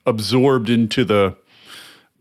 absorbed 0.06 0.70
into 0.70 1.04
the 1.04 1.36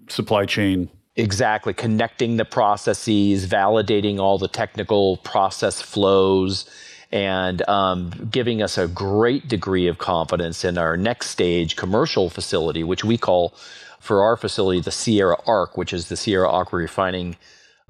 supply 0.09 0.47
chain. 0.47 0.89
Exactly. 1.17 1.75
Connecting 1.75 2.37
the 2.37 2.45
processes, 2.45 3.47
validating 3.47 4.19
all 4.19 4.39
the 4.39 4.49
technical 4.49 5.19
process 5.19 5.83
flows, 5.83 6.65
and 7.11 7.67
um, 7.69 8.29
giving 8.31 8.63
us 8.63 8.77
a 8.77 8.87
great 8.87 9.49
degree 9.49 9.87
of 9.87 9.99
confidence 9.99 10.65
in 10.65 10.77
our 10.77 10.97
next 10.97 11.29
stage 11.31 11.77
commercial 11.77 12.29
facility, 12.29 12.85
which 12.85 13.05
we 13.05 13.17
call 13.17 13.55
for 14.01 14.23
our 14.23 14.37
facility 14.37 14.81
the 14.81 14.91
Sierra 14.91 15.37
ARC, 15.47 15.77
which 15.77 15.93
is 15.93 16.09
the 16.09 16.17
Sierra 16.17 16.51
Aqua 16.51 16.79
Refining 16.79 17.37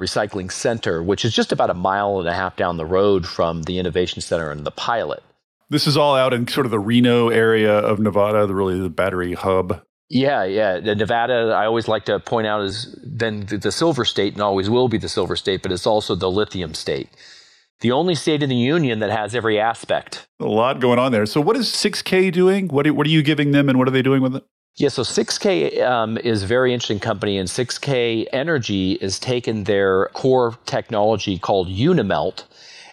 Recycling 0.01 0.51
Center, 0.53 1.03
which 1.03 1.25
is 1.25 1.35
just 1.35 1.51
about 1.51 1.71
a 1.71 1.75
mile 1.75 2.21
and 2.21 2.29
a 2.29 2.35
half 2.35 2.57
down 2.57 2.77
the 2.77 2.87
road 2.87 3.27
from 3.27 3.65
the 3.65 3.79
Innovation 3.79 4.21
Center 4.23 4.51
and 4.51 4.65
the 4.65 4.71
pilot. 4.71 5.23
This 5.71 5.87
is 5.87 5.97
all 5.97 6.15
out 6.15 6.33
in 6.33 6.47
sort 6.47 6.67
of 6.67 6.71
the 6.71 6.79
Reno 6.79 7.29
area 7.29 7.77
of 7.77 7.99
Nevada, 7.99 8.47
the 8.47 8.55
really 8.55 8.81
the 8.81 8.89
battery 8.89 9.35
hub. 9.35 9.83
Yeah, 10.09 10.45
yeah. 10.45 10.79
Nevada, 10.79 11.53
I 11.55 11.67
always 11.67 11.89
like 11.89 12.07
to 12.07 12.19
point 12.21 12.47
out, 12.47 12.63
is 12.63 12.99
then 13.05 13.45
the 13.47 13.71
silver 13.71 14.07
state 14.07 14.33
and 14.33 14.41
always 14.41 14.71
will 14.71 14.89
be 14.89 14.97
the 14.97 15.09
silver 15.09 15.37
state, 15.37 15.63
but 15.63 15.71
it's 15.71 15.87
also 15.87 16.15
the 16.15 16.31
lithium 16.31 16.73
state 16.73 17.11
the 17.81 17.93
only 17.93 18.15
state 18.15 18.43
in 18.43 18.49
the 18.49 18.57
union 18.57 18.99
that 19.01 19.11
has 19.11 19.35
every 19.35 19.59
aspect. 19.59 20.27
A 20.41 20.47
lot 20.47 20.81
going 20.81 20.99
on 20.99 21.13
there. 21.13 21.27
So, 21.27 21.41
what 21.41 21.57
is 21.57 21.69
6K 21.69 22.33
doing? 22.33 22.69
What 22.69 22.87
are, 22.87 22.95
what 22.95 23.07
are 23.07 23.11
you 23.11 23.23
giving 23.23 23.53
them, 23.53 23.69
and 23.69 23.79
what 23.79 23.89
are 23.89 23.93
they 23.93 24.03
doing 24.03 24.23
with 24.23 24.37
it? 24.37 24.45
Yeah, 24.77 24.91
so 24.91 25.03
6K 25.03 25.83
um, 25.83 26.19
is 26.19 26.45
a 26.45 26.47
very 26.47 26.73
interesting 26.73 27.01
company, 27.01 27.37
and 27.39 27.49
6K 27.49 28.27
Energy 28.33 28.93
is 28.93 29.19
taken 29.19 29.65
their 29.65 30.07
core 30.15 30.57
technology 30.67 31.39
called 31.39 31.69
Unimelt 31.69 32.45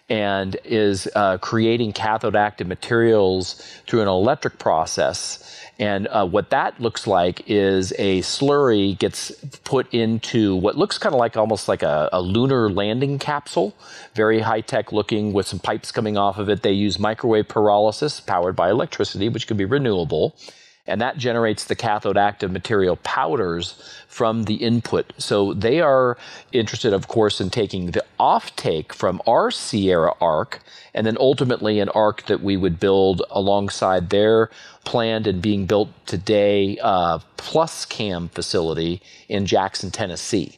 and 0.10 0.58
is 0.64 1.08
uh, 1.16 1.38
creating 1.40 1.92
cathode 1.92 2.36
active 2.36 2.68
materials 2.68 3.62
through 3.88 4.02
an 4.02 4.08
electric 4.08 4.60
process 4.60 5.56
and 5.78 6.08
uh, 6.08 6.26
what 6.26 6.52
that 6.52 6.80
looks 6.80 7.06
like 7.06 7.44
is 7.48 7.92
a 7.98 8.22
slurry 8.22 8.98
gets 8.98 9.32
put 9.66 9.94
into 9.94 10.56
what 10.56 10.78
looks 10.78 10.98
kind 10.98 11.14
of 11.14 11.20
like 11.20 11.36
almost 11.36 11.68
like 11.68 11.84
a, 11.84 12.10
a 12.14 12.22
lunar 12.22 12.70
landing 12.70 13.20
capsule, 13.20 13.76
very 14.14 14.40
high 14.40 14.62
tech 14.62 14.94
looking 14.94 15.34
with 15.34 15.48
some 15.48 15.60
pipes 15.60 15.92
coming 15.92 16.18
off 16.18 16.38
of 16.38 16.50
it. 16.50 16.64
They 16.64 16.72
use 16.72 16.98
microwave 16.98 17.50
pyrolysis 17.50 18.26
powered 18.26 18.56
by 18.56 18.70
electricity, 18.70 19.28
which 19.28 19.48
could 19.48 19.58
be 19.58 19.66
renewable. 19.66 20.36
And 20.88 21.02
that 21.02 21.18
generates 21.18 21.66
the 21.66 21.76
cathode 21.76 22.18
active 22.18 22.52
material 22.52 22.98
powders 22.98 23.76
from 24.08 24.44
the 24.44 24.56
input. 24.56 25.14
So 25.18 25.54
they 25.54 25.82
are 25.82 26.18
interested, 26.52 26.94
of 26.94 27.08
course, 27.08 27.42
in 27.42 27.50
taking 27.50 27.92
the 27.92 28.06
offtake 28.20 28.94
from 28.94 29.22
our 29.28 29.52
Sierra 29.52 30.14
arc 30.22 30.62
and 30.94 31.06
then 31.06 31.18
ultimately 31.20 31.80
an 31.80 31.90
arc 31.90 32.26
that 32.28 32.42
we 32.42 32.56
would 32.56 32.80
build 32.80 33.24
alongside 33.30 34.10
their 34.10 34.50
planned 34.86 35.28
and 35.28 35.42
being 35.42 35.66
built 35.66 35.90
today 36.06 36.78
uh, 36.82 37.20
PlusCAM 37.38 38.30
facility 38.32 39.02
in 39.28 39.46
Jackson, 39.46 39.92
Tennessee. 39.92 40.58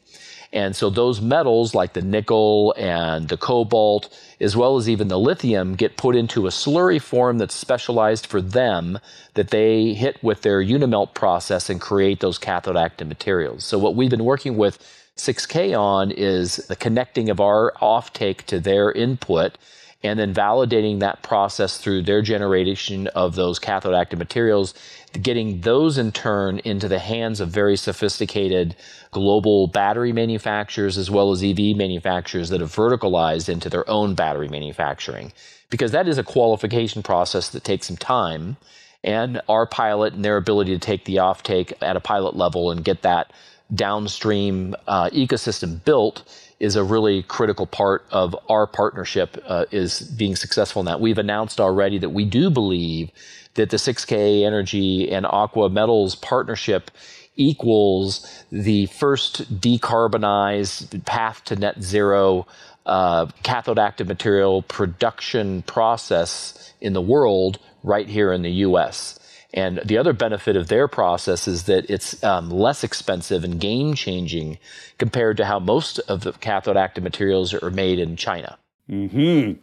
And 0.54 0.76
so 0.76 0.90
those 0.90 1.22
metals 1.22 1.74
like 1.76 1.94
the 1.94 2.02
nickel 2.02 2.74
and 2.78 3.28
the 3.28 3.38
cobalt, 3.38 4.16
as 4.40 4.56
well 4.56 4.78
as 4.78 4.88
even 4.90 5.08
the 5.08 5.20
lithium, 5.20 5.76
get 5.76 5.98
put 5.98 6.16
into 6.16 6.48
a 6.48 6.52
slurry 6.52 7.02
form 7.02 7.38
that's 7.38 7.56
specialized 7.56 8.28
for 8.28 8.42
them 8.42 9.00
that 9.34 9.50
they 9.50 9.94
hit 9.94 10.22
with 10.24 10.42
their 10.42 10.62
Unimelt 10.62 11.14
process 11.14 11.70
and 11.70 11.82
create 11.82 12.20
those 12.20 12.38
cathode 12.38 12.78
active 12.78 13.08
materials. 13.08 13.66
So 13.66 13.78
what 13.78 13.96
we've 13.96 14.10
been 14.10 14.26
working 14.26 14.58
with 14.58 14.78
6K 15.18 15.78
on 15.78 16.12
is 16.12 16.58
the 16.68 16.76
connecting 16.76 17.30
of 17.30 17.40
our 17.40 17.74
offtake 17.82 18.44
to 18.44 18.60
their 18.60 18.92
input 18.92 19.58
and 20.04 20.20
then 20.20 20.34
validating 20.34 21.00
that 21.00 21.24
process 21.24 21.78
through 21.78 22.04
their 22.04 22.22
generation 22.22 23.08
of 23.08 23.36
those 23.36 23.60
cathode 23.60 23.96
active 23.96 24.20
materials, 24.20 24.74
getting 25.22 25.62
those 25.62 25.98
in 25.98 26.12
turn 26.12 26.60
into 26.60 26.88
the 26.88 27.00
hands 27.00 27.40
of 27.40 27.50
very 27.50 27.76
sophisticated 27.76 28.76
global 29.12 29.68
battery 29.68 30.14
manufacturers 30.14 30.98
as 30.98 31.10
well 31.10 31.32
as 31.32 31.44
EV 31.44 31.76
manufacturers 31.76 32.50
that 32.50 32.62
have 32.62 32.74
verticalized 32.74 33.50
into 33.50 33.70
their 33.70 33.90
own 33.90 34.14
battery 34.14 34.48
manufacturing. 34.48 35.34
Because 35.70 35.92
that 35.92 36.08
is 36.08 36.18
a 36.18 36.24
qualification 36.24 37.02
process 37.02 37.50
that 37.50 37.64
takes 37.64 37.88
some 37.88 37.98
time. 37.98 38.58
And 39.04 39.42
our 39.50 39.66
pilot 39.66 40.14
and 40.14 40.24
their 40.24 40.38
ability 40.38 40.74
to 40.74 40.80
take 40.80 41.06
the 41.06 41.18
offtake 41.18 41.74
at 41.82 41.96
a 41.96 42.00
pilot 42.00 42.36
level 42.36 42.72
and 42.72 42.84
get 42.84 43.02
that 43.02 43.32
downstream 43.74 44.76
uh, 44.88 45.10
ecosystem 45.10 45.84
built 45.84 46.24
is 46.60 46.76
a 46.76 46.84
really 46.84 47.24
critical 47.24 47.68
part 47.68 48.06
of 48.12 48.36
our 48.50 48.66
partnership 48.66 49.42
uh, 49.46 49.66
is 49.72 50.02
being 50.02 50.36
successful 50.36 50.80
in 50.80 50.86
that. 50.88 51.00
We've 51.00 51.18
announced 51.18 51.62
already 51.62 52.00
that 52.00 52.10
we 52.10 52.26
do 52.26 52.50
believe 52.50 53.12
that 53.54 53.70
the 53.70 53.78
6K 53.78 54.44
Energy 54.46 55.12
and 55.12 55.26
Aqua 55.26 55.70
Metals 55.70 56.16
partnership 56.16 56.92
equals 57.36 58.44
the 58.52 58.88
first 58.88 59.60
decarbonized 59.62 61.06
path 61.06 61.44
to 61.46 61.56
net 61.56 61.82
zero 61.82 62.48
uh, 62.86 63.28
cathode 63.44 63.78
active 63.78 64.08
material 64.08 64.62
production 64.64 65.62
process 65.64 66.74
in 66.82 66.94
the 66.94 67.02
world 67.02 67.60
right 67.84 68.08
here 68.08 68.32
in 68.32 68.42
the 68.42 68.52
US. 68.52 69.17
And 69.58 69.82
the 69.84 69.98
other 69.98 70.14
benefit 70.14 70.56
of 70.56 70.68
their 70.68 70.88
process 70.88 71.48
is 71.48 71.64
that 71.64 71.90
it's 71.90 72.24
um, 72.24 72.52
less 72.52 72.84
expensive 72.84 73.44
and 73.44 73.60
game 73.60 73.96
changing 73.96 74.60
compared 75.00 75.36
to 75.38 75.46
how 75.46 75.58
most 75.58 75.98
of 76.02 76.22
the 76.22 76.32
cathode 76.34 76.78
active 76.78 77.04
materials 77.04 77.56
are 77.56 77.72
made 77.72 77.98
in 77.98 78.18
China. 78.18 78.60
hmm 78.88 79.54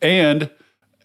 And 0.00 0.50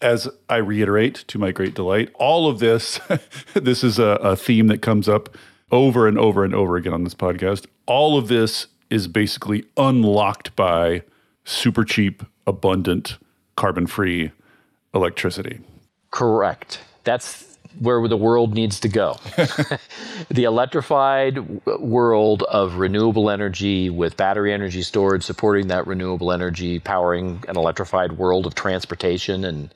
as 0.00 0.30
I 0.48 0.56
reiterate 0.56 1.16
to 1.28 1.38
my 1.38 1.52
great 1.52 1.74
delight, 1.74 2.08
all 2.14 2.48
of 2.48 2.58
this, 2.58 2.98
this 3.52 3.84
is 3.84 3.98
a, 3.98 4.18
a 4.22 4.34
theme 4.34 4.68
that 4.68 4.80
comes 4.80 5.10
up 5.10 5.36
over 5.70 6.08
and 6.08 6.16
over 6.16 6.42
and 6.42 6.54
over 6.54 6.76
again 6.76 6.94
on 6.94 7.04
this 7.04 7.14
podcast. 7.14 7.66
All 7.84 8.16
of 8.16 8.28
this 8.28 8.68
is 8.88 9.08
basically 9.08 9.66
unlocked 9.76 10.56
by 10.56 11.02
super 11.44 11.84
cheap, 11.84 12.22
abundant, 12.46 13.18
carbon 13.56 13.86
free 13.86 14.32
electricity. 14.94 15.60
Correct. 16.10 16.80
That's 17.04 17.47
where 17.78 18.06
the 18.08 18.16
world 18.16 18.54
needs 18.54 18.80
to 18.80 18.88
go. 18.88 19.16
the 20.28 20.44
electrified 20.44 21.38
world 21.78 22.42
of 22.44 22.74
renewable 22.74 23.30
energy 23.30 23.90
with 23.90 24.16
battery 24.16 24.52
energy 24.52 24.82
storage 24.82 25.22
supporting 25.22 25.68
that 25.68 25.86
renewable 25.86 26.32
energy, 26.32 26.78
powering 26.78 27.42
an 27.48 27.56
electrified 27.56 28.12
world 28.12 28.46
of 28.46 28.54
transportation 28.54 29.44
and 29.44 29.72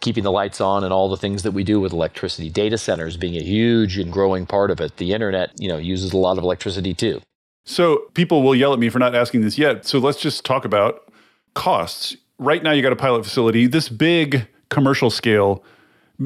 keeping 0.00 0.24
the 0.24 0.32
lights 0.32 0.60
on 0.60 0.84
and 0.84 0.92
all 0.92 1.08
the 1.08 1.16
things 1.16 1.42
that 1.42 1.52
we 1.52 1.64
do 1.64 1.80
with 1.80 1.92
electricity. 1.92 2.50
Data 2.50 2.78
centers 2.78 3.16
being 3.16 3.36
a 3.36 3.42
huge 3.42 3.98
and 3.98 4.12
growing 4.12 4.46
part 4.46 4.70
of 4.70 4.80
it. 4.80 4.96
The 4.96 5.12
internet, 5.12 5.52
you 5.58 5.68
know, 5.68 5.78
uses 5.78 6.12
a 6.12 6.16
lot 6.16 6.38
of 6.38 6.44
electricity 6.44 6.94
too. 6.94 7.20
So 7.64 8.04
people 8.14 8.42
will 8.42 8.54
yell 8.54 8.72
at 8.72 8.78
me 8.78 8.88
for 8.88 8.98
not 8.98 9.14
asking 9.14 9.40
this 9.40 9.58
yet. 9.58 9.86
So 9.86 9.98
let's 9.98 10.20
just 10.20 10.44
talk 10.44 10.64
about 10.64 11.12
costs. 11.54 12.16
Right 12.38 12.62
now 12.62 12.72
you 12.72 12.82
got 12.82 12.92
a 12.92 12.96
pilot 12.96 13.24
facility, 13.24 13.66
this 13.66 13.88
big 13.88 14.46
commercial 14.68 15.10
scale 15.10 15.64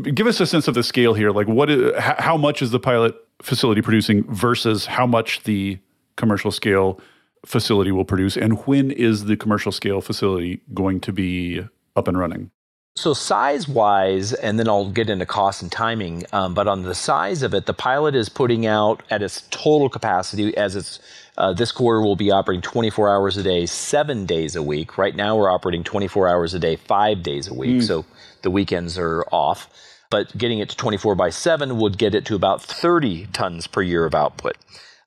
give 0.02 0.26
us 0.26 0.40
a 0.40 0.46
sense 0.46 0.68
of 0.68 0.74
the 0.74 0.82
scale 0.82 1.14
here. 1.14 1.30
Like, 1.30 1.48
what? 1.48 1.70
Is, 1.70 1.92
how 1.98 2.36
much 2.36 2.62
is 2.62 2.70
the 2.70 2.80
pilot 2.80 3.14
facility 3.42 3.82
producing 3.82 4.24
versus 4.24 4.86
how 4.86 5.06
much 5.06 5.42
the 5.44 5.78
commercial 6.16 6.50
scale 6.50 7.00
facility 7.46 7.90
will 7.90 8.04
produce, 8.04 8.36
and 8.36 8.58
when 8.66 8.90
is 8.90 9.24
the 9.24 9.36
commercial 9.36 9.72
scale 9.72 10.00
facility 10.00 10.60
going 10.74 11.00
to 11.00 11.12
be 11.12 11.64
up 11.96 12.06
and 12.06 12.18
running? 12.18 12.50
So 12.96 13.14
size 13.14 13.68
wise, 13.68 14.32
and 14.34 14.58
then 14.58 14.68
I'll 14.68 14.90
get 14.90 15.08
into 15.08 15.24
cost 15.24 15.62
and 15.62 15.70
timing. 15.72 16.24
Um, 16.32 16.54
but 16.54 16.68
on 16.68 16.82
the 16.82 16.94
size 16.94 17.42
of 17.42 17.54
it, 17.54 17.66
the 17.66 17.72
pilot 17.72 18.14
is 18.14 18.28
putting 18.28 18.66
out 18.66 19.02
at 19.10 19.22
its 19.22 19.46
total 19.50 19.88
capacity 19.88 20.54
as 20.56 20.76
it's 20.76 20.98
uh, 21.38 21.54
this 21.54 21.72
quarter 21.72 22.02
will 22.02 22.16
be 22.16 22.30
operating 22.30 22.60
24 22.60 23.08
hours 23.08 23.36
a 23.38 23.42
day, 23.42 23.64
seven 23.64 24.26
days 24.26 24.56
a 24.56 24.62
week. 24.62 24.98
Right 24.98 25.16
now, 25.16 25.36
we're 25.36 25.50
operating 25.50 25.82
24 25.82 26.28
hours 26.28 26.52
a 26.52 26.58
day, 26.58 26.76
five 26.76 27.22
days 27.22 27.48
a 27.48 27.54
week. 27.54 27.76
Mm. 27.76 27.86
So 27.86 28.04
the 28.42 28.50
weekends 28.50 28.98
are 28.98 29.24
off. 29.32 29.68
But 30.10 30.36
getting 30.36 30.58
it 30.58 30.68
to 30.70 30.76
24 30.76 31.14
by 31.14 31.30
7 31.30 31.78
would 31.78 31.96
get 31.96 32.14
it 32.16 32.24
to 32.26 32.34
about 32.34 32.60
30 32.62 33.26
tons 33.32 33.68
per 33.68 33.80
year 33.80 34.04
of 34.04 34.14
output. 34.14 34.56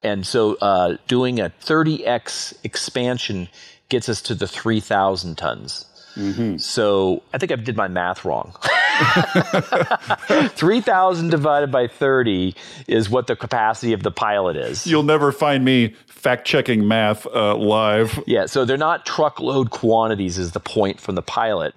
And 0.02 0.26
so 0.26 0.56
uh, 0.56 0.98
doing 1.08 1.40
a 1.40 1.52
30x 1.62 2.54
expansion 2.64 3.50
gets 3.90 4.08
us 4.08 4.22
to 4.24 4.36
the 4.36 4.48
3,000 4.48 5.38
tons. 5.38 5.86
Mm-hmm. 6.16 6.58
So 6.58 7.24
I 7.34 7.38
think 7.38 7.52
I 7.52 7.56
did 7.56 7.76
my 7.76 7.88
math 7.88 8.24
wrong. 8.24 8.56
3,000 10.56 11.30
divided 11.30 11.72
by 11.72 11.88
30 11.88 12.56
is 12.88 13.10
what 13.10 13.28
the 13.28 13.36
capacity 13.36 13.94
of 13.94 14.04
the 14.04 14.12
pilot 14.12 14.56
is. 14.56 14.86
You'll 14.86 15.04
never 15.04 15.32
find 15.32 15.66
me 15.66 15.96
fact 16.06 16.46
checking 16.46 16.88
math 16.88 17.26
uh, 17.28 17.56
live. 17.56 18.20
Yeah, 18.28 18.46
so 18.46 18.64
they're 18.64 18.78
not 18.78 19.06
truckload 19.06 19.72
quantities, 19.72 20.38
is 20.38 20.52
the 20.52 20.60
point 20.60 21.02
from 21.02 21.16
the 21.16 21.22
pilot 21.22 21.74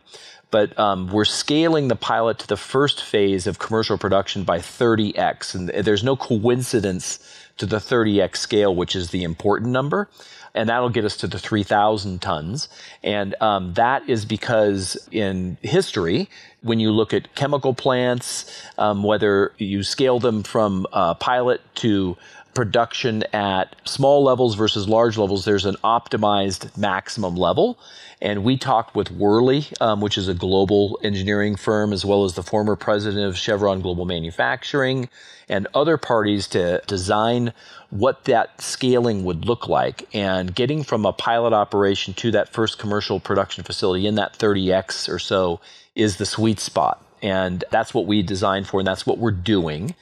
but 0.57 0.79
um, 0.79 1.09
we're 1.09 1.27
scaling 1.27 1.89
the 1.89 1.97
pilot 1.97 2.39
to 2.39 2.47
the 2.47 2.57
first 2.57 3.03
phase 3.03 3.47
of 3.47 3.59
commercial 3.59 3.99
production 3.99 4.43
by 4.43 4.59
30x. 4.59 5.55
And 5.55 5.69
there's 5.69 6.03
no 6.03 6.17
coincidence 6.17 7.19
to 7.59 7.67
the 7.67 7.77
30x 7.77 8.39
scale, 8.39 8.75
which 8.75 8.97
is 8.97 9.11
the 9.11 9.23
important 9.23 9.71
number. 9.71 10.09
And 10.55 10.71
that'll 10.71 10.89
get 10.89 11.05
us 11.05 11.19
to 11.19 11.27
the 11.27 11.39
3,000 11.39 12.23
tons. 12.23 12.71
And 13.03 13.35
um, 13.43 13.75
that 13.75 14.09
is 14.09 14.25
because 14.25 14.97
in 15.13 15.59
history, 15.61 16.31
when 16.63 16.81
you 16.81 16.91
look 16.91 17.13
at 17.13 17.35
chemical 17.35 17.75
plants, 17.75 18.51
um, 18.79 19.03
whether 19.03 19.53
you 19.59 19.83
scale 19.83 20.21
them 20.21 20.43
from 20.43 20.87
uh, 20.91 21.13
pilot 21.13 21.61
to 21.85 22.17
production 22.57 23.23
at 23.35 23.77
small 23.85 24.25
levels 24.25 24.55
versus 24.55 24.89
large 24.89 25.19
levels, 25.19 25.45
there's 25.45 25.67
an 25.67 25.77
optimized 25.85 26.75
maximum 26.77 27.37
level. 27.37 27.79
And 28.23 28.45
we 28.45 28.57
talked 28.57 28.97
with 28.97 29.11
Worley, 29.11 29.67
um, 29.79 30.01
which 30.01 30.17
is 30.17 30.27
a 30.27 30.33
global 30.33 30.99
engineering 31.03 31.57
firm, 31.57 31.93
as 31.93 32.03
well 32.03 32.25
as 32.25 32.33
the 32.33 32.43
former 32.43 32.75
president 32.75 33.27
of 33.27 33.37
Chevron 33.37 33.83
Global 33.83 34.07
Manufacturing 34.07 35.11
and 35.51 35.69
other 35.75 35.99
parties 35.99 36.49
to 36.49 36.81
design 36.87 37.53
what 37.91 38.25
that 38.25 38.63
scaling 38.63 39.23
would 39.25 39.45
look 39.45 39.69
like. 39.69 40.09
And 40.15 40.55
getting 40.55 40.83
from 40.83 41.05
a 41.05 41.13
pilot 41.13 41.53
operation 41.53 42.15
to 42.15 42.31
that 42.31 42.49
first 42.49 42.79
commercial 42.79 43.21
production 43.21 43.65
facility 43.65 44.07
in 44.07 44.15
that 44.15 44.39
30x 44.39 45.11
or 45.13 45.19
so 45.19 45.61
is 45.95 46.17
the 46.17 46.27
sweet 46.27 46.59
spot. 46.59 47.05
And 47.21 47.65
that's 47.71 47.93
what 47.93 48.07
we 48.07 48.23
designed 48.23 48.67
for, 48.67 48.81
and 48.81 48.87
that's 48.87 49.05
what 49.07 49.19
we're 49.19 49.31
doing. 49.31 49.95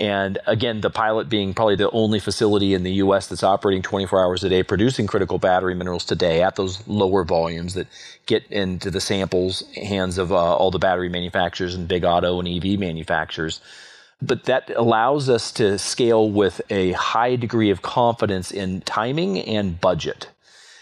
And 0.00 0.38
again, 0.46 0.80
the 0.80 0.88
pilot 0.88 1.28
being 1.28 1.52
probably 1.52 1.76
the 1.76 1.90
only 1.90 2.20
facility 2.20 2.72
in 2.72 2.84
the 2.84 2.92
US 2.94 3.26
that's 3.26 3.44
operating 3.44 3.82
24 3.82 4.24
hours 4.24 4.42
a 4.42 4.48
day 4.48 4.62
producing 4.62 5.06
critical 5.06 5.38
battery 5.38 5.74
minerals 5.74 6.06
today 6.06 6.42
at 6.42 6.56
those 6.56 6.82
lower 6.88 7.22
volumes 7.22 7.74
that 7.74 7.86
get 8.24 8.42
into 8.50 8.90
the 8.90 9.00
samples 9.00 9.62
hands 9.76 10.16
of 10.16 10.32
uh, 10.32 10.56
all 10.56 10.70
the 10.70 10.78
battery 10.78 11.10
manufacturers 11.10 11.74
and 11.74 11.86
big 11.86 12.02
auto 12.02 12.40
and 12.40 12.48
EV 12.48 12.80
manufacturers. 12.80 13.60
But 14.22 14.44
that 14.44 14.70
allows 14.74 15.28
us 15.28 15.52
to 15.52 15.78
scale 15.78 16.30
with 16.30 16.62
a 16.70 16.92
high 16.92 17.36
degree 17.36 17.68
of 17.68 17.82
confidence 17.82 18.50
in 18.50 18.80
timing 18.80 19.38
and 19.38 19.78
budget. 19.78 20.28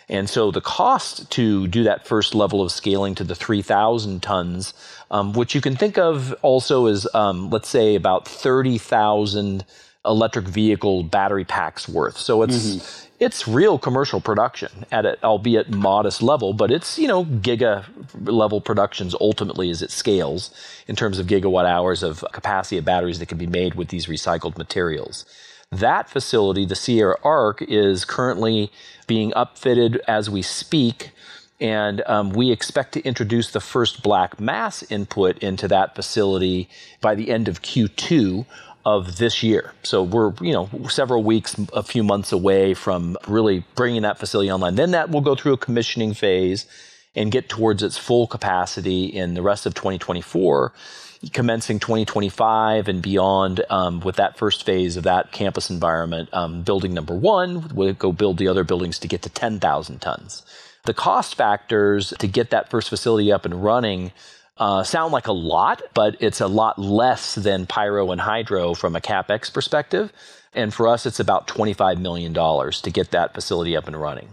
And 0.09 0.29
so 0.29 0.51
the 0.51 0.61
cost 0.61 1.31
to 1.33 1.67
do 1.67 1.83
that 1.85 2.07
first 2.07 2.35
level 2.35 2.63
of 2.63 2.73
scaling 2.73 3.15
to 3.17 3.25
the 3.25 3.35
3,000 3.35 4.23
tons, 4.23 4.73
um, 5.11 5.33
which 5.33 5.55
you 5.55 5.61
can 5.61 5.77
think 5.77 5.99
of 5.99 6.35
also 6.43 6.87
as, 6.87 7.07
um, 7.15 7.51
let's 7.51 7.69
say, 7.69 7.95
about 7.95 8.27
30,000 8.27 9.65
electric 10.05 10.47
vehicle 10.47 11.03
battery 11.03 11.45
packs 11.45 11.89
worth. 11.89 12.17
So 12.17 12.43
it's 12.43 12.57
mm-hmm. 12.57 13.07
it's 13.21 13.49
real 13.49 13.79
commercial 13.79 14.21
production 14.21 14.87
at 14.91 15.05
an 15.05 15.17
albeit 15.23 15.71
modest 15.71 16.23
level, 16.23 16.53
but 16.53 16.71
it's, 16.71 16.99
you 16.99 17.09
know, 17.09 17.25
giga 17.25 17.85
level 18.25 18.61
productions 18.61 19.15
ultimately 19.21 19.71
as 19.71 19.83
it 19.83 19.91
scales 19.91 20.51
in 20.87 20.97
terms 20.97 21.19
of 21.19 21.27
gigawatt 21.27 21.67
hours 21.67 22.03
of 22.03 22.25
capacity 22.33 22.79
of 22.79 22.85
batteries 22.85 23.19
that 23.19 23.27
can 23.27 23.39
be 23.39 23.47
made 23.47 23.75
with 23.75 23.89
these 23.89 24.07
recycled 24.07 24.57
materials. 24.57 25.25
That 25.71 26.09
facility, 26.09 26.65
the 26.65 26.77
Sierra 26.77 27.19
Arc, 27.23 27.61
is 27.61 28.07
currently 28.07 28.73
being 29.07 29.33
upfitted 29.33 29.99
as 30.09 30.31
we 30.31 30.41
speak. 30.41 31.11
And 31.61 32.03
um, 32.07 32.31
we 32.31 32.53
expect 32.53 32.93
to 32.93 33.03
introduce 33.03 33.51
the 33.51 33.61
first 33.61 34.03
black 34.03 34.39
mass 34.39 34.83
input 34.91 35.39
into 35.39 35.67
that 35.69 35.95
facility 35.95 36.69
by 37.01 37.15
the 37.15 37.31
end 37.31 37.49
of 37.49 37.63
Q2 37.63 38.47
of 38.85 39.17
this 39.17 39.43
year. 39.43 39.73
So 39.83 40.03
we're, 40.03 40.33
you 40.41 40.53
know, 40.53 40.71
several 40.89 41.25
weeks, 41.25 41.57
a 41.73 41.83
few 41.83 42.05
months 42.05 42.33
away 42.33 42.75
from 42.75 43.17
really 43.27 43.65
bringing 43.75 44.03
that 44.03 44.19
facility 44.19 44.51
online. 44.51 44.77
Then 44.77 44.93
that 44.93 45.11
will 45.11 45.21
go 45.21 45.35
through 45.35 45.55
a 45.55 45.59
commissioning 45.59 46.15
phase 46.15 46.67
and 47.15 47.33
get 47.33 47.49
towards 47.49 47.83
its 47.83 47.99
full 47.99 48.27
capacity 48.27 49.07
in 49.07 49.35
the 49.35 49.43
rest 49.43 49.67
of 49.67 49.75
2024 49.75 50.73
commencing 51.33 51.81
2025 51.81 52.89
and 52.89 53.03
beyond 53.03 53.65
um, 53.71 54.01
with 54.01 54.17
that 54.17 54.39
first 54.39 54.65
phase 54.65 54.97
of 54.97 55.05
that 55.05 55.33
campus 55.33 55.71
environment. 55.71 56.29
Um, 56.33 56.63
building 56.63 56.95
number 56.95 57.15
one, 57.15 57.69
we'll 57.75 57.95
go 57.95 58.13
build 58.13 58.39
the 58.39 58.49
other 58.49 58.65
buildings 58.65 58.99
to 59.01 59.09
get 59.09 59.23
to 59.23 59.29
10,000 59.29 60.01
tons. 60.01 60.43
The 60.89 60.95
cost 60.95 61.35
factors 61.35 62.15
to 62.19 62.27
get 62.27 62.49
that 62.49 62.71
first 62.71 62.89
facility 62.89 63.31
up 63.31 63.45
and 63.45 63.63
running 63.63 64.11
uh, 64.57 64.83
sound 64.83 65.13
like 65.13 65.27
a 65.27 65.33
lot, 65.33 65.83
but 65.93 66.17
it's 66.19 66.41
a 66.41 66.47
lot 66.47 66.79
less 66.79 67.35
than 67.35 67.67
pyro 67.67 68.11
and 68.11 68.19
hydro 68.19 68.73
from 68.73 68.97
a 68.97 69.01
capex 69.03 69.53
perspective. 69.53 70.11
And 70.55 70.73
for 70.73 70.89
us, 70.89 71.05
it's 71.05 71.21
about 71.21 71.47
$25 71.47 71.99
million 71.99 72.33
to 72.33 72.91
get 72.91 73.11
that 73.11 73.35
facility 73.35 73.77
up 73.77 73.87
and 73.87 74.01
running. 74.01 74.31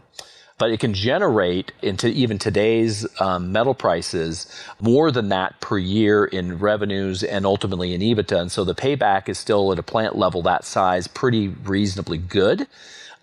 But 0.57 0.71
it 0.71 0.79
can 0.79 0.93
generate 0.93 1.73
into 1.81 2.07
even 2.07 2.39
today's 2.39 3.05
um, 3.19 3.51
metal 3.51 3.73
prices 3.75 4.47
more 4.79 5.11
than 5.11 5.27
that 5.27 5.59
per 5.59 5.77
year 5.77 6.23
in 6.23 6.57
revenues 6.59 7.21
and 7.21 7.45
ultimately 7.45 7.93
in 7.93 7.99
EBITDA. 7.99 8.39
And 8.39 8.49
so 8.49 8.63
the 8.63 8.73
payback 8.73 9.27
is 9.27 9.37
still 9.37 9.73
at 9.73 9.79
a 9.79 9.83
plant 9.83 10.17
level 10.17 10.41
that 10.43 10.63
size 10.63 11.05
pretty 11.09 11.49
reasonably 11.49 12.17
good. 12.17 12.65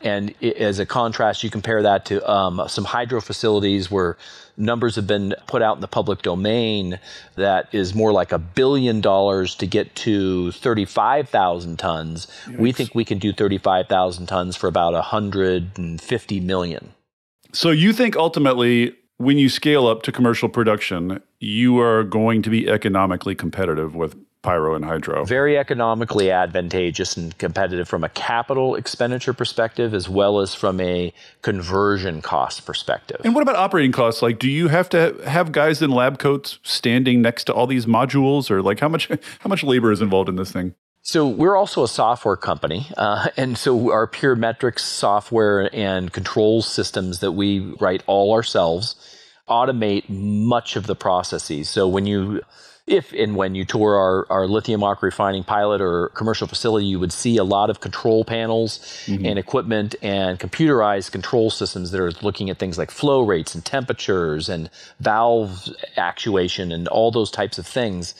And 0.02 0.34
as 0.42 0.78
a 0.78 0.86
contrast, 0.86 1.44
you 1.44 1.50
compare 1.50 1.82
that 1.82 2.04
to 2.06 2.28
um, 2.30 2.62
some 2.68 2.84
hydro 2.84 3.20
facilities 3.20 3.90
where 3.90 4.16
numbers 4.56 4.96
have 4.96 5.06
been 5.06 5.34
put 5.46 5.62
out 5.62 5.76
in 5.76 5.80
the 5.80 5.88
public 5.88 6.22
domain 6.22 6.98
that 7.36 7.68
is 7.72 7.94
more 7.94 8.12
like 8.12 8.32
a 8.32 8.38
billion 8.38 9.00
dollars 9.00 9.54
to 9.56 9.66
get 9.66 9.94
to 9.94 10.52
35,000 10.52 11.78
tons. 11.78 12.26
Yikes. 12.46 12.58
We 12.58 12.72
think 12.72 12.94
we 12.94 13.04
can 13.04 13.18
do 13.18 13.32
35,000 13.32 14.26
tons 14.26 14.56
for 14.56 14.66
about 14.66 14.92
150 14.92 16.40
million. 16.40 16.92
So 17.52 17.70
you 17.70 17.92
think 17.92 18.16
ultimately 18.16 18.96
when 19.18 19.38
you 19.38 19.48
scale 19.48 19.86
up 19.86 20.02
to 20.02 20.12
commercial 20.12 20.48
production, 20.48 21.22
you 21.38 21.78
are 21.78 22.02
going 22.02 22.42
to 22.42 22.50
be 22.50 22.68
economically 22.68 23.34
competitive 23.34 23.94
with 23.94 24.16
pyro 24.42 24.74
and 24.74 24.84
hydro. 24.84 25.24
Very 25.24 25.56
economically 25.56 26.30
advantageous 26.30 27.16
and 27.16 27.36
competitive 27.38 27.88
from 27.88 28.04
a 28.04 28.08
capital 28.08 28.74
expenditure 28.74 29.32
perspective 29.32 29.94
as 29.94 30.08
well 30.08 30.40
as 30.40 30.54
from 30.54 30.80
a 30.80 31.12
conversion 31.42 32.22
cost 32.22 32.66
perspective. 32.66 33.20
And 33.24 33.34
what 33.34 33.42
about 33.42 33.56
operating 33.56 33.92
costs? 33.92 34.20
Like 34.20 34.38
do 34.38 34.48
you 34.48 34.68
have 34.68 34.88
to 34.90 35.16
have 35.26 35.52
guys 35.52 35.80
in 35.80 35.90
lab 35.90 36.18
coats 36.18 36.58
standing 36.62 37.22
next 37.22 37.44
to 37.44 37.54
all 37.54 37.66
these 37.66 37.86
modules 37.86 38.50
or 38.50 38.62
like 38.62 38.80
how 38.80 38.88
much 38.88 39.08
how 39.40 39.48
much 39.48 39.62
labor 39.62 39.92
is 39.92 40.02
involved 40.02 40.28
in 40.28 40.36
this 40.36 40.52
thing? 40.52 40.74
So 41.04 41.26
we're 41.26 41.56
also 41.56 41.82
a 41.82 41.88
software 41.88 42.36
company, 42.36 42.86
uh, 42.96 43.26
and 43.36 43.58
so 43.58 43.90
our 43.90 44.06
Pure 44.06 44.36
Metrics 44.36 44.84
software 44.84 45.68
and 45.74 46.12
control 46.12 46.62
systems 46.62 47.18
that 47.18 47.32
we 47.32 47.74
write 47.80 48.04
all 48.06 48.32
ourselves 48.32 48.94
automate 49.48 50.08
much 50.08 50.76
of 50.76 50.86
the 50.86 50.94
processes. 50.94 51.68
So 51.68 51.88
when 51.88 52.06
you 52.06 52.42
if 52.86 53.12
and 53.12 53.36
when 53.36 53.54
you 53.54 53.64
tour 53.64 53.94
our, 53.94 54.26
our 54.28 54.46
lithium 54.48 54.82
arc 54.82 55.02
refining 55.02 55.44
pilot 55.44 55.80
or 55.80 56.08
commercial 56.10 56.48
facility, 56.48 56.86
you 56.86 56.98
would 56.98 57.12
see 57.12 57.36
a 57.36 57.44
lot 57.44 57.70
of 57.70 57.80
control 57.80 58.24
panels 58.24 58.78
mm-hmm. 59.06 59.24
and 59.24 59.38
equipment 59.38 59.94
and 60.02 60.40
computerized 60.40 61.12
control 61.12 61.48
systems 61.48 61.92
that 61.92 62.00
are 62.00 62.10
looking 62.22 62.50
at 62.50 62.58
things 62.58 62.78
like 62.78 62.90
flow 62.90 63.22
rates 63.22 63.54
and 63.54 63.64
temperatures 63.64 64.48
and 64.48 64.68
valve 64.98 65.68
actuation 65.96 66.72
and 66.72 66.88
all 66.88 67.12
those 67.12 67.30
types 67.30 67.56
of 67.56 67.66
things. 67.66 68.14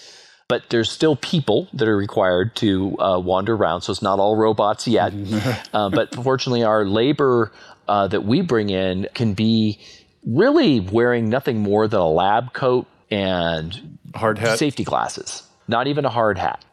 But 0.47 0.71
there's 0.71 0.91
still 0.91 1.17
people 1.17 1.69
that 1.73 1.89
are 1.89 1.97
required 1.97 2.55
to 2.57 2.97
uh, 3.01 3.19
wander 3.19 3.55
around, 3.55 3.81
so 3.81 3.91
it's 3.91 4.03
not 4.03 4.21
all 4.21 4.37
robots 4.37 4.87
yet. 4.87 5.13
uh, 5.73 5.91
but 5.91 6.15
fortunately, 6.15 6.63
our 6.63 6.85
labor 6.85 7.53
uh, 7.89 8.07
that 8.09 8.25
we 8.25 8.43
bring 8.43 8.71
in 8.71 9.09
can 9.15 9.35
be 9.35 9.81
really 10.25 10.79
wearing 10.79 11.29
nothing 11.29 11.59
more 11.61 11.89
than 11.89 11.99
a 11.99 12.09
lab 12.09 12.53
coat 12.53 12.87
and 13.11 13.99
hard 14.15 14.39
hat? 14.39 14.59
Safety 14.59 14.85
glasses. 14.85 15.43
Not 15.69 15.87
even 15.87 16.05
a 16.05 16.11
hard 16.11 16.39
hat. 16.39 16.65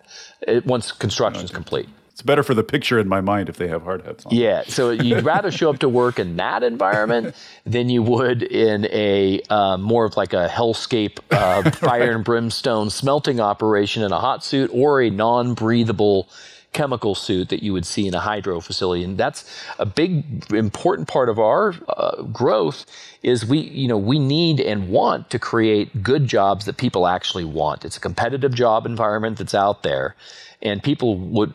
It, 0.42 0.66
once 0.66 0.92
construction 0.92 1.44
is 1.44 1.52
complete. 1.52 1.88
It's 2.20 2.26
better 2.26 2.44
for 2.44 2.54
the 2.54 2.64
picture 2.64 3.00
in 3.00 3.08
my 3.08 3.22
mind 3.22 3.48
if 3.48 3.56
they 3.56 3.70
have 3.70 3.84
hard 3.84 4.06
hats 4.06 4.26
on. 4.26 4.36
Yeah, 4.36 4.64
so 4.68 4.90
you'd 4.90 5.24
rather 5.24 5.52
show 5.52 5.70
up 5.70 5.80
to 5.80 5.88
work 5.88 6.20
in 6.20 6.36
that 6.36 6.64
environment 6.64 7.34
than 7.66 7.90
you 7.90 8.04
would 8.04 8.44
in 8.44 8.88
a 8.88 9.42
uh, 9.50 9.78
more 9.78 10.04
of 10.04 10.18
like 10.18 10.34
a 10.34 10.50
hellscape 10.50 11.20
uh, 11.32 11.72
fire 11.78 12.14
and 12.14 12.26
brimstone 12.26 12.90
smelting 12.90 13.40
operation 13.40 14.04
in 14.04 14.12
a 14.12 14.20
hot 14.20 14.44
suit 14.44 14.70
or 14.74 15.02
a 15.02 15.10
non-breathable 15.10 16.28
chemical 16.74 17.16
suit 17.16 17.50
that 17.50 17.64
you 17.64 17.74
would 17.74 17.86
see 17.86 18.08
in 18.08 18.14
a 18.14 18.20
hydro 18.20 18.60
facility. 18.60 19.04
And 19.04 19.18
that's 19.18 19.44
a 19.80 19.86
big, 19.86 20.52
important 20.54 21.08
part 21.08 21.30
of 21.30 21.40
our 21.40 21.76
uh, 21.88 22.24
growth 22.24 22.86
is 23.24 23.46
we, 23.46 23.60
you 23.60 23.88
know, 23.88 23.98
we 23.98 24.20
need 24.20 24.60
and 24.60 24.90
want 24.90 25.30
to 25.32 25.40
create 25.40 26.04
good 26.04 26.28
jobs 26.28 26.66
that 26.66 26.78
people 26.78 27.08
actually 27.08 27.46
want. 27.46 27.86
It's 27.86 27.98
a 27.98 28.00
competitive 28.00 28.54
job 28.54 28.86
environment 28.86 29.38
that's 29.38 29.56
out 29.56 29.84
there. 29.84 30.16
And 30.62 30.84
people 30.84 31.18
would 31.18 31.54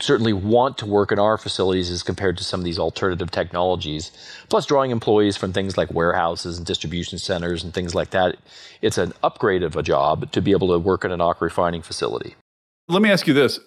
certainly 0.00 0.32
want 0.32 0.78
to 0.78 0.86
work 0.86 1.12
in 1.12 1.18
our 1.18 1.36
facilities 1.36 1.90
as 1.90 2.02
compared 2.02 2.38
to 2.38 2.44
some 2.44 2.60
of 2.60 2.64
these 2.64 2.78
alternative 2.78 3.30
technologies. 3.30 4.10
Plus, 4.48 4.64
drawing 4.64 4.90
employees 4.90 5.36
from 5.36 5.52
things 5.52 5.76
like 5.76 5.92
warehouses 5.92 6.56
and 6.56 6.66
distribution 6.66 7.18
centers 7.18 7.62
and 7.62 7.74
things 7.74 7.94
like 7.94 8.10
that. 8.10 8.36
It's 8.80 8.96
an 8.96 9.12
upgrade 9.22 9.62
of 9.62 9.76
a 9.76 9.82
job 9.82 10.32
to 10.32 10.40
be 10.40 10.52
able 10.52 10.68
to 10.68 10.78
work 10.78 11.04
in 11.04 11.12
an 11.12 11.20
ARC 11.20 11.42
refining 11.42 11.82
facility. 11.82 12.34
Let 12.88 13.02
me 13.02 13.10
ask 13.10 13.26
you 13.26 13.34
this 13.34 13.60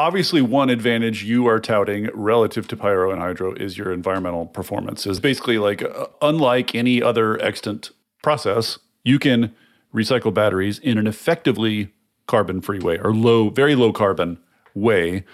obviously 0.00 0.40
one 0.40 0.70
advantage 0.70 1.24
you 1.24 1.46
are 1.46 1.60
touting 1.60 2.08
relative 2.14 2.66
to 2.66 2.74
pyro 2.74 3.10
and 3.10 3.20
hydro 3.20 3.52
is 3.52 3.76
your 3.76 3.92
environmental 3.92 4.46
performance. 4.46 5.06
Is 5.06 5.20
basically 5.20 5.58
like 5.58 5.82
uh, 5.82 6.06
unlike 6.22 6.74
any 6.74 7.02
other 7.02 7.40
extant 7.42 7.90
process 8.22 8.78
you 9.04 9.18
can 9.18 9.54
recycle 9.94 10.32
batteries 10.32 10.78
in 10.78 10.96
an 10.96 11.06
effectively 11.06 11.92
carbon 12.26 12.62
free 12.62 12.78
way 12.78 12.98
or 12.98 13.12
low 13.12 13.50
very 13.50 13.74
low 13.74 13.92
carbon 13.92 14.38
way. 14.74 15.24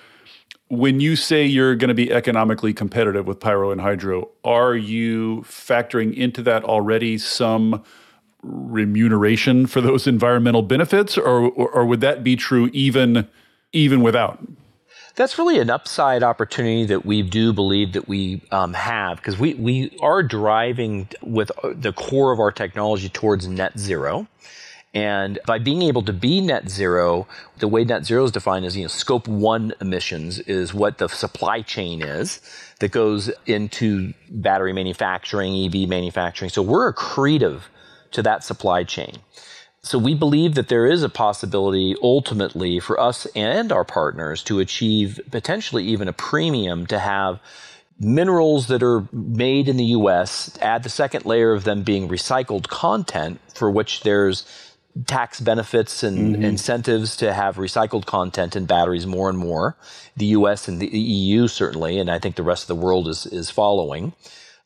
When 0.68 0.98
you 0.98 1.14
say 1.14 1.46
you're 1.46 1.76
going 1.76 1.88
to 1.88 1.94
be 1.94 2.12
economically 2.12 2.74
competitive 2.74 3.24
with 3.24 3.38
pyro 3.38 3.70
and 3.70 3.80
hydro 3.80 4.30
are 4.42 4.74
you 4.74 5.42
factoring 5.42 6.12
into 6.12 6.42
that 6.42 6.64
already 6.64 7.18
some 7.18 7.84
remuneration 8.42 9.68
for 9.68 9.80
those 9.80 10.08
environmental 10.08 10.62
benefits 10.62 11.16
or, 11.16 11.50
or, 11.50 11.68
or 11.70 11.86
would 11.86 12.00
that 12.00 12.24
be 12.24 12.34
true 12.34 12.68
even 12.72 13.28
even 13.72 14.02
without? 14.02 14.38
That's 15.16 15.38
really 15.38 15.58
an 15.58 15.70
upside 15.70 16.22
opportunity 16.22 16.84
that 16.86 17.06
we 17.06 17.22
do 17.22 17.52
believe 17.52 17.94
that 17.94 18.06
we 18.06 18.42
um, 18.52 18.74
have 18.74 19.16
because 19.16 19.38
we, 19.38 19.54
we 19.54 19.96
are 20.02 20.22
driving 20.22 21.08
with 21.22 21.50
uh, 21.64 21.72
the 21.74 21.92
core 21.92 22.32
of 22.32 22.38
our 22.38 22.52
technology 22.52 23.08
towards 23.08 23.48
net 23.48 23.78
zero. 23.78 24.26
And 24.92 25.38
by 25.46 25.58
being 25.58 25.82
able 25.82 26.02
to 26.02 26.12
be 26.12 26.40
net 26.40 26.70
zero, 26.70 27.26
the 27.58 27.68
way 27.68 27.84
net 27.84 28.04
zero 28.06 28.24
is 28.24 28.30
defined 28.30 28.64
is, 28.64 28.76
you 28.76 28.82
know, 28.82 28.88
scope 28.88 29.26
one 29.26 29.74
emissions 29.80 30.38
is 30.40 30.72
what 30.72 30.98
the 30.98 31.08
supply 31.08 31.62
chain 31.62 32.02
is 32.02 32.40
that 32.80 32.92
goes 32.92 33.30
into 33.46 34.12
battery 34.30 34.72
manufacturing, 34.72 35.66
EV 35.66 35.88
manufacturing. 35.88 36.50
So 36.50 36.62
we're 36.62 36.92
accretive 36.92 37.62
to 38.12 38.22
that 38.22 38.44
supply 38.44 38.84
chain. 38.84 39.16
So 39.86 39.98
we 39.98 40.14
believe 40.14 40.56
that 40.56 40.66
there 40.66 40.84
is 40.84 41.04
a 41.04 41.08
possibility 41.08 41.94
ultimately 42.02 42.80
for 42.80 42.98
us 42.98 43.24
and 43.36 43.70
our 43.70 43.84
partners 43.84 44.42
to 44.44 44.58
achieve 44.58 45.20
potentially 45.30 45.84
even 45.84 46.08
a 46.08 46.12
premium 46.12 46.88
to 46.88 46.98
have 46.98 47.38
minerals 48.00 48.66
that 48.66 48.82
are 48.82 49.06
made 49.12 49.68
in 49.68 49.76
the 49.76 49.84
US, 49.84 50.58
add 50.60 50.82
the 50.82 50.88
second 50.88 51.24
layer 51.24 51.52
of 51.52 51.62
them 51.62 51.84
being 51.84 52.08
recycled 52.08 52.66
content 52.66 53.38
for 53.54 53.70
which 53.70 54.00
there's 54.00 54.44
tax 55.06 55.38
benefits 55.38 56.02
and 56.02 56.34
mm-hmm. 56.34 56.44
incentives 56.44 57.16
to 57.18 57.32
have 57.32 57.54
recycled 57.54 58.06
content 58.06 58.56
in 58.56 58.66
batteries 58.66 59.06
more 59.06 59.28
and 59.28 59.38
more. 59.38 59.76
The 60.16 60.26
US 60.26 60.66
and 60.66 60.80
the 60.80 60.88
EU 60.88 61.46
certainly, 61.46 62.00
and 62.00 62.10
I 62.10 62.18
think 62.18 62.34
the 62.34 62.42
rest 62.42 62.64
of 62.64 62.76
the 62.76 62.84
world 62.84 63.06
is, 63.06 63.24
is 63.24 63.50
following 63.50 64.14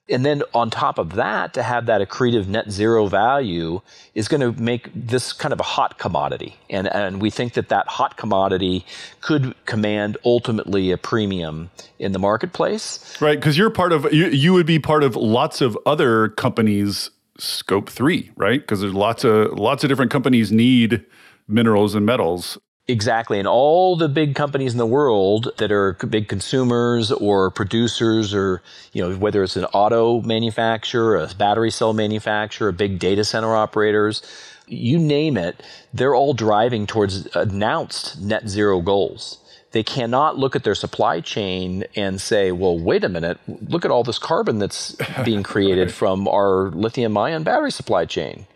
And 0.08 0.26
then 0.26 0.42
on 0.52 0.70
top 0.70 0.98
of 0.98 1.14
that, 1.14 1.54
to 1.54 1.62
have 1.62 1.86
that 1.86 2.00
accretive 2.00 2.48
net 2.48 2.70
zero 2.70 3.06
value 3.06 3.80
is 4.14 4.26
going 4.26 4.40
to 4.40 4.60
make 4.60 4.90
this 4.92 5.32
kind 5.32 5.52
of 5.52 5.60
a 5.60 5.64
hot 5.64 5.98
commodity. 5.98 6.56
And, 6.68 6.88
and 6.88 7.20
we 7.22 7.30
think 7.30 7.52
that 7.52 7.68
that 7.68 7.86
hot 7.86 8.16
commodity 8.16 8.84
could 9.20 9.54
command 9.66 10.18
ultimately 10.24 10.90
a 10.90 10.98
premium 10.98 11.70
in 12.00 12.10
the 12.10 12.18
marketplace. 12.18 13.20
Right. 13.20 13.38
Because 13.38 13.56
you're 13.56 13.70
part 13.70 13.92
of, 13.92 14.12
you, 14.12 14.26
you 14.26 14.52
would 14.52 14.66
be 14.66 14.80
part 14.80 15.04
of 15.04 15.14
lots 15.14 15.60
of 15.60 15.78
other 15.86 16.30
companies' 16.30 17.10
scope 17.38 17.88
three, 17.88 18.32
right? 18.36 18.60
Because 18.60 18.80
there's 18.80 18.94
lots 18.94 19.22
of, 19.22 19.52
lots 19.58 19.84
of 19.84 19.88
different 19.88 20.10
companies 20.10 20.50
need 20.50 21.04
minerals 21.46 21.94
and 21.94 22.04
metals. 22.04 22.58
Exactly. 22.90 23.38
And 23.38 23.46
all 23.46 23.94
the 23.94 24.08
big 24.08 24.34
companies 24.34 24.72
in 24.72 24.78
the 24.78 24.86
world 24.86 25.52
that 25.58 25.70
are 25.70 25.92
big 25.92 26.26
consumers 26.28 27.12
or 27.12 27.50
producers 27.50 28.34
or, 28.34 28.62
you 28.92 29.00
know, 29.00 29.16
whether 29.16 29.44
it's 29.44 29.56
an 29.56 29.66
auto 29.66 30.20
manufacturer, 30.22 31.16
a 31.16 31.28
battery 31.34 31.70
cell 31.70 31.92
manufacturer, 31.92 32.72
big 32.72 32.98
data 32.98 33.22
center 33.24 33.54
operators, 33.54 34.22
you 34.66 34.98
name 34.98 35.36
it, 35.36 35.62
they're 35.94 36.16
all 36.16 36.34
driving 36.34 36.86
towards 36.86 37.26
announced 37.36 38.20
net 38.20 38.48
zero 38.48 38.80
goals. 38.80 39.38
They 39.70 39.84
cannot 39.84 40.36
look 40.36 40.56
at 40.56 40.64
their 40.64 40.74
supply 40.74 41.20
chain 41.20 41.84
and 41.94 42.20
say, 42.20 42.50
well, 42.50 42.76
wait 42.76 43.04
a 43.04 43.08
minute, 43.08 43.38
look 43.46 43.84
at 43.84 43.92
all 43.92 44.02
this 44.02 44.18
carbon 44.18 44.58
that's 44.58 44.96
being 45.24 45.42
created 45.44 45.92
from 45.92 46.26
our 46.26 46.70
lithium 46.70 47.16
ion 47.16 47.44
battery 47.44 47.70
supply 47.70 48.04
chain. 48.04 48.46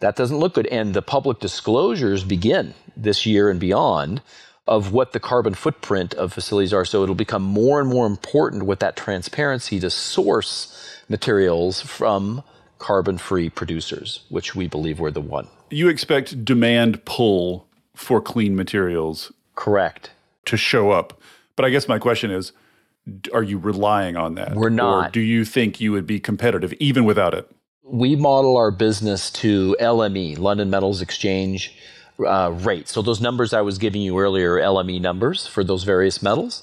That 0.00 0.16
doesn't 0.16 0.38
look 0.38 0.54
good. 0.54 0.66
And 0.66 0.94
the 0.94 1.02
public 1.02 1.38
disclosures 1.38 2.24
begin 2.24 2.74
this 2.96 3.26
year 3.26 3.50
and 3.50 3.60
beyond 3.60 4.22
of 4.66 4.92
what 4.92 5.12
the 5.12 5.20
carbon 5.20 5.54
footprint 5.54 6.14
of 6.14 6.32
facilities 6.32 6.72
are. 6.72 6.84
So 6.84 7.02
it'll 7.02 7.14
become 7.14 7.42
more 7.42 7.80
and 7.80 7.88
more 7.88 8.06
important 8.06 8.64
with 8.64 8.80
that 8.80 8.96
transparency 8.96 9.80
to 9.80 9.90
source 9.90 11.00
materials 11.08 11.80
from 11.80 12.42
carbon 12.78 13.18
free 13.18 13.50
producers, 13.50 14.24
which 14.28 14.54
we 14.54 14.68
believe 14.68 15.00
we're 15.00 15.10
the 15.10 15.20
one. 15.20 15.48
You 15.70 15.88
expect 15.88 16.44
demand 16.44 17.04
pull 17.04 17.66
for 17.94 18.20
clean 18.20 18.56
materials. 18.56 19.32
Correct. 19.54 20.10
To 20.46 20.56
show 20.56 20.90
up. 20.90 21.20
But 21.56 21.64
I 21.64 21.70
guess 21.70 21.88
my 21.88 21.98
question 21.98 22.30
is 22.30 22.52
are 23.32 23.42
you 23.42 23.58
relying 23.58 24.16
on 24.16 24.34
that? 24.36 24.54
We're 24.54 24.68
not. 24.70 25.08
Or 25.08 25.10
do 25.10 25.20
you 25.20 25.44
think 25.44 25.80
you 25.80 25.92
would 25.92 26.06
be 26.06 26.20
competitive 26.20 26.72
even 26.74 27.04
without 27.04 27.34
it? 27.34 27.50
We 27.92 28.14
model 28.14 28.56
our 28.56 28.70
business 28.70 29.32
to 29.32 29.76
LME, 29.80 30.38
London 30.38 30.70
Metals 30.70 31.02
Exchange 31.02 31.74
uh, 32.24 32.52
rates. 32.52 32.92
So 32.92 33.02
those 33.02 33.20
numbers 33.20 33.52
I 33.52 33.62
was 33.62 33.78
giving 33.78 34.00
you 34.00 34.16
earlier, 34.20 34.58
LME 34.58 35.00
numbers 35.00 35.48
for 35.48 35.64
those 35.64 35.82
various 35.82 36.22
metals. 36.22 36.62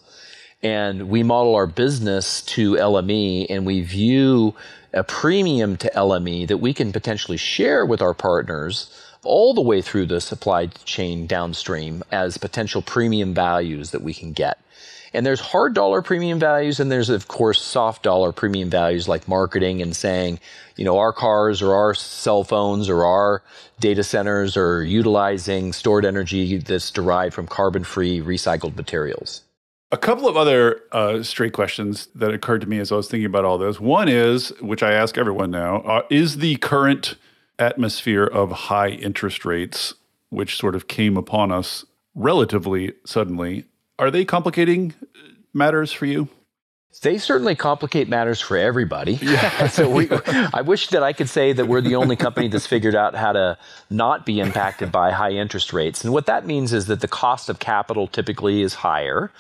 And 0.64 1.10
we 1.10 1.24
model 1.24 1.54
our 1.56 1.68
business 1.68 2.42
to 2.44 2.76
LME 2.76 3.48
and 3.50 3.66
we 3.66 3.82
view 3.82 4.56
a 4.94 5.04
premium 5.04 5.76
to 5.78 5.92
LME 5.94 6.48
that 6.48 6.58
we 6.58 6.74
can 6.74 6.94
potentially 6.94 7.38
share 7.38 7.86
with 7.86 8.02
our 8.02 8.14
partners 8.14 8.90
all 9.24 9.54
the 9.54 9.62
way 9.62 9.82
through 9.82 10.06
the 10.06 10.22
supply 10.22 10.68
chain 10.86 11.28
downstream 11.28 12.04
as 12.10 12.38
potential 12.38 12.82
premium 12.82 13.34
values 13.34 13.92
that 13.92 14.02
we 14.02 14.14
can 14.14 14.32
get. 14.32 14.60
And 15.14 15.26
there's 15.26 15.40
hard 15.40 15.74
dollar 15.74 16.02
premium 16.02 16.40
values, 16.40 16.80
and 16.80 16.92
there's, 16.92 17.10
of 17.10 17.28
course, 17.28 17.62
soft 17.62 18.04
dollar 18.04 18.32
premium 18.32 18.70
values 18.70 19.08
like 19.08 19.28
marketing 19.28 19.82
and 19.82 19.96
saying, 19.96 20.40
you 20.76 20.86
know, 20.86 20.98
our 20.98 21.14
cars 21.14 21.62
or 21.62 21.74
our 21.74 21.94
cell 21.94 22.44
phones 22.44 22.90
or 22.90 23.06
our 23.06 23.42
data 23.80 24.04
centers 24.04 24.58
are 24.58 24.84
utilizing 24.84 25.74
stored 25.74 26.06
energy 26.06 26.58
that's 26.58 26.92
derived 26.92 27.34
from 27.34 27.48
carbon 27.48 27.84
free 27.84 28.20
recycled 28.20 28.76
materials. 28.76 29.44
A 29.92 29.98
couple 29.98 30.28
of 30.28 30.36
other 30.36 30.82
uh, 30.92 31.24
straight 31.24 31.54
questions 31.54 32.10
that 32.14 32.34
occurred 32.34 32.60
to 32.62 32.68
me 32.68 32.80
as 32.80 32.92
I 32.92 32.96
was 32.96 33.08
thinking 33.08 33.26
about 33.26 33.46
all 33.46 33.58
this. 33.58 33.80
One 33.80 34.10
is, 34.10 34.50
which 34.60 34.84
I 34.84 34.92
ask 34.92 35.18
everyone 35.18 35.50
now, 35.50 35.78
uh, 35.78 36.02
is 36.10 36.38
the 36.38 36.58
current 36.58 37.16
atmosphere 37.58 38.26
of 38.26 38.52
high 38.52 38.90
interest 38.90 39.46
rates, 39.46 39.94
which 40.30 40.58
sort 40.58 40.76
of 40.76 40.90
came 40.90 41.16
upon 41.16 41.54
us 41.54 41.86
relatively 42.16 42.94
suddenly, 43.06 43.64
are 44.00 44.12
they 44.12 44.26
complicating 44.26 44.94
matters 45.54 45.92
for 45.92 46.06
you? 46.06 46.30
They 47.02 47.20
certainly 47.20 47.56
complicate 47.56 48.10
matters 48.10 48.42
for 48.42 48.58
everybody. 48.58 49.14
Yeah. 49.14 49.68
so 49.70 49.90
we, 49.90 50.10
I 50.28 50.62
wish 50.62 50.88
that 50.90 51.04
I 51.04 51.14
could 51.14 51.30
say 51.30 51.54
that 51.54 51.68
we're 51.68 51.82
the 51.82 51.96
only 51.96 52.16
company 52.16 52.48
that's 52.48 52.66
figured 52.66 52.96
out 52.96 53.14
how 53.14 53.34
to 53.34 53.58
not 53.90 54.26
be 54.26 54.40
impacted 54.40 54.92
by 54.92 55.12
high 55.12 55.32
interest 55.32 55.74
rates. 55.74 56.04
And 56.04 56.12
what 56.12 56.26
that 56.26 56.46
means 56.46 56.74
is 56.74 56.88
that 56.88 57.02
the 57.02 57.08
cost 57.08 57.50
of 57.50 57.60
capital 57.60 58.08
typically 58.08 58.62
is 58.62 58.76
higher 58.76 59.32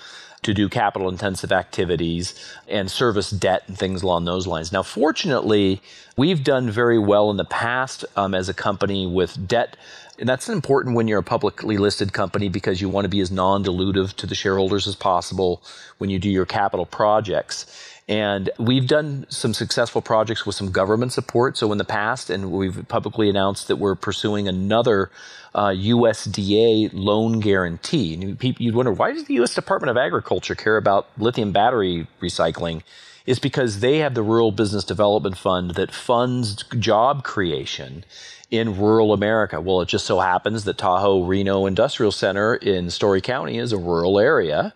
to 0.44 0.54
do 0.54 0.70
capital 0.70 1.10
intensive 1.10 1.52
activities 1.52 2.36
and 2.68 2.92
service 2.92 3.32
debt 3.32 3.64
and 3.68 3.78
things 3.78 4.04
along 4.04 4.26
those 4.26 4.46
lines. 4.46 4.72
Now, 4.72 4.84
fortunately, 4.84 5.82
we've 6.16 6.44
done 6.44 6.70
very 6.70 7.00
well 7.00 7.32
in 7.32 7.38
the 7.38 7.46
past 7.46 8.06
um, 8.16 8.36
as 8.36 8.48
a 8.48 8.54
company 8.54 9.08
with 9.08 9.48
debt 9.48 9.78
and 10.20 10.28
that's 10.28 10.50
important 10.50 10.96
when 10.96 11.08
you're 11.08 11.20
a 11.20 11.24
publicly 11.24 11.78
listed 11.78 12.14
company 12.14 12.50
because 12.50 12.82
you 12.82 12.90
want 12.90 13.06
to 13.06 13.10
be 13.10 13.20
as 13.20 13.32
non 13.32 13.64
dilutive 13.64 14.14
to 14.14 14.26
the 14.26 14.36
shareholders 14.36 14.88
as 14.88 14.96
possible 14.96 15.62
when 15.98 16.10
you 16.10 16.20
do 16.20 16.30
your 16.30 16.46
capital 16.46 16.86
projects. 16.86 17.66
And 18.10 18.50
we've 18.58 18.88
done 18.88 19.26
some 19.30 19.54
successful 19.54 20.02
projects 20.02 20.46
with 20.46 20.56
some 20.56 20.72
government 20.72 21.12
support. 21.12 21.58
So 21.58 21.72
in 21.74 21.78
the 21.78 21.84
past, 21.84 22.30
and 22.30 22.52
we've 22.52 22.88
publicly 22.88 23.30
announced 23.30 23.68
that 23.68 23.76
we're 23.76 23.96
pursuing 23.96 24.48
another 24.48 25.12
uh, 25.54 25.70
USDA 25.70 26.92
loan 26.94 27.42
guarantee. 27.42 28.14
And 28.14 28.42
you'd 28.60 28.76
wonder 28.76 28.94
why 28.94 29.12
does 29.12 29.26
the 29.26 29.34
U.S. 29.36 29.54
Department 29.54 29.92
of 29.92 29.98
Agriculture 29.98 30.56
care 30.56 30.78
about 30.78 31.08
lithium 31.18 31.52
battery 31.52 32.08
recycling? 32.22 32.82
Is 33.26 33.40
because 33.40 33.82
they 33.82 33.98
have 33.98 34.14
the 34.14 34.24
Rural 34.24 34.54
Business 34.54 34.86
Development 34.86 35.38
Fund 35.38 35.72
that 35.72 35.94
funds 35.94 36.64
job 36.80 37.26
creation 37.26 38.06
in 38.50 38.78
rural 38.78 39.14
America. 39.14 39.60
Well, 39.60 39.82
it 39.82 39.90
just 39.90 40.06
so 40.06 40.20
happens 40.20 40.64
that 40.64 40.78
Tahoe 40.78 41.24
Reno 41.24 41.66
Industrial 41.66 42.12
Center 42.12 42.56
in 42.56 42.90
Storey 42.90 43.22
County 43.22 43.58
is 43.58 43.74
a 43.74 43.78
rural 43.78 44.20
area. 44.20 44.74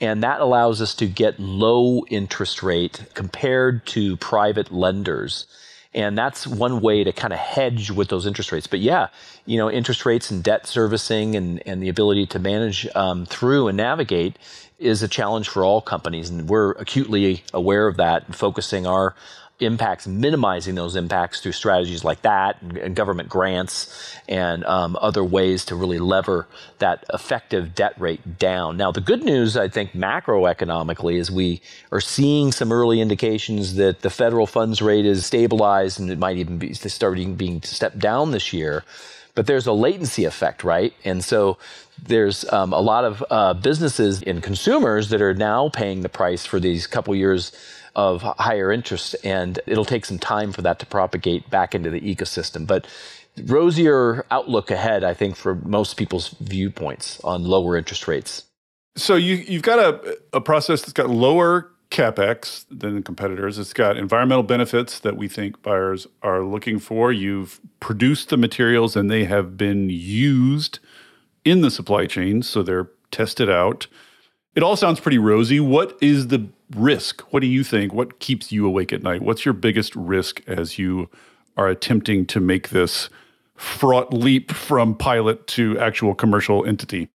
And 0.00 0.22
that 0.22 0.40
allows 0.40 0.82
us 0.82 0.94
to 0.96 1.06
get 1.06 1.38
low 1.40 2.04
interest 2.10 2.62
rate 2.62 3.04
compared 3.14 3.86
to 3.86 4.16
private 4.16 4.72
lenders. 4.72 5.46
And 5.94 6.18
that's 6.18 6.46
one 6.46 6.80
way 6.80 7.04
to 7.04 7.12
kind 7.12 7.32
of 7.32 7.38
hedge 7.38 7.90
with 7.90 8.08
those 8.08 8.26
interest 8.26 8.50
rates. 8.50 8.66
But 8.66 8.80
yeah, 8.80 9.06
you 9.46 9.56
know, 9.56 9.70
interest 9.70 10.04
rates 10.04 10.30
and 10.30 10.42
debt 10.42 10.66
servicing 10.66 11.36
and, 11.36 11.62
and 11.66 11.82
the 11.82 11.88
ability 11.88 12.26
to 12.26 12.38
manage 12.40 12.86
um, 12.96 13.24
through 13.24 13.68
and 13.68 13.76
navigate 13.76 14.36
is 14.80 15.02
a 15.02 15.08
challenge 15.08 15.48
for 15.48 15.64
all 15.64 15.80
companies. 15.80 16.28
And 16.28 16.48
we're 16.48 16.72
acutely 16.72 17.44
aware 17.54 17.86
of 17.86 17.96
that 17.96 18.26
and 18.26 18.34
focusing 18.34 18.86
our 18.86 19.14
impacts, 19.60 20.06
minimizing 20.06 20.74
those 20.74 20.96
impacts 20.96 21.40
through 21.40 21.52
strategies 21.52 22.02
like 22.02 22.22
that 22.22 22.60
and, 22.60 22.76
and 22.76 22.96
government 22.96 23.28
grants 23.28 24.16
and 24.28 24.64
um, 24.64 24.96
other 25.00 25.22
ways 25.22 25.64
to 25.66 25.76
really 25.76 25.98
lever 25.98 26.46
that 26.78 27.04
effective 27.12 27.74
debt 27.74 27.94
rate 27.98 28.38
down. 28.38 28.76
Now, 28.76 28.90
the 28.90 29.00
good 29.00 29.22
news, 29.22 29.56
I 29.56 29.68
think, 29.68 29.92
macroeconomically, 29.92 31.16
is 31.16 31.30
we 31.30 31.60
are 31.92 32.00
seeing 32.00 32.50
some 32.50 32.72
early 32.72 33.00
indications 33.00 33.76
that 33.76 34.00
the 34.00 34.10
federal 34.10 34.46
funds 34.46 34.82
rate 34.82 35.06
is 35.06 35.24
stabilized 35.24 36.00
and 36.00 36.10
it 36.10 36.18
might 36.18 36.36
even 36.36 36.58
be 36.58 36.74
starting 36.74 37.36
being 37.36 37.62
stepped 37.62 37.98
down 37.98 38.32
this 38.32 38.52
year. 38.52 38.82
But 39.36 39.46
there's 39.46 39.66
a 39.66 39.72
latency 39.72 40.24
effect, 40.24 40.62
right? 40.62 40.92
And 41.04 41.24
so 41.24 41.58
there's 42.00 42.50
um, 42.52 42.72
a 42.72 42.80
lot 42.80 43.04
of 43.04 43.24
uh, 43.30 43.54
businesses 43.54 44.22
and 44.22 44.42
consumers 44.42 45.08
that 45.10 45.20
are 45.22 45.34
now 45.34 45.68
paying 45.68 46.02
the 46.02 46.08
price 46.08 46.44
for 46.46 46.60
these 46.60 46.86
couple 46.86 47.14
years 47.14 47.52
of 47.96 48.22
higher 48.22 48.72
interest, 48.72 49.16
and 49.24 49.60
it'll 49.66 49.84
take 49.84 50.04
some 50.04 50.18
time 50.18 50.52
for 50.52 50.62
that 50.62 50.78
to 50.80 50.86
propagate 50.86 51.48
back 51.50 51.74
into 51.74 51.90
the 51.90 52.00
ecosystem. 52.00 52.66
But 52.66 52.86
rosier 53.46 54.24
outlook 54.30 54.70
ahead, 54.70 55.04
I 55.04 55.14
think, 55.14 55.36
for 55.36 55.54
most 55.54 55.96
people's 55.96 56.28
viewpoints 56.40 57.20
on 57.24 57.44
lower 57.44 57.76
interest 57.76 58.08
rates. 58.08 58.44
So 58.96 59.16
you 59.16 59.36
you've 59.36 59.62
got 59.62 59.78
a 59.78 60.18
a 60.32 60.40
process 60.40 60.82
that's 60.82 60.92
got 60.92 61.10
lower 61.10 61.70
capex 61.90 62.64
than 62.70 63.02
competitors. 63.02 63.58
It's 63.58 63.72
got 63.72 63.96
environmental 63.96 64.42
benefits 64.42 64.98
that 65.00 65.16
we 65.16 65.28
think 65.28 65.62
buyers 65.62 66.06
are 66.22 66.42
looking 66.42 66.78
for. 66.78 67.12
You've 67.12 67.60
produced 67.80 68.30
the 68.30 68.36
materials 68.36 68.96
and 68.96 69.10
they 69.10 69.24
have 69.24 69.56
been 69.56 69.90
used 69.90 70.80
in 71.44 71.60
the 71.60 71.70
supply 71.70 72.06
chain, 72.06 72.42
so 72.42 72.62
they're 72.62 72.90
tested 73.10 73.50
out. 73.50 73.86
It 74.54 74.62
all 74.62 74.76
sounds 74.76 75.00
pretty 75.00 75.18
rosy. 75.18 75.60
What 75.60 75.96
is 76.00 76.28
the 76.28 76.48
risk? 76.74 77.22
What 77.32 77.40
do 77.40 77.46
you 77.46 77.64
think? 77.64 77.92
What 77.92 78.18
keeps 78.18 78.52
you 78.52 78.66
awake 78.66 78.92
at 78.92 79.02
night? 79.02 79.22
What's 79.22 79.44
your 79.44 79.54
biggest 79.54 79.94
risk 79.94 80.40
as 80.46 80.78
you 80.78 81.08
are 81.56 81.68
attempting 81.68 82.26
to 82.26 82.40
make 82.40 82.70
this 82.70 83.08
fraught 83.56 84.12
leap 84.12 84.50
from 84.52 84.94
pilot 84.94 85.46
to 85.48 85.78
actual 85.78 86.14
commercial 86.14 86.64
entity? 86.64 87.08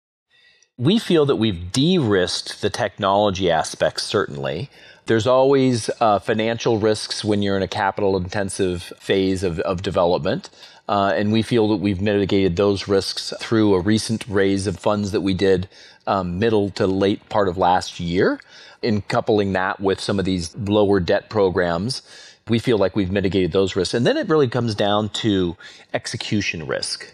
We 0.76 0.98
feel 0.98 1.26
that 1.26 1.36
we've 1.36 1.72
de 1.72 1.98
risked 1.98 2.62
the 2.62 2.70
technology 2.70 3.50
aspects, 3.50 4.04
certainly. 4.04 4.70
There's 5.06 5.26
always 5.26 5.90
uh, 6.00 6.18
financial 6.18 6.78
risks 6.78 7.24
when 7.24 7.42
you're 7.42 7.56
in 7.56 7.62
a 7.62 7.68
capital 7.68 8.16
intensive 8.16 8.92
phase 9.00 9.42
of, 9.42 9.58
of 9.60 9.82
development. 9.82 10.50
Uh, 10.88 11.12
and 11.14 11.32
we 11.32 11.42
feel 11.42 11.68
that 11.68 11.76
we've 11.76 12.00
mitigated 12.00 12.56
those 12.56 12.88
risks 12.88 13.32
through 13.40 13.74
a 13.74 13.80
recent 13.80 14.26
raise 14.28 14.66
of 14.66 14.78
funds 14.78 15.10
that 15.12 15.20
we 15.20 15.34
did 15.34 15.68
um, 16.06 16.38
middle 16.38 16.70
to 16.70 16.86
late 16.86 17.28
part 17.28 17.48
of 17.48 17.58
last 17.58 18.00
year. 18.00 18.40
In 18.80 19.02
coupling 19.02 19.52
that 19.54 19.80
with 19.80 20.00
some 20.00 20.18
of 20.18 20.24
these 20.24 20.56
lower 20.56 21.00
debt 21.00 21.28
programs, 21.30 22.02
we 22.48 22.58
feel 22.58 22.78
like 22.78 22.96
we've 22.96 23.10
mitigated 23.10 23.52
those 23.52 23.76
risks. 23.76 23.94
And 23.94 24.06
then 24.06 24.16
it 24.16 24.28
really 24.28 24.48
comes 24.48 24.74
down 24.74 25.08
to 25.10 25.56
execution 25.92 26.66
risk. 26.66 27.12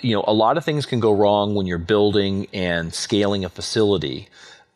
You 0.00 0.16
know, 0.16 0.24
a 0.26 0.32
lot 0.32 0.56
of 0.58 0.64
things 0.64 0.86
can 0.86 1.00
go 1.00 1.12
wrong 1.12 1.54
when 1.54 1.66
you're 1.66 1.78
building 1.78 2.46
and 2.52 2.92
scaling 2.92 3.44
a 3.44 3.48
facility. 3.48 4.28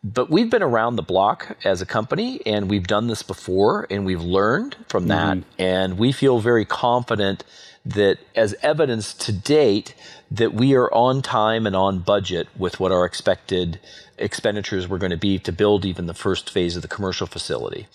But 0.04 0.30
we've 0.30 0.48
been 0.48 0.62
around 0.62 0.96
the 0.96 1.02
block 1.02 1.56
as 1.64 1.82
a 1.82 1.86
company 1.86 2.40
and 2.46 2.70
we've 2.70 2.86
done 2.86 3.08
this 3.08 3.22
before 3.22 3.86
and 3.90 4.06
we've 4.06 4.22
learned 4.22 4.76
from 4.88 5.08
that. 5.08 5.38
Mm-hmm. 5.38 5.62
And 5.62 5.98
we 5.98 6.12
feel 6.12 6.38
very 6.38 6.64
confident 6.64 7.44
that, 7.84 8.18
as 8.36 8.54
evidence 8.62 9.14
to 9.14 9.32
date, 9.32 9.94
that 10.30 10.52
we 10.52 10.74
are 10.74 10.92
on 10.92 11.22
time 11.22 11.66
and 11.66 11.74
on 11.74 12.00
budget 12.00 12.46
with 12.56 12.78
what 12.78 12.92
our 12.92 13.04
expected 13.04 13.80
expenditures 14.18 14.88
were 14.88 14.98
going 14.98 15.10
to 15.10 15.16
be 15.16 15.38
to 15.38 15.52
build 15.52 15.84
even 15.84 16.06
the 16.06 16.14
first 16.14 16.50
phase 16.50 16.76
of 16.76 16.82
the 16.82 16.88
commercial 16.88 17.26
facility. 17.26 17.86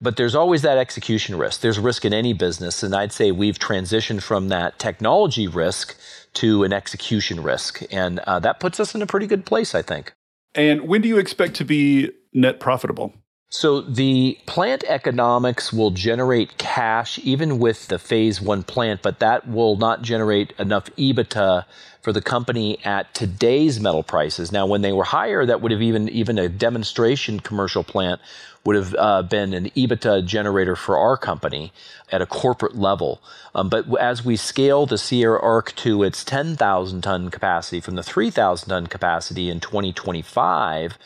But 0.00 0.16
there's 0.16 0.34
always 0.34 0.62
that 0.62 0.78
execution 0.78 1.36
risk. 1.36 1.60
There's 1.60 1.78
risk 1.78 2.04
in 2.04 2.14
any 2.14 2.32
business. 2.32 2.82
And 2.82 2.94
I'd 2.94 3.12
say 3.12 3.32
we've 3.32 3.58
transitioned 3.58 4.22
from 4.22 4.48
that 4.48 4.78
technology 4.78 5.48
risk 5.48 5.96
to 6.34 6.62
an 6.62 6.72
execution 6.72 7.42
risk. 7.42 7.82
And 7.90 8.20
uh, 8.20 8.38
that 8.40 8.60
puts 8.60 8.78
us 8.78 8.94
in 8.94 9.02
a 9.02 9.06
pretty 9.06 9.26
good 9.26 9.44
place, 9.44 9.74
I 9.74 9.82
think. 9.82 10.12
And 10.54 10.82
when 10.82 11.02
do 11.02 11.08
you 11.08 11.18
expect 11.18 11.54
to 11.56 11.64
be 11.64 12.10
net 12.32 12.60
profitable? 12.60 13.12
So 13.50 13.80
the 13.80 14.38
plant 14.46 14.84
economics 14.84 15.72
will 15.72 15.90
generate 15.90 16.58
cash 16.58 17.18
even 17.20 17.58
with 17.58 17.88
the 17.88 17.98
phase 17.98 18.42
one 18.42 18.62
plant, 18.62 19.00
but 19.02 19.20
that 19.20 19.48
will 19.48 19.76
not 19.76 20.02
generate 20.02 20.52
enough 20.58 20.90
EBITDA 20.96 21.64
for 22.02 22.12
the 22.12 22.20
company 22.22 22.78
at 22.84 23.12
today's 23.14 23.80
metal 23.80 24.02
prices. 24.02 24.52
Now, 24.52 24.66
when 24.66 24.82
they 24.82 24.92
were 24.92 25.04
higher, 25.04 25.44
that 25.44 25.60
would 25.60 25.72
have 25.72 25.82
even 25.82 26.08
even 26.08 26.38
a 26.38 26.48
demonstration 26.48 27.40
commercial 27.40 27.84
plant 27.84 28.20
would 28.64 28.76
have 28.76 28.94
uh, 28.98 29.22
been 29.22 29.54
an 29.54 29.66
EBITDA 29.70 30.26
generator 30.26 30.76
for 30.76 30.98
our 30.98 31.16
company 31.16 31.72
at 32.12 32.20
a 32.20 32.26
corporate 32.26 32.76
level. 32.76 33.20
Um, 33.54 33.68
but 33.68 33.86
as 33.98 34.24
we 34.24 34.36
scale 34.36 34.84
the 34.84 34.98
Sierra 34.98 35.40
ARC 35.40 35.74
to 35.76 36.02
its 36.02 36.22
10,000 36.24 37.00
ton 37.00 37.30
capacity 37.30 37.80
from 37.80 37.94
the 37.94 38.02
3,000 38.02 38.68
ton 38.68 38.86
capacity 38.86 39.48
in 39.48 39.60
2025 39.60 40.98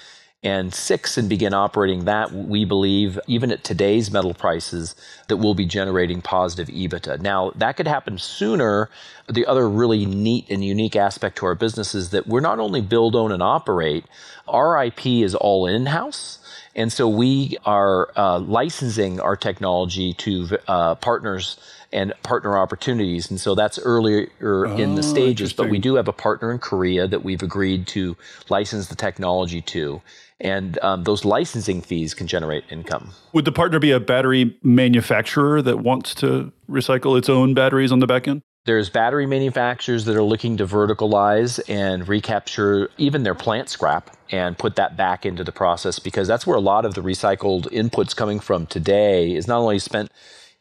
and 0.43 0.75
six 0.75 1.17
and 1.17 1.29
begin 1.29 1.55
operating 1.55 2.05
that, 2.05 2.33
we 2.33 2.65
believe, 2.65 3.19
even 3.29 3.53
at 3.53 3.63
today's 3.63 4.11
metal 4.11 4.35
prices, 4.35 4.97
that 5.29 5.37
we'll 5.37 5.55
be 5.55 5.67
generating 5.67 6.21
positive 6.21 6.67
EBITDA. 6.69 7.21
Now, 7.21 7.53
that 7.55 7.77
could 7.77 7.87
happen 7.87 8.19
sooner. 8.19 8.91
The 9.29 9.47
other 9.47 9.69
really 9.69 10.05
neat 10.05 10.51
and 10.51 10.65
unique 10.65 10.97
aspect 10.97 11.39
to 11.39 11.47
our 11.47 11.55
business 11.55 11.95
is 11.95 12.11
that 12.11 12.27
we're 12.27 12.41
not 12.41 12.59
only 12.59 12.81
build, 12.81 13.15
own, 13.15 13.31
and 13.31 13.43
operate, 13.43 14.05
our 14.49 14.85
IP 14.85 15.07
is 15.07 15.37
all 15.37 15.67
in 15.67 15.87
house. 15.87 16.41
And 16.75 16.93
so 16.93 17.09
we 17.09 17.57
are 17.65 18.11
uh, 18.17 18.39
licensing 18.39 19.21
our 19.21 19.37
technology 19.37 20.15
to 20.15 20.59
uh, 20.67 20.95
partners 20.97 21.59
and 21.93 22.15
partner 22.23 22.57
opportunities. 22.57 23.31
And 23.31 23.39
so 23.39 23.55
that's 23.55 23.79
earlier 23.79 24.29
oh, 24.41 24.77
in 24.77 24.95
the 24.95 25.03
oh, 25.03 25.03
stages. 25.03 25.53
But 25.53 25.69
we 25.69 25.79
do 25.79 25.97
have 25.97 26.09
a 26.09 26.13
partner 26.13 26.51
in 26.51 26.59
Korea 26.59 27.07
that 27.07 27.23
we've 27.23 27.43
agreed 27.43 27.87
to 27.89 28.17
license 28.49 28.89
the 28.89 28.97
technology 28.97 29.61
to 29.61 30.01
and 30.43 30.77
um, 30.83 31.05
those 31.05 31.25
licensing 31.25 31.81
fees 31.81 32.15
can 32.15 32.27
generate 32.27 32.65
income. 32.69 33.13
Would 33.33 33.45
the 33.45 33.53
partner 33.53 33.79
be 33.79 33.93
a 33.93 34.01
battery 34.01 34.59
manufacturer 34.63 35.63
that 35.63 35.79
wants 35.79 36.15
to 36.17 36.53
recycle 36.69 37.17
its 37.17 37.29
own 37.29 37.55
batteries 37.55 37.93
on 37.93 38.01
the 38.01 38.09
back 38.09 38.27
end? 38.27 38.43
There's 38.65 38.89
battery 38.91 39.27
manufacturers 39.27 40.05
that 40.05 40.15
are 40.15 40.23
looking 40.23 40.57
to 40.59 40.67
verticalize 40.67 41.61
and 41.69 42.07
recapture 42.07 42.91
even 42.97 43.25
their 43.25 43.35
plant 43.35 43.69
scrap 43.69 44.17
and 44.31 44.57
put 44.57 44.77
that 44.77 44.97
back 44.97 45.27
into 45.27 45.43
the 45.43 45.51
process 45.51 45.99
because 45.99 46.29
that's 46.29 46.47
where 46.47 46.57
a 46.57 46.61
lot 46.61 46.85
of 46.85 46.95
the 46.95 47.01
recycled 47.01 47.69
inputs 47.73 48.15
coming 48.15 48.39
from 48.39 48.67
today 48.67 49.35
is 49.35 49.49
not 49.49 49.59
only 49.59 49.81
spent 49.81 50.13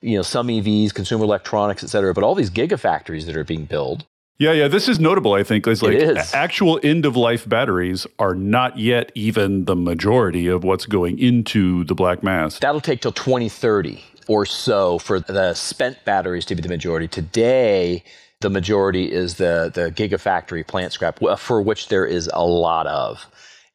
you 0.01 0.17
know 0.17 0.23
some 0.23 0.47
EVs, 0.47 0.93
consumer 0.95 1.23
electronics, 1.23 1.83
et 1.83 1.87
cetera, 1.87 2.11
but 2.11 2.23
all 2.23 2.33
these 2.33 2.49
gigafactories 2.49 3.27
that 3.27 3.37
are 3.37 3.43
being 3.43 3.65
built 3.65 4.03
yeah, 4.41 4.53
yeah, 4.53 4.67
this 4.67 4.89
is 4.89 4.99
notable. 4.99 5.33
I 5.33 5.43
think 5.43 5.67
it's 5.67 5.83
like 5.83 5.93
it 5.93 6.17
is. 6.17 6.33
actual 6.33 6.79
end 6.81 7.05
of 7.05 7.15
life 7.15 7.47
batteries 7.47 8.07
are 8.17 8.33
not 8.33 8.79
yet 8.79 9.11
even 9.13 9.65
the 9.65 9.75
majority 9.75 10.47
of 10.47 10.63
what's 10.63 10.87
going 10.87 11.19
into 11.19 11.83
the 11.83 11.93
black 11.93 12.23
mass. 12.23 12.57
That'll 12.57 12.81
take 12.81 13.01
till 13.01 13.11
2030 13.11 14.03
or 14.31 14.45
so 14.45 14.97
for 14.97 15.19
the 15.19 15.53
spent 15.53 16.05
batteries 16.05 16.45
to 16.45 16.55
be 16.55 16.61
the 16.61 16.69
majority. 16.69 17.05
Today, 17.05 18.01
the 18.39 18.49
majority 18.49 19.11
is 19.11 19.35
the 19.35 19.69
the 19.73 19.91
gigafactory 19.91 20.65
plant 20.65 20.93
scrap, 20.93 21.19
for 21.37 21.61
which 21.61 21.89
there 21.89 22.05
is 22.05 22.29
a 22.33 22.45
lot 22.45 22.87
of 22.87 23.27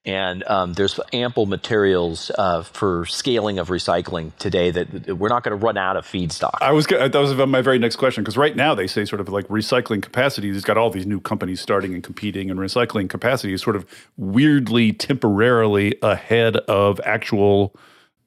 and 0.07 0.45
um, 0.45 0.73
there's 0.75 0.99
ample 1.13 1.47
materials 1.47 2.31
uh, 2.39 2.63
for 2.63 3.05
scaling 3.07 3.59
of 3.59 3.69
recycling 3.69 4.35
today 4.39 4.71
that 4.71 5.19
we're 5.19 5.29
not 5.29 5.43
going 5.43 5.59
to 5.59 5.63
run 5.63 5.77
out 5.77 5.97
of 5.97 6.07
feedstock. 6.07 6.55
I 6.61 6.73
was 6.73 6.87
that 6.87 7.13
was 7.13 7.35
my 7.35 7.61
very 7.61 7.79
next 7.79 7.97
question 7.97 8.23
because 8.23 8.39
right 8.39 8.57
now 8.57 8.75
they 8.75 8.87
say 8.87 9.05
sort 9.05 9.21
of 9.21 9.29
like 9.29 9.47
recycling 9.49 10.01
capacity. 10.01 10.49
It's 10.49 10.65
got 10.65 10.79
all 10.79 10.91
these 10.91 11.07
new 11.07 11.21
companies 11.21 11.61
starting 11.61 11.93
and 11.93 12.03
competing, 12.03 12.51
and 12.51 12.59
recycling 12.59 13.11
capacity 13.11 13.53
is 13.53 13.61
sort 13.61 13.77
of 13.77 13.85
weirdly 14.17 14.93
temporarily 14.93 15.97
ahead 16.01 16.57
of 16.57 16.99
actual 17.05 17.77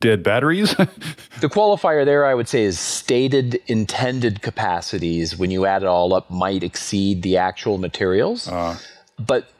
dead 0.01 0.23
batteries. 0.23 0.75
the 0.75 1.49
qualifier 1.49 2.05
there, 2.05 2.25
I 2.25 2.33
would 2.33 2.47
say, 2.47 2.63
is 2.63 2.79
stated 2.79 3.61
intended 3.67 4.41
capacities. 4.41 5.37
When 5.37 5.51
you 5.51 5.65
add 5.65 5.83
it 5.83 5.87
all 5.87 6.13
up, 6.13 6.29
might 6.29 6.63
exceed 6.63 7.21
the 7.21 7.37
actual 7.37 7.77
materials. 7.77 8.47
Uh 8.47 8.77
but 9.19 9.51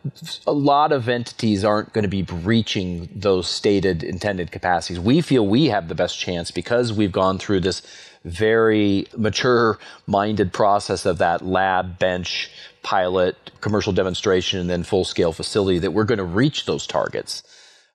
a 0.47 0.53
lot 0.53 0.91
of 0.91 1.09
entities 1.09 1.65
aren't 1.65 1.91
going 1.91 2.03
to 2.03 2.09
be 2.09 2.21
breaching 2.21 3.09
those 3.13 3.49
stated 3.49 4.03
intended 4.03 4.51
capacities. 4.51 4.99
We 4.99 5.21
feel 5.21 5.45
we 5.45 5.65
have 5.65 5.89
the 5.89 5.95
best 5.95 6.17
chance 6.17 6.49
because 6.49 6.93
we've 6.93 7.11
gone 7.11 7.37
through 7.39 7.59
this 7.61 7.81
very 8.23 9.07
mature 9.17 9.77
minded 10.07 10.53
process 10.53 11.05
of 11.05 11.17
that 11.17 11.45
lab, 11.45 11.99
bench, 11.99 12.49
pilot, 12.83 13.35
commercial 13.59 13.91
demonstration, 13.91 14.59
and 14.59 14.69
then 14.69 14.83
full 14.83 15.03
scale 15.03 15.33
facility 15.33 15.79
that 15.79 15.91
we're 15.91 16.05
going 16.05 16.19
to 16.19 16.23
reach 16.23 16.65
those 16.65 16.87
targets. 16.87 17.43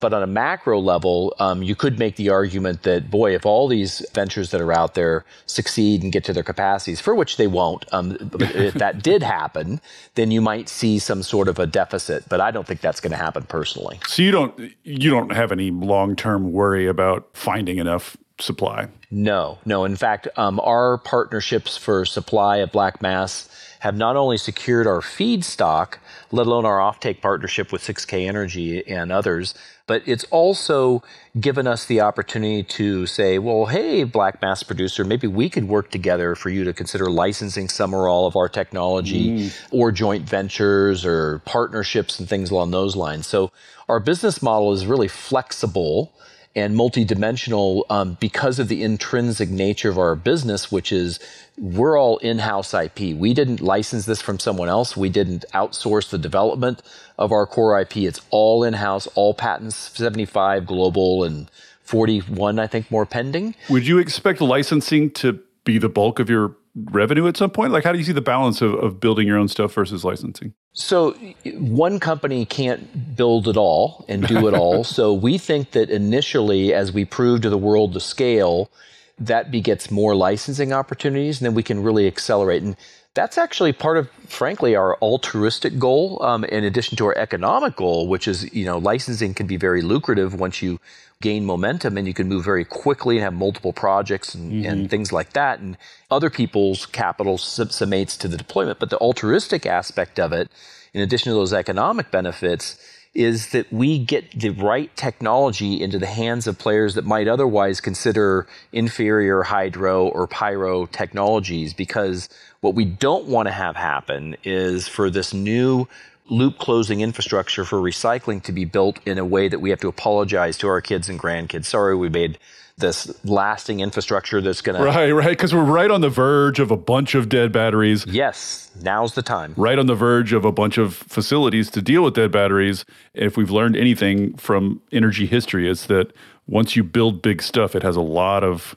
But 0.01 0.12
on 0.12 0.22
a 0.22 0.26
macro 0.26 0.80
level, 0.80 1.34
um, 1.38 1.62
you 1.62 1.74
could 1.74 1.99
make 1.99 2.16
the 2.16 2.28
argument 2.28 2.82
that, 2.82 3.11
boy, 3.11 3.34
if 3.34 3.47
all 3.47 3.68
these 3.68 4.05
ventures 4.12 4.51
that 4.51 4.61
are 4.61 4.72
out 4.72 4.95
there 4.95 5.24
succeed 5.47 6.03
and 6.03 6.12
get 6.12 6.24
to 6.24 6.32
their 6.32 6.42
capacities, 6.42 7.01
for 7.01 7.14
which 7.14 7.36
they 7.36 7.47
won't, 7.47 7.86
um, 7.92 8.16
if 8.40 8.74
that 8.74 9.03
did 9.03 9.22
happen, 9.22 9.80
then 10.14 10.30
you 10.30 10.40
might 10.40 10.68
see 10.68 10.99
some 10.99 11.22
sort 11.22 11.49
of 11.49 11.59
a 11.59 11.66
deficit. 11.66 12.28
But 12.28 12.40
I 12.40 12.51
don't 12.51 12.66
think 12.66 12.80
that's 12.80 13.01
going 13.01 13.12
to 13.12 13.16
happen 13.16 13.45
personally. 13.45 14.01
So 14.07 14.22
you 14.22 14.30
don't 14.30 14.59
you 14.82 15.11
don't 15.11 15.32
have 15.32 15.53
any 15.53 15.70
long 15.70 16.16
term 16.16 16.53
worry 16.53 16.86
about 16.86 17.28
finding 17.32 17.78
enough 17.78 18.16
supply. 18.38 18.88
No, 19.11 19.59
no. 19.64 19.84
In 19.84 19.97
fact, 19.97 20.28
um, 20.36 20.61
our 20.61 20.99
partnerships 20.99 21.76
for 21.76 22.05
supply 22.05 22.59
of 22.59 22.72
black 22.72 23.01
mass 23.01 23.49
have 23.80 23.97
not 23.97 24.16
only 24.16 24.38
secured 24.38 24.86
our 24.86 25.01
feedstock, 25.01 25.99
let 26.32 26.47
alone 26.47 26.64
our 26.64 26.78
offtake 26.78 27.20
partnership 27.20 27.70
with 27.70 27.82
6K 27.82 28.26
Energy 28.26 28.86
and 28.88 29.12
others, 29.12 29.55
but 29.87 30.03
it's 30.07 30.24
also 30.24 31.03
given 31.39 31.66
us 31.66 31.85
the 31.85 32.01
opportunity 32.01 32.62
to 32.62 33.07
say, 33.07 33.39
well, 33.39 33.66
hey, 33.66 34.05
black 34.05 34.41
mass 34.41 34.62
producer, 34.62 35.05
maybe 35.05 35.26
we 35.26 35.51
could 35.51 35.68
work 35.68 35.91
together 35.91 36.35
for 36.35 36.49
you 36.49 36.64
to 36.64 36.72
consider 36.72 37.11
licensing 37.11 37.68
some 37.68 37.95
or 37.95 38.09
all 38.09 38.26
of 38.26 38.37
our 38.37 38.49
technology 38.49 39.49
mm. 39.49 39.68
or 39.70 39.93
joint 39.93 40.28
ventures 40.28 41.05
or 41.05 41.41
partnerships 41.41 42.18
and 42.18 42.28
things 42.28 42.51
along 42.51 42.70
those 42.70 42.97
lines. 42.97 43.26
So 43.26 43.51
our 43.89 44.01
business 44.01 44.43
model 44.43 44.72
is 44.72 44.87
really 44.87 45.09
flexible 45.09 46.12
and 46.57 46.76
multidimensional 46.76 47.82
um, 47.90 48.16
because 48.20 48.59
of 48.59 48.68
the 48.68 48.82
intrinsic 48.82 49.50
nature 49.50 49.90
of 49.90 49.98
our 49.98 50.14
business, 50.14 50.70
which 50.70 50.92
is 50.92 51.18
we're 51.59 51.98
all 51.98 52.18
in-house 52.18 52.72
IP. 52.72 53.16
We 53.16 53.34
didn't 53.34 53.61
license 53.61 54.07
this 54.07 54.22
from 54.22 54.38
someone 54.38 54.68
else. 54.68 54.96
We 54.96 55.09
didn't 55.09 55.44
outsource 55.52 56.11
the 56.11 56.18
development 56.18 56.82
of 57.18 57.32
our 57.32 57.46
core 57.46 57.80
IP. 57.80 57.98
It's 57.98 58.20
all 58.30 58.64
in-house, 58.64 59.07
all 59.14 59.34
patents, 59.34 59.76
75 59.76 60.66
global 60.66 61.24
and 61.24 61.50
41, 61.82 62.59
I 62.59 62.66
think, 62.66 62.90
more 62.90 63.07
pending. 63.07 63.55
Would 63.68 63.86
you 63.86 63.98
expect 63.98 64.40
licensing 64.40 65.11
to 65.12 65.40
be 65.64 65.78
the 65.78 65.88
bulk 65.88 66.18
of 66.18 66.30
your 66.30 66.57
revenue 66.74 67.26
at 67.28 67.36
some 67.36 67.50
point? 67.50 67.72
Like, 67.72 67.84
how 67.84 67.92
do 67.92 67.98
you 67.98 68.04
see 68.04 68.12
the 68.12 68.20
balance 68.20 68.60
of, 68.60 68.74
of 68.74 69.00
building 69.00 69.26
your 69.26 69.38
own 69.38 69.48
stuff 69.48 69.72
versus 69.74 70.04
licensing? 70.04 70.54
So, 70.72 71.12
one 71.54 72.00
company 72.00 72.44
can't 72.44 73.16
build 73.16 73.48
it 73.48 73.56
all 73.56 74.04
and 74.08 74.26
do 74.26 74.48
it 74.48 74.54
all. 74.54 74.84
so, 74.84 75.12
we 75.12 75.38
think 75.38 75.72
that 75.72 75.90
initially, 75.90 76.74
as 76.74 76.92
we 76.92 77.04
prove 77.04 77.42
to 77.42 77.50
the 77.50 77.58
world 77.58 77.92
the 77.92 78.00
scale, 78.00 78.70
that 79.18 79.50
begets 79.50 79.90
more 79.90 80.16
licensing 80.16 80.72
opportunities, 80.72 81.40
and 81.40 81.46
then 81.46 81.54
we 81.54 81.62
can 81.62 81.82
really 81.82 82.06
accelerate. 82.06 82.62
And 82.62 82.76
that's 83.14 83.38
actually 83.38 83.72
part 83.72 83.96
of, 83.96 84.10
frankly, 84.26 84.74
our 84.74 84.96
altruistic 84.96 85.78
goal. 85.78 86.20
Um, 86.22 86.44
in 86.44 86.64
addition 86.64 86.96
to 86.96 87.06
our 87.06 87.16
economic 87.16 87.76
goal, 87.76 88.08
which 88.08 88.26
is, 88.26 88.52
you 88.52 88.64
know, 88.64 88.78
licensing 88.78 89.34
can 89.34 89.46
be 89.46 89.56
very 89.56 89.82
lucrative 89.82 90.34
once 90.34 90.62
you 90.62 90.80
gain 91.20 91.44
momentum 91.44 91.96
and 91.96 92.06
you 92.06 92.14
can 92.14 92.28
move 92.28 92.44
very 92.44 92.64
quickly 92.64 93.16
and 93.16 93.24
have 93.24 93.34
multiple 93.34 93.72
projects 93.72 94.34
and, 94.34 94.52
mm-hmm. 94.52 94.70
and 94.70 94.90
things 94.90 95.12
like 95.12 95.32
that. 95.32 95.60
And 95.60 95.76
other 96.10 96.30
people's 96.30 96.86
capital 96.86 97.38
summates 97.38 98.18
to 98.18 98.28
the 98.28 98.36
deployment. 98.36 98.78
But 98.78 98.90
the 98.90 98.98
altruistic 98.98 99.66
aspect 99.66 100.20
of 100.20 100.32
it, 100.32 100.50
in 100.92 101.00
addition 101.00 101.30
to 101.30 101.34
those 101.34 101.52
economic 101.52 102.10
benefits, 102.10 102.78
is 103.14 103.50
that 103.50 103.72
we 103.72 103.98
get 103.98 104.30
the 104.32 104.50
right 104.50 104.94
technology 104.96 105.80
into 105.80 105.98
the 105.98 106.06
hands 106.06 106.46
of 106.46 106.58
players 106.58 106.94
that 106.94 107.04
might 107.04 107.28
otherwise 107.28 107.80
consider 107.80 108.46
inferior 108.72 109.44
hydro 109.44 110.08
or 110.08 110.26
pyro 110.26 110.86
technologies 110.86 111.72
because 111.72 112.28
what 112.60 112.74
we 112.74 112.84
don't 112.84 113.26
want 113.26 113.46
to 113.46 113.52
have 113.52 113.76
happen 113.76 114.36
is 114.42 114.88
for 114.88 115.10
this 115.10 115.32
new 115.32 115.86
loop 116.30 116.58
closing 116.58 117.00
infrastructure 117.00 117.64
for 117.64 117.78
recycling 117.78 118.42
to 118.42 118.52
be 118.52 118.64
built 118.64 118.98
in 119.06 119.18
a 119.18 119.24
way 119.24 119.48
that 119.48 119.58
we 119.58 119.70
have 119.70 119.80
to 119.80 119.88
apologize 119.88 120.56
to 120.58 120.68
our 120.68 120.80
kids 120.80 121.08
and 121.08 121.18
grandkids. 121.18 121.66
Sorry, 121.66 121.94
we 121.94 122.08
made 122.08 122.38
this 122.76 123.14
lasting 123.24 123.80
infrastructure 123.80 124.40
that's 124.40 124.60
going 124.60 124.76
to. 124.78 124.84
Right, 124.84 125.12
right. 125.12 125.28
Because 125.28 125.54
we're 125.54 125.62
right 125.62 125.90
on 125.90 126.00
the 126.00 126.08
verge 126.08 126.58
of 126.58 126.70
a 126.70 126.76
bunch 126.76 127.14
of 127.14 127.28
dead 127.28 127.52
batteries. 127.52 128.04
Yes, 128.06 128.70
now's 128.82 129.14
the 129.14 129.22
time. 129.22 129.54
Right 129.56 129.78
on 129.78 129.86
the 129.86 129.94
verge 129.94 130.32
of 130.32 130.44
a 130.44 130.52
bunch 130.52 130.78
of 130.78 130.94
facilities 130.94 131.70
to 131.70 131.82
deal 131.82 132.02
with 132.02 132.14
dead 132.14 132.32
batteries. 132.32 132.84
If 133.12 133.36
we've 133.36 133.50
learned 133.50 133.76
anything 133.76 134.34
from 134.36 134.80
energy 134.90 135.26
history, 135.26 135.68
it's 135.68 135.86
that 135.86 136.12
once 136.48 136.74
you 136.74 136.82
build 136.82 137.22
big 137.22 137.42
stuff, 137.42 137.74
it 137.76 137.82
has 137.82 137.96
a 137.96 138.02
lot 138.02 138.42
of 138.42 138.76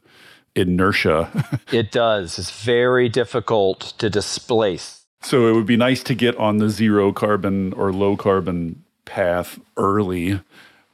inertia. 0.56 1.60
it 1.72 1.92
does. 1.92 2.38
It's 2.38 2.64
very 2.64 3.10
difficult 3.10 3.94
to 3.98 4.10
displace. 4.10 5.06
So 5.22 5.48
it 5.48 5.54
would 5.54 5.66
be 5.66 5.78
nice 5.78 6.04
to 6.04 6.16
get 6.16 6.36
on 6.38 6.58
the 6.58 6.70
zero 6.70 7.12
carbon 7.12 7.74
or 7.74 7.92
low 7.92 8.16
carbon 8.16 8.84
path 9.06 9.60
early 9.76 10.42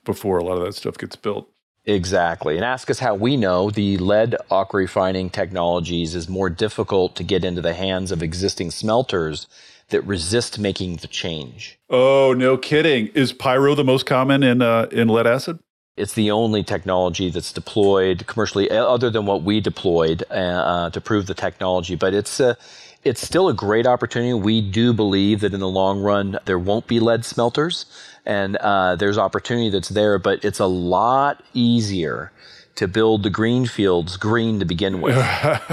before 0.06 0.38
a 0.38 0.44
lot 0.44 0.58
of 0.58 0.66
that 0.66 0.76
stuff 0.76 0.98
gets 0.98 1.16
built. 1.16 1.50
Exactly. 1.86 2.56
And 2.56 2.64
ask 2.64 2.90
us 2.90 3.00
how 3.00 3.16
we 3.16 3.36
know 3.36 3.70
the 3.70 3.98
lead 3.98 4.36
aqua 4.50 4.80
refining 4.80 5.30
technologies 5.30 6.16
is 6.16 6.30
more 6.30 6.50
difficult 6.50 7.16
to 7.18 7.24
get 7.24 7.44
into 7.44 7.62
the 7.62 7.74
hands 7.74 8.12
of 8.12 8.24
existing 8.24 8.72
smelters 8.72 9.48
that 9.90 10.02
resist 10.02 10.58
making 10.58 10.98
the 10.98 11.08
change. 11.08 11.78
Oh, 11.90 12.34
no 12.38 12.58
kidding. 12.58 13.08
Is 13.08 13.34
pyro 13.34 13.76
the 13.76 13.84
most 13.84 14.06
common 14.06 14.44
in 14.44 14.62
uh, 14.62 14.88
in 14.92 15.10
lead 15.10 15.28
acid? 15.28 15.60
It's 15.98 16.14
the 16.14 16.32
only 16.32 16.64
technology 16.64 17.30
that's 17.30 17.54
deployed 17.54 18.26
commercially, 18.26 18.72
other 18.72 19.12
than 19.12 19.28
what 19.28 19.44
we 19.44 19.60
deployed 19.60 20.24
uh, 20.32 20.34
uh 20.34 20.90
to 20.90 21.02
prove 21.02 21.28
the 21.28 21.36
technology. 21.36 21.96
But 21.96 22.14
it's 22.14 22.40
uh, 22.40 22.56
it's 23.04 23.22
still 23.22 23.50
a 23.50 23.54
great 23.54 23.86
opportunity. 23.86 24.34
We 24.34 24.62
do 24.62 24.94
believe 24.94 25.42
that 25.42 25.54
in 25.54 25.60
the 25.60 25.68
long 25.68 26.02
run 26.02 26.40
there 26.46 26.60
won't 26.60 26.88
be 26.88 27.00
lead 27.00 27.26
smelters 27.26 27.86
and 28.26 28.56
uh, 28.58 28.96
there's 28.96 29.18
opportunity 29.18 29.70
that's 29.70 29.90
there, 29.90 30.18
but 30.18 30.44
it's 30.46 30.60
a 30.60 30.66
lot 30.66 31.44
easier 31.54 32.32
to 32.76 32.88
build 32.88 33.24
the 33.24 33.30
green 33.30 33.66
fields 33.66 34.18
green 34.18 34.60
to 34.60 34.66
begin 34.66 35.02
with. 35.02 35.18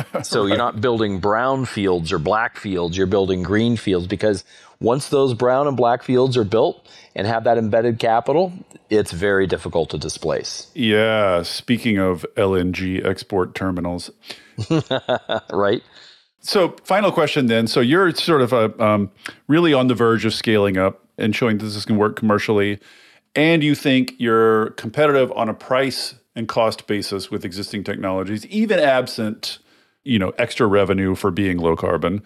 so 0.23 0.47
you're 0.47 0.59
not 0.59 0.81
building 0.81 1.19
brown 1.19 1.65
fields 1.65 2.13
or 2.13 2.19
black 2.19 2.59
fields, 2.59 2.97
you're 2.97 3.07
building 3.07 3.43
green 3.43 3.77
fields 3.77 4.07
because 4.07 4.45
once 4.81 5.09
those 5.09 5.35
brown 5.35 5.67
and 5.67 5.77
black 5.77 6.03
fields 6.03 6.37
are 6.37 6.45
built 6.45 6.87
and 7.15 7.27
have 7.27 7.45
that 7.45 7.59
embedded 7.59 7.99
capital, 7.99 8.53
it's 8.89 9.13
very 9.13 9.47
difficult 9.47 9.91
to 9.91 9.99
displace. 9.99 10.71
Yeah, 10.75 11.43
speaking 11.43 11.99
of 11.99 12.27
LNG 12.37 13.05
export 13.05 13.55
terminals. 13.55 14.11
right? 15.53 15.83
So, 16.41 16.77
final 16.85 17.13
question 17.13 17.47
then. 17.47 17.67
So, 17.67 17.81
you're 17.81 18.15
sort 18.15 18.43
of 18.43 18.53
a, 18.53 18.83
um, 18.83 19.11
really 19.47 19.75
on 19.75 19.89
the 19.89 19.95
verge 19.95 20.25
of 20.25 20.35
scaling 20.35 20.77
up 20.77 21.05
and 21.19 21.37
showing 21.37 21.59
that 21.59 21.65
this 21.65 21.85
can 21.85 21.97
work 21.97 22.17
commercially. 22.17 22.79
And 23.35 23.63
you 23.63 23.75
think 23.75 24.15
you're 24.19 24.71
competitive 24.71 25.31
on 25.33 25.49
a 25.49 25.55
price 25.55 26.15
and 26.35 26.49
cost 26.49 26.87
basis 26.87 27.31
with 27.31 27.45
existing 27.45 27.85
technologies, 27.85 28.47
even 28.47 28.79
absent, 28.79 29.59
you 30.03 30.19
know, 30.19 30.31
extra 30.31 30.67
revenue 30.67 31.15
for 31.15 31.31
being 31.31 31.59
low 31.59 31.77
carbon. 31.77 32.23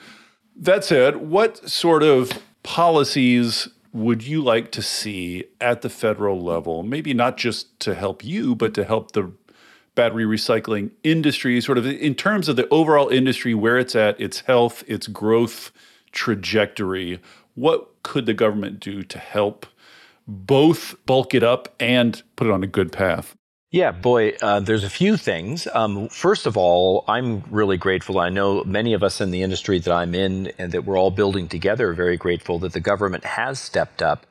That 0.57 0.85
said, 0.85 1.17
what 1.17 1.69
sort 1.69 2.03
of 2.03 2.31
policies 2.62 3.69
would 3.93 4.27
you 4.27 4.43
like 4.43 4.71
to 4.73 4.83
see 4.83 5.45
at 5.61 5.83
the 5.83 5.91
federal 5.91 6.41
level? 6.41 6.83
Maybe 6.83 7.15
not 7.15 7.37
just 7.37 7.79
to 7.81 7.95
help 7.95 8.25
you, 8.25 8.55
but 8.55 8.75
to 8.75 8.85
help 8.85 9.12
the 9.12 9.33
battery 9.95 10.24
recycling 10.24 10.90
industry, 11.03 11.61
sort 11.61 11.78
of 11.78 11.86
in 11.86 12.14
terms 12.14 12.49
of 12.49 12.57
the 12.57 12.68
overall 12.68 13.09
industry, 13.09 13.55
where 13.55 13.78
it's 13.78 13.95
at, 13.95 14.20
its 14.20 14.40
health, 14.40 14.82
its 14.86 15.07
growth 15.07 15.72
trajectory. 16.12 17.20
What 17.55 18.03
could 18.03 18.26
the 18.26 18.34
government 18.34 18.80
do 18.80 19.03
to 19.03 19.18
help 19.18 19.66
both 20.26 20.95
bulk 21.07 21.34
it 21.34 21.42
up 21.42 21.74
and 21.78 22.22
put 22.36 22.47
it 22.47 22.53
on 22.53 22.62
a 22.62 22.68
good 22.68 22.92
path? 22.92 23.34
Yeah, 23.70 23.90
boy, 23.90 24.34
uh, 24.40 24.61
there's 24.61 24.84
a 24.84 24.88
few 24.90 25.16
things. 25.16 25.66
Um, 25.74 26.09
first 26.09 26.47
of 26.47 26.57
all, 26.57 27.05
I'm 27.09 27.42
really 27.51 27.76
grateful. 27.76 28.20
I 28.20 28.28
know 28.28 28.62
many 28.62 28.92
of 28.95 29.03
us 29.03 29.20
in 29.20 29.32
the 29.32 29.42
industry 29.42 29.80
that 29.80 29.92
I'm 29.92 30.14
in 30.14 30.53
and 30.59 30.70
that 30.70 30.84
we're 30.84 30.97
all 30.97 31.11
building 31.11 31.49
together 31.49 31.90
are 31.90 31.95
very 31.95 32.16
grateful 32.16 32.61
that 32.61 32.72
the 32.72 32.78
government 32.78 33.24
has 33.24 33.59
stepped 33.59 34.01
up 34.01 34.26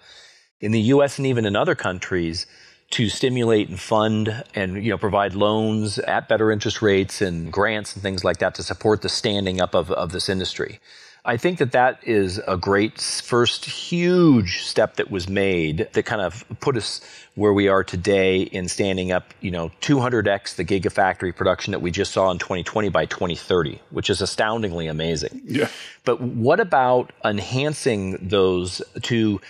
in 0.61 0.71
the 0.71 0.79
US 0.79 1.17
and 1.17 1.27
even 1.27 1.45
in 1.45 1.57
other 1.57 1.75
countries 1.75 2.47
to 2.93 3.09
stimulate 3.09 3.69
and 3.69 3.79
fund 3.79 4.43
and 4.53 4.83
you 4.83 4.91
know 4.91 4.99
provide 4.99 5.33
loans 5.33 5.97
at 5.97 6.29
better 6.29 6.51
interest 6.51 6.79
rates 6.79 7.23
and 7.23 7.51
grants 7.51 7.95
and 7.95 8.03
things 8.03 8.23
like 8.23 8.37
that 8.37 8.53
to 8.53 8.61
support 8.61 9.01
the 9.01 9.09
standing 9.09 9.59
up 9.59 9.73
of, 9.73 9.89
of 9.91 10.11
this 10.11 10.29
industry. 10.29 10.79
I 11.25 11.37
think 11.37 11.57
that 11.57 11.71
that 11.71 11.99
is 12.03 12.39
a 12.47 12.55
great 12.55 13.01
first 13.01 13.65
huge 13.65 14.61
step 14.61 14.97
that 14.97 15.09
was 15.09 15.27
made 15.27 15.87
that 15.93 16.03
kind 16.03 16.21
of 16.21 16.45
put 16.59 16.77
us 16.77 17.01
where 17.33 17.53
we 17.53 17.67
are 17.67 17.83
today 17.83 18.41
in 18.41 18.67
standing 18.67 19.11
up, 19.11 19.33
you 19.41 19.49
know, 19.49 19.71
200x 19.81 20.55
the 20.55 20.65
gigafactory 20.65 21.35
production 21.35 21.71
that 21.71 21.79
we 21.79 21.89
just 21.89 22.11
saw 22.11 22.29
in 22.29 22.37
2020 22.37 22.89
by 22.89 23.05
2030, 23.05 23.81
which 23.89 24.11
is 24.11 24.21
astoundingly 24.21 24.85
amazing. 24.85 25.41
Yeah. 25.45 25.69
But 26.03 26.21
what 26.21 26.59
about 26.59 27.11
enhancing 27.25 28.17
those 28.21 28.83
to 29.01 29.41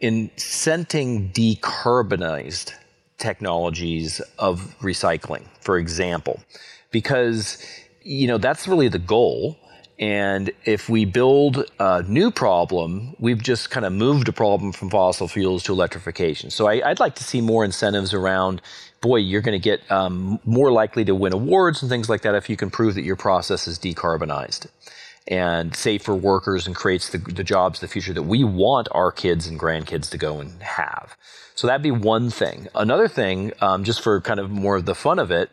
incenting 0.00 1.32
decarbonized 1.32 2.72
technologies 3.18 4.20
of 4.38 4.74
recycling, 4.80 5.44
for 5.60 5.78
example? 5.78 6.40
Because 6.90 7.62
you 8.02 8.26
know 8.26 8.38
that's 8.38 8.66
really 8.66 8.88
the 8.88 8.98
goal 8.98 9.58
and 9.98 10.52
if 10.64 10.88
we 10.88 11.04
build 11.04 11.64
a 11.80 12.04
new 12.04 12.30
problem, 12.30 13.16
we've 13.18 13.42
just 13.42 13.70
kind 13.70 13.84
of 13.84 13.92
moved 13.92 14.28
a 14.28 14.32
problem 14.32 14.70
from 14.72 14.90
fossil 14.90 15.26
fuels 15.26 15.64
to 15.64 15.72
electrification. 15.72 16.50
So 16.50 16.68
I, 16.68 16.88
would 16.88 17.00
like 17.00 17.16
to 17.16 17.24
see 17.24 17.40
more 17.40 17.64
incentives 17.64 18.14
around, 18.14 18.62
boy, 19.00 19.16
you're 19.16 19.40
going 19.40 19.60
to 19.60 19.62
get 19.62 19.90
um, 19.90 20.38
more 20.44 20.70
likely 20.70 21.04
to 21.06 21.14
win 21.16 21.32
awards 21.32 21.82
and 21.82 21.90
things 21.90 22.08
like 22.08 22.22
that 22.22 22.36
if 22.36 22.48
you 22.48 22.56
can 22.56 22.70
prove 22.70 22.94
that 22.94 23.02
your 23.02 23.16
process 23.16 23.66
is 23.66 23.76
decarbonized 23.78 24.68
and 25.26 25.74
safe 25.74 26.02
for 26.02 26.14
workers 26.14 26.66
and 26.66 26.76
creates 26.76 27.10
the, 27.10 27.18
the 27.18 27.44
jobs 27.44 27.80
the 27.80 27.88
future 27.88 28.14
that 28.14 28.22
we 28.22 28.44
want 28.44 28.88
our 28.92 29.10
kids 29.10 29.46
and 29.48 29.58
grandkids 29.58 30.08
to 30.10 30.16
go 30.16 30.38
and 30.38 30.62
have. 30.62 31.16
So 31.58 31.66
that'd 31.66 31.82
be 31.82 31.90
one 31.90 32.30
thing. 32.30 32.68
Another 32.72 33.08
thing, 33.08 33.52
um, 33.60 33.82
just 33.82 34.00
for 34.00 34.20
kind 34.20 34.38
of 34.38 34.48
more 34.48 34.76
of 34.76 34.84
the 34.84 34.94
fun 34.94 35.18
of 35.18 35.32
it, 35.32 35.50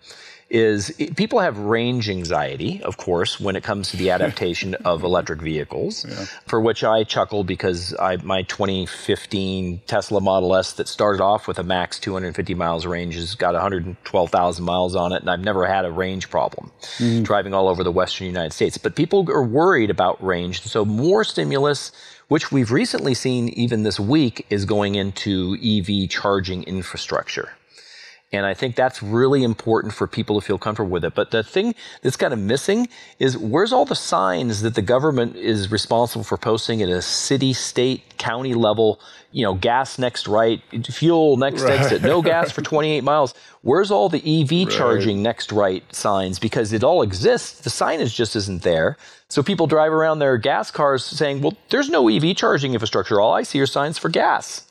is 0.52 0.92
people 1.16 1.40
have 1.40 1.58
range 1.58 2.08
anxiety, 2.12 2.80
of 2.84 2.98
course, 2.98 3.40
when 3.40 3.56
it 3.56 3.64
comes 3.64 3.90
to 3.90 3.98
the 3.98 4.12
adaptation 4.12 4.76
of 4.86 5.04
electric 5.04 5.42
vehicles, 5.42 6.06
yeah. 6.08 6.26
for 6.46 6.62
which 6.62 6.84
I 6.84 7.06
chuckle 7.06 7.44
because 7.44 7.96
I, 8.00 8.18
my 8.18 8.44
2015 8.44 9.82
Tesla 9.88 10.22
Model 10.22 10.54
S 10.54 10.74
that 10.74 10.88
started 10.88 11.24
off 11.24 11.48
with 11.48 11.58
a 11.58 11.64
max 11.64 11.98
250 11.98 12.54
miles 12.54 12.86
range 12.86 13.16
has 13.16 13.34
got 13.34 13.56
112,000 13.56 14.64
miles 14.64 14.96
on 14.96 15.12
it, 15.12 15.22
and 15.22 15.30
I've 15.32 15.40
never 15.44 15.66
had 15.66 15.86
a 15.86 15.92
range 15.92 16.30
problem 16.30 16.72
mm-hmm. 17.00 17.24
driving 17.24 17.56
all 17.56 17.68
over 17.68 17.84
the 17.84 17.92
western 17.92 18.28
United 18.28 18.54
States. 18.54 18.78
But 18.78 18.96
people 18.96 19.28
are 19.32 19.44
worried 19.44 19.90
about 19.90 20.24
range, 20.24 20.62
so 20.62 20.86
more 20.86 21.24
stimulus 21.24 21.92
which 22.28 22.52
we've 22.52 22.72
recently 22.72 23.14
seen 23.14 23.50
even 23.50 23.84
this 23.84 24.00
week 24.00 24.46
is 24.50 24.66
going 24.66 24.96
into 24.96 25.58
EV 25.64 26.10
charging 26.10 26.64
infrastructure. 26.64 27.52
And 28.32 28.46
I 28.46 28.54
think 28.54 28.76
that's 28.76 29.04
really 29.04 29.44
important 29.44 29.94
for 29.94 30.08
people 30.08 30.40
to 30.40 30.46
feel 30.46 30.58
comfortable 30.58 30.92
with 30.92 31.06
it. 31.06 31.14
But 31.14 31.32
the 31.32 31.44
thing 31.44 31.76
that's 32.02 32.18
kind 32.18 32.34
of 32.34 32.40
missing 32.40 32.90
is 33.20 33.38
where's 33.38 33.72
all 33.72 33.86
the 33.86 33.96
signs 33.96 34.62
that 34.62 34.76
the 34.76 34.82
government 34.82 35.36
is 35.36 35.72
responsible 35.72 36.24
for 36.24 36.38
posting 36.38 36.82
at 36.82 36.90
a 36.90 37.02
city, 37.02 37.54
state, 37.54 38.18
county 38.18 38.54
level, 38.54 39.00
you 39.32 39.44
know, 39.44 39.54
gas 39.54 40.00
next 40.00 40.28
right, 40.28 40.62
fuel 40.86 41.38
next 41.38 41.62
right. 41.62 41.80
exit, 41.80 42.02
no 42.02 42.22
gas 42.22 42.52
for 42.52 42.62
28 42.64 43.04
miles. 43.04 43.34
Where's 43.62 43.92
all 43.92 44.10
the 44.10 44.20
EV 44.20 44.68
right. 44.68 44.76
charging 44.76 45.22
next 45.22 45.52
right 45.52 45.84
signs? 45.94 46.40
Because 46.40 46.74
it 46.74 46.84
all 46.84 47.04
exists. 47.04 47.62
The 47.62 47.70
signage 47.70 48.16
just 48.16 48.36
isn't 48.36 48.64
there. 48.64 48.98
So 49.28 49.44
people 49.44 49.68
drive 49.68 49.92
around 49.92 50.20
their 50.20 50.38
gas 50.38 50.72
cars 50.72 51.04
saying, 51.04 51.42
well, 51.42 51.54
there's 51.70 51.90
no 51.90 52.10
EV 52.10 52.36
charging 52.36 52.74
infrastructure. 52.74 53.20
All 53.20 53.34
I 53.34 53.44
see 53.44 53.60
are 53.60 53.66
signs 53.66 53.98
for 53.98 54.10
gas. 54.10 54.65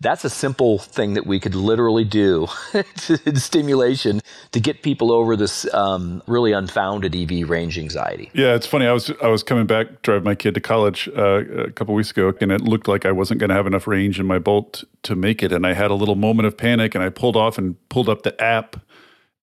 That's 0.00 0.24
a 0.24 0.30
simple 0.30 0.78
thing 0.78 1.14
that 1.14 1.26
we 1.26 1.38
could 1.38 1.54
literally 1.54 2.04
do 2.04 2.48
in 3.26 3.36
stimulation 3.36 4.20
to 4.52 4.60
get 4.60 4.82
people 4.82 5.12
over 5.12 5.36
this 5.36 5.72
um, 5.74 6.22
really 6.26 6.52
unfounded 6.52 7.14
EV 7.14 7.48
range 7.48 7.78
anxiety. 7.78 8.30
Yeah, 8.32 8.54
it's 8.54 8.66
funny. 8.66 8.86
I 8.86 8.92
was 8.92 9.12
I 9.22 9.28
was 9.28 9.42
coming 9.42 9.66
back, 9.66 10.02
drive 10.02 10.24
my 10.24 10.34
kid 10.34 10.54
to 10.54 10.60
college 10.60 11.08
uh, 11.16 11.44
a 11.44 11.70
couple 11.70 11.94
weeks 11.94 12.10
ago, 12.10 12.32
and 12.40 12.50
it 12.50 12.62
looked 12.62 12.88
like 12.88 13.04
I 13.04 13.12
wasn't 13.12 13.40
going 13.40 13.50
to 13.50 13.54
have 13.54 13.66
enough 13.66 13.86
range 13.86 14.18
in 14.18 14.26
my 14.26 14.38
Bolt 14.38 14.84
to 15.02 15.14
make 15.14 15.42
it, 15.42 15.52
and 15.52 15.66
I 15.66 15.74
had 15.74 15.90
a 15.90 15.94
little 15.94 16.16
moment 16.16 16.46
of 16.46 16.56
panic, 16.56 16.94
and 16.94 17.04
I 17.04 17.10
pulled 17.10 17.36
off 17.36 17.58
and 17.58 17.76
pulled 17.90 18.08
up 18.08 18.22
the 18.22 18.40
app. 18.42 18.76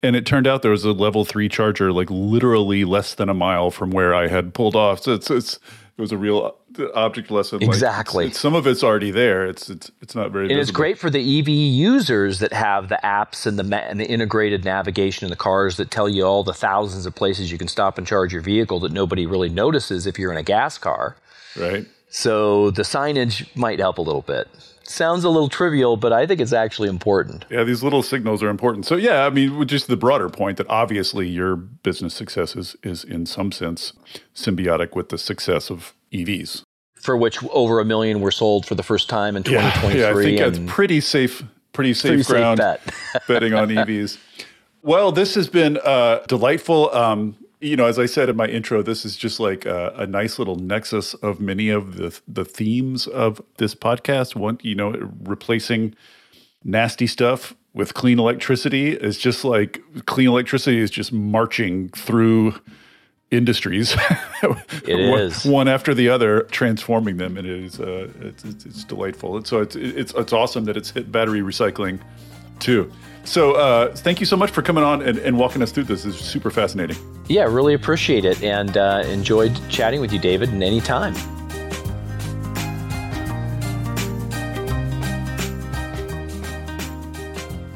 And 0.03 0.15
it 0.15 0.27
turned 0.27 0.45
out 0.45 0.61
there 0.61 0.71
was 0.71 0.85
a 0.85 0.91
level 0.91 1.25
three 1.25 1.49
charger, 1.49 1.91
like 1.91 2.09
literally 2.11 2.85
less 2.85 3.15
than 3.15 3.29
a 3.29 3.33
mile 3.33 3.71
from 3.71 3.89
where 3.89 4.13
I 4.13 4.27
had 4.27 4.53
pulled 4.53 4.75
off. 4.75 5.01
So 5.01 5.15
it's, 5.15 5.31
it's 5.31 5.59
it 5.97 6.01
was 6.01 6.11
a 6.11 6.17
real 6.17 6.55
uh, 6.77 6.91
object 6.93 7.31
lesson. 7.31 7.63
Exactly. 7.63 8.25
Like 8.25 8.27
it's, 8.29 8.35
it's, 8.35 8.41
some 8.41 8.53
of 8.53 8.67
it's 8.67 8.83
already 8.83 9.09
there. 9.09 9.47
It's 9.47 9.67
it's 9.67 9.91
it's 10.01 10.13
not 10.13 10.31
very. 10.31 10.49
And 10.51 10.59
it's 10.59 10.69
great 10.69 10.99
for 10.99 11.09
the 11.09 11.39
EV 11.39 11.49
users 11.49 12.37
that 12.39 12.53
have 12.53 12.89
the 12.89 12.99
apps 13.03 13.47
and 13.47 13.57
the 13.57 13.75
and 13.75 13.99
the 13.99 14.05
integrated 14.05 14.63
navigation 14.63 15.25
in 15.25 15.31
the 15.31 15.35
cars 15.35 15.77
that 15.77 15.89
tell 15.89 16.07
you 16.07 16.23
all 16.23 16.43
the 16.43 16.53
thousands 16.53 17.07
of 17.07 17.15
places 17.15 17.51
you 17.51 17.57
can 17.57 17.67
stop 17.67 17.97
and 17.97 18.05
charge 18.05 18.31
your 18.31 18.43
vehicle 18.43 18.79
that 18.81 18.91
nobody 18.91 19.25
really 19.25 19.49
notices 19.49 20.05
if 20.05 20.19
you're 20.19 20.31
in 20.31 20.37
a 20.37 20.43
gas 20.43 20.77
car. 20.77 21.17
Right. 21.55 21.87
So 22.09 22.69
the 22.71 22.83
signage 22.83 23.47
might 23.55 23.79
help 23.79 23.97
a 23.97 24.01
little 24.01 24.21
bit 24.21 24.47
sounds 24.89 25.23
a 25.23 25.29
little 25.29 25.49
trivial, 25.49 25.97
but 25.97 26.13
I 26.13 26.25
think 26.25 26.41
it's 26.41 26.53
actually 26.53 26.89
important. 26.89 27.45
Yeah, 27.49 27.63
these 27.63 27.83
little 27.83 28.03
signals 28.03 28.41
are 28.43 28.49
important. 28.49 28.85
So 28.85 28.95
yeah, 28.95 29.25
I 29.25 29.29
mean, 29.29 29.67
just 29.67 29.87
the 29.87 29.97
broader 29.97 30.29
point 30.29 30.57
that 30.57 30.67
obviously 30.69 31.27
your 31.27 31.55
business 31.55 32.13
success 32.13 32.55
is 32.55 32.75
is 32.83 33.03
in 33.03 33.25
some 33.25 33.51
sense 33.51 33.93
symbiotic 34.35 34.95
with 34.95 35.09
the 35.09 35.17
success 35.17 35.69
of 35.69 35.93
EVs. 36.11 36.63
For 36.95 37.15
which 37.15 37.43
over 37.51 37.79
a 37.79 37.85
million 37.85 38.21
were 38.21 38.31
sold 38.31 38.65
for 38.65 38.75
the 38.75 38.83
first 38.83 39.09
time 39.09 39.35
in 39.35 39.43
2023. 39.43 39.99
Yeah, 39.99 40.07
yeah 40.07 40.17
I 40.17 40.23
think 40.23 40.39
that's 40.39 40.71
pretty 40.71 40.99
safe, 40.99 41.43
pretty 41.71 41.93
safe 41.93 42.25
pretty 42.25 42.41
ground 42.41 42.59
safe 42.59 43.13
bet. 43.13 43.27
betting 43.27 43.53
on 43.53 43.69
EVs. 43.69 44.17
Well, 44.81 45.11
this 45.11 45.35
has 45.35 45.47
been 45.47 45.77
uh, 45.83 46.19
delightful. 46.27 46.93
Um, 46.93 47.35
you 47.59 47.75
know, 47.75 47.85
as 47.85 47.97
I 47.97 48.05
said 48.05 48.29
in 48.29 48.35
my 48.35 48.45
intro, 48.45 48.81
this 48.81 49.05
is 49.05 49.17
just 49.17 49.39
like 49.39 49.65
a, 49.65 49.93
a, 49.95 50.07
nice 50.07 50.37
little 50.37 50.57
nexus 50.57 51.13
of 51.15 51.39
many 51.39 51.69
of 51.69 51.95
the 51.95 52.19
the 52.27 52.45
themes 52.45 53.07
of 53.07 53.41
this 53.57 53.73
podcast. 53.73 54.35
One, 54.35 54.59
you 54.61 54.75
know, 54.75 54.91
replacing 55.23 55.95
nasty 56.63 57.07
stuff 57.07 57.55
with 57.73 57.93
clean 57.93 58.19
electricity 58.19 58.91
is 58.91 59.17
just 59.17 59.43
like 59.43 59.81
clean 60.05 60.27
electricity 60.27 60.79
is 60.79 60.91
just 60.91 61.11
marching 61.11 61.89
through 61.89 62.53
industries. 63.31 63.95
it 64.85 65.09
one, 65.09 65.19
is 65.19 65.45
one, 65.45 65.67
after 65.67 65.93
the 65.93 66.09
other, 66.09 66.41
transforming 66.43 67.17
them, 67.17 67.37
and 67.37 67.47
it 67.47 67.63
is 67.63 67.79
uh, 67.79 68.09
it's, 68.21 68.43
it's, 68.43 68.65
it's 68.65 68.83
delightful. 68.83 69.37
And 69.37 69.47
so 69.47 69.61
it's 69.61 69.75
it's 69.75 70.13
it's 70.13 70.33
awesome 70.33 70.65
that 70.65 70.77
it's 70.77 70.91
hit 70.91 71.11
battery 71.11 71.41
recycling 71.41 71.99
too. 72.59 72.91
So 73.27 73.51
uh, 73.55 73.93
thank 73.93 74.21
you 74.21 74.25
so 74.25 74.37
much 74.37 74.51
for 74.51 74.61
coming 74.61 74.85
on 74.85 75.01
and, 75.01 75.17
and, 75.17 75.37
walking 75.37 75.61
us 75.61 75.73
through 75.73 75.83
this. 75.83 76.05
It's 76.05 76.17
super 76.17 76.49
fascinating. 76.49 76.95
Yeah, 77.27 77.43
really 77.43 77.73
appreciate 77.73 78.23
it 78.23 78.41
and 78.41 78.77
uh, 78.77 79.03
enjoyed 79.05 79.59
chatting 79.69 79.99
with 79.99 80.13
you, 80.13 80.19
David, 80.19 80.47
and 80.49 80.63
anytime. 80.63 81.13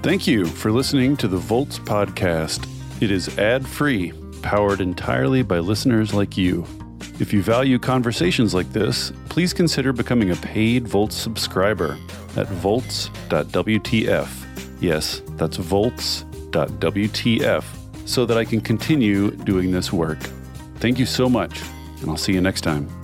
Thank 0.02 0.26
you 0.26 0.46
for 0.46 0.72
listening 0.72 1.18
to 1.18 1.28
the 1.28 1.38
Volts 1.38 1.80
podcast. 1.80 2.66
It 3.02 3.12
is 3.12 3.38
ad 3.38 3.68
free, 3.68 4.14
powered 4.42 4.80
entirely 4.80 5.44
by 5.44 5.60
listeners 5.60 6.14
like 6.14 6.38
you. 6.38 6.66
If 7.20 7.34
you 7.34 7.44
value 7.44 7.78
conversations 7.78 8.54
like 8.54 8.72
this, 8.72 9.12
please 9.28 9.54
consider 9.54 9.92
becoming 9.92 10.32
a 10.32 10.36
paid 10.38 10.88
Volts 10.88 11.18
subscriber 11.18 11.98
at 12.38 12.48
volts.wtf. 12.48 14.41
Yes, 14.82 15.22
that's 15.38 15.58
volts.wtf 15.58 17.64
so 18.06 18.26
that 18.26 18.38
I 18.38 18.44
can 18.44 18.60
continue 18.60 19.32
doing 19.32 19.72
this 19.72 19.94
work. 19.94 20.20
Thank 20.78 21.00
you 21.00 21.06
so 21.06 21.30
much, 21.30 21.62
and 22.02 22.10
I'll 22.10 22.18
see 22.18 22.34
you 22.34 22.42
next 22.42 22.62
time. 22.62 23.01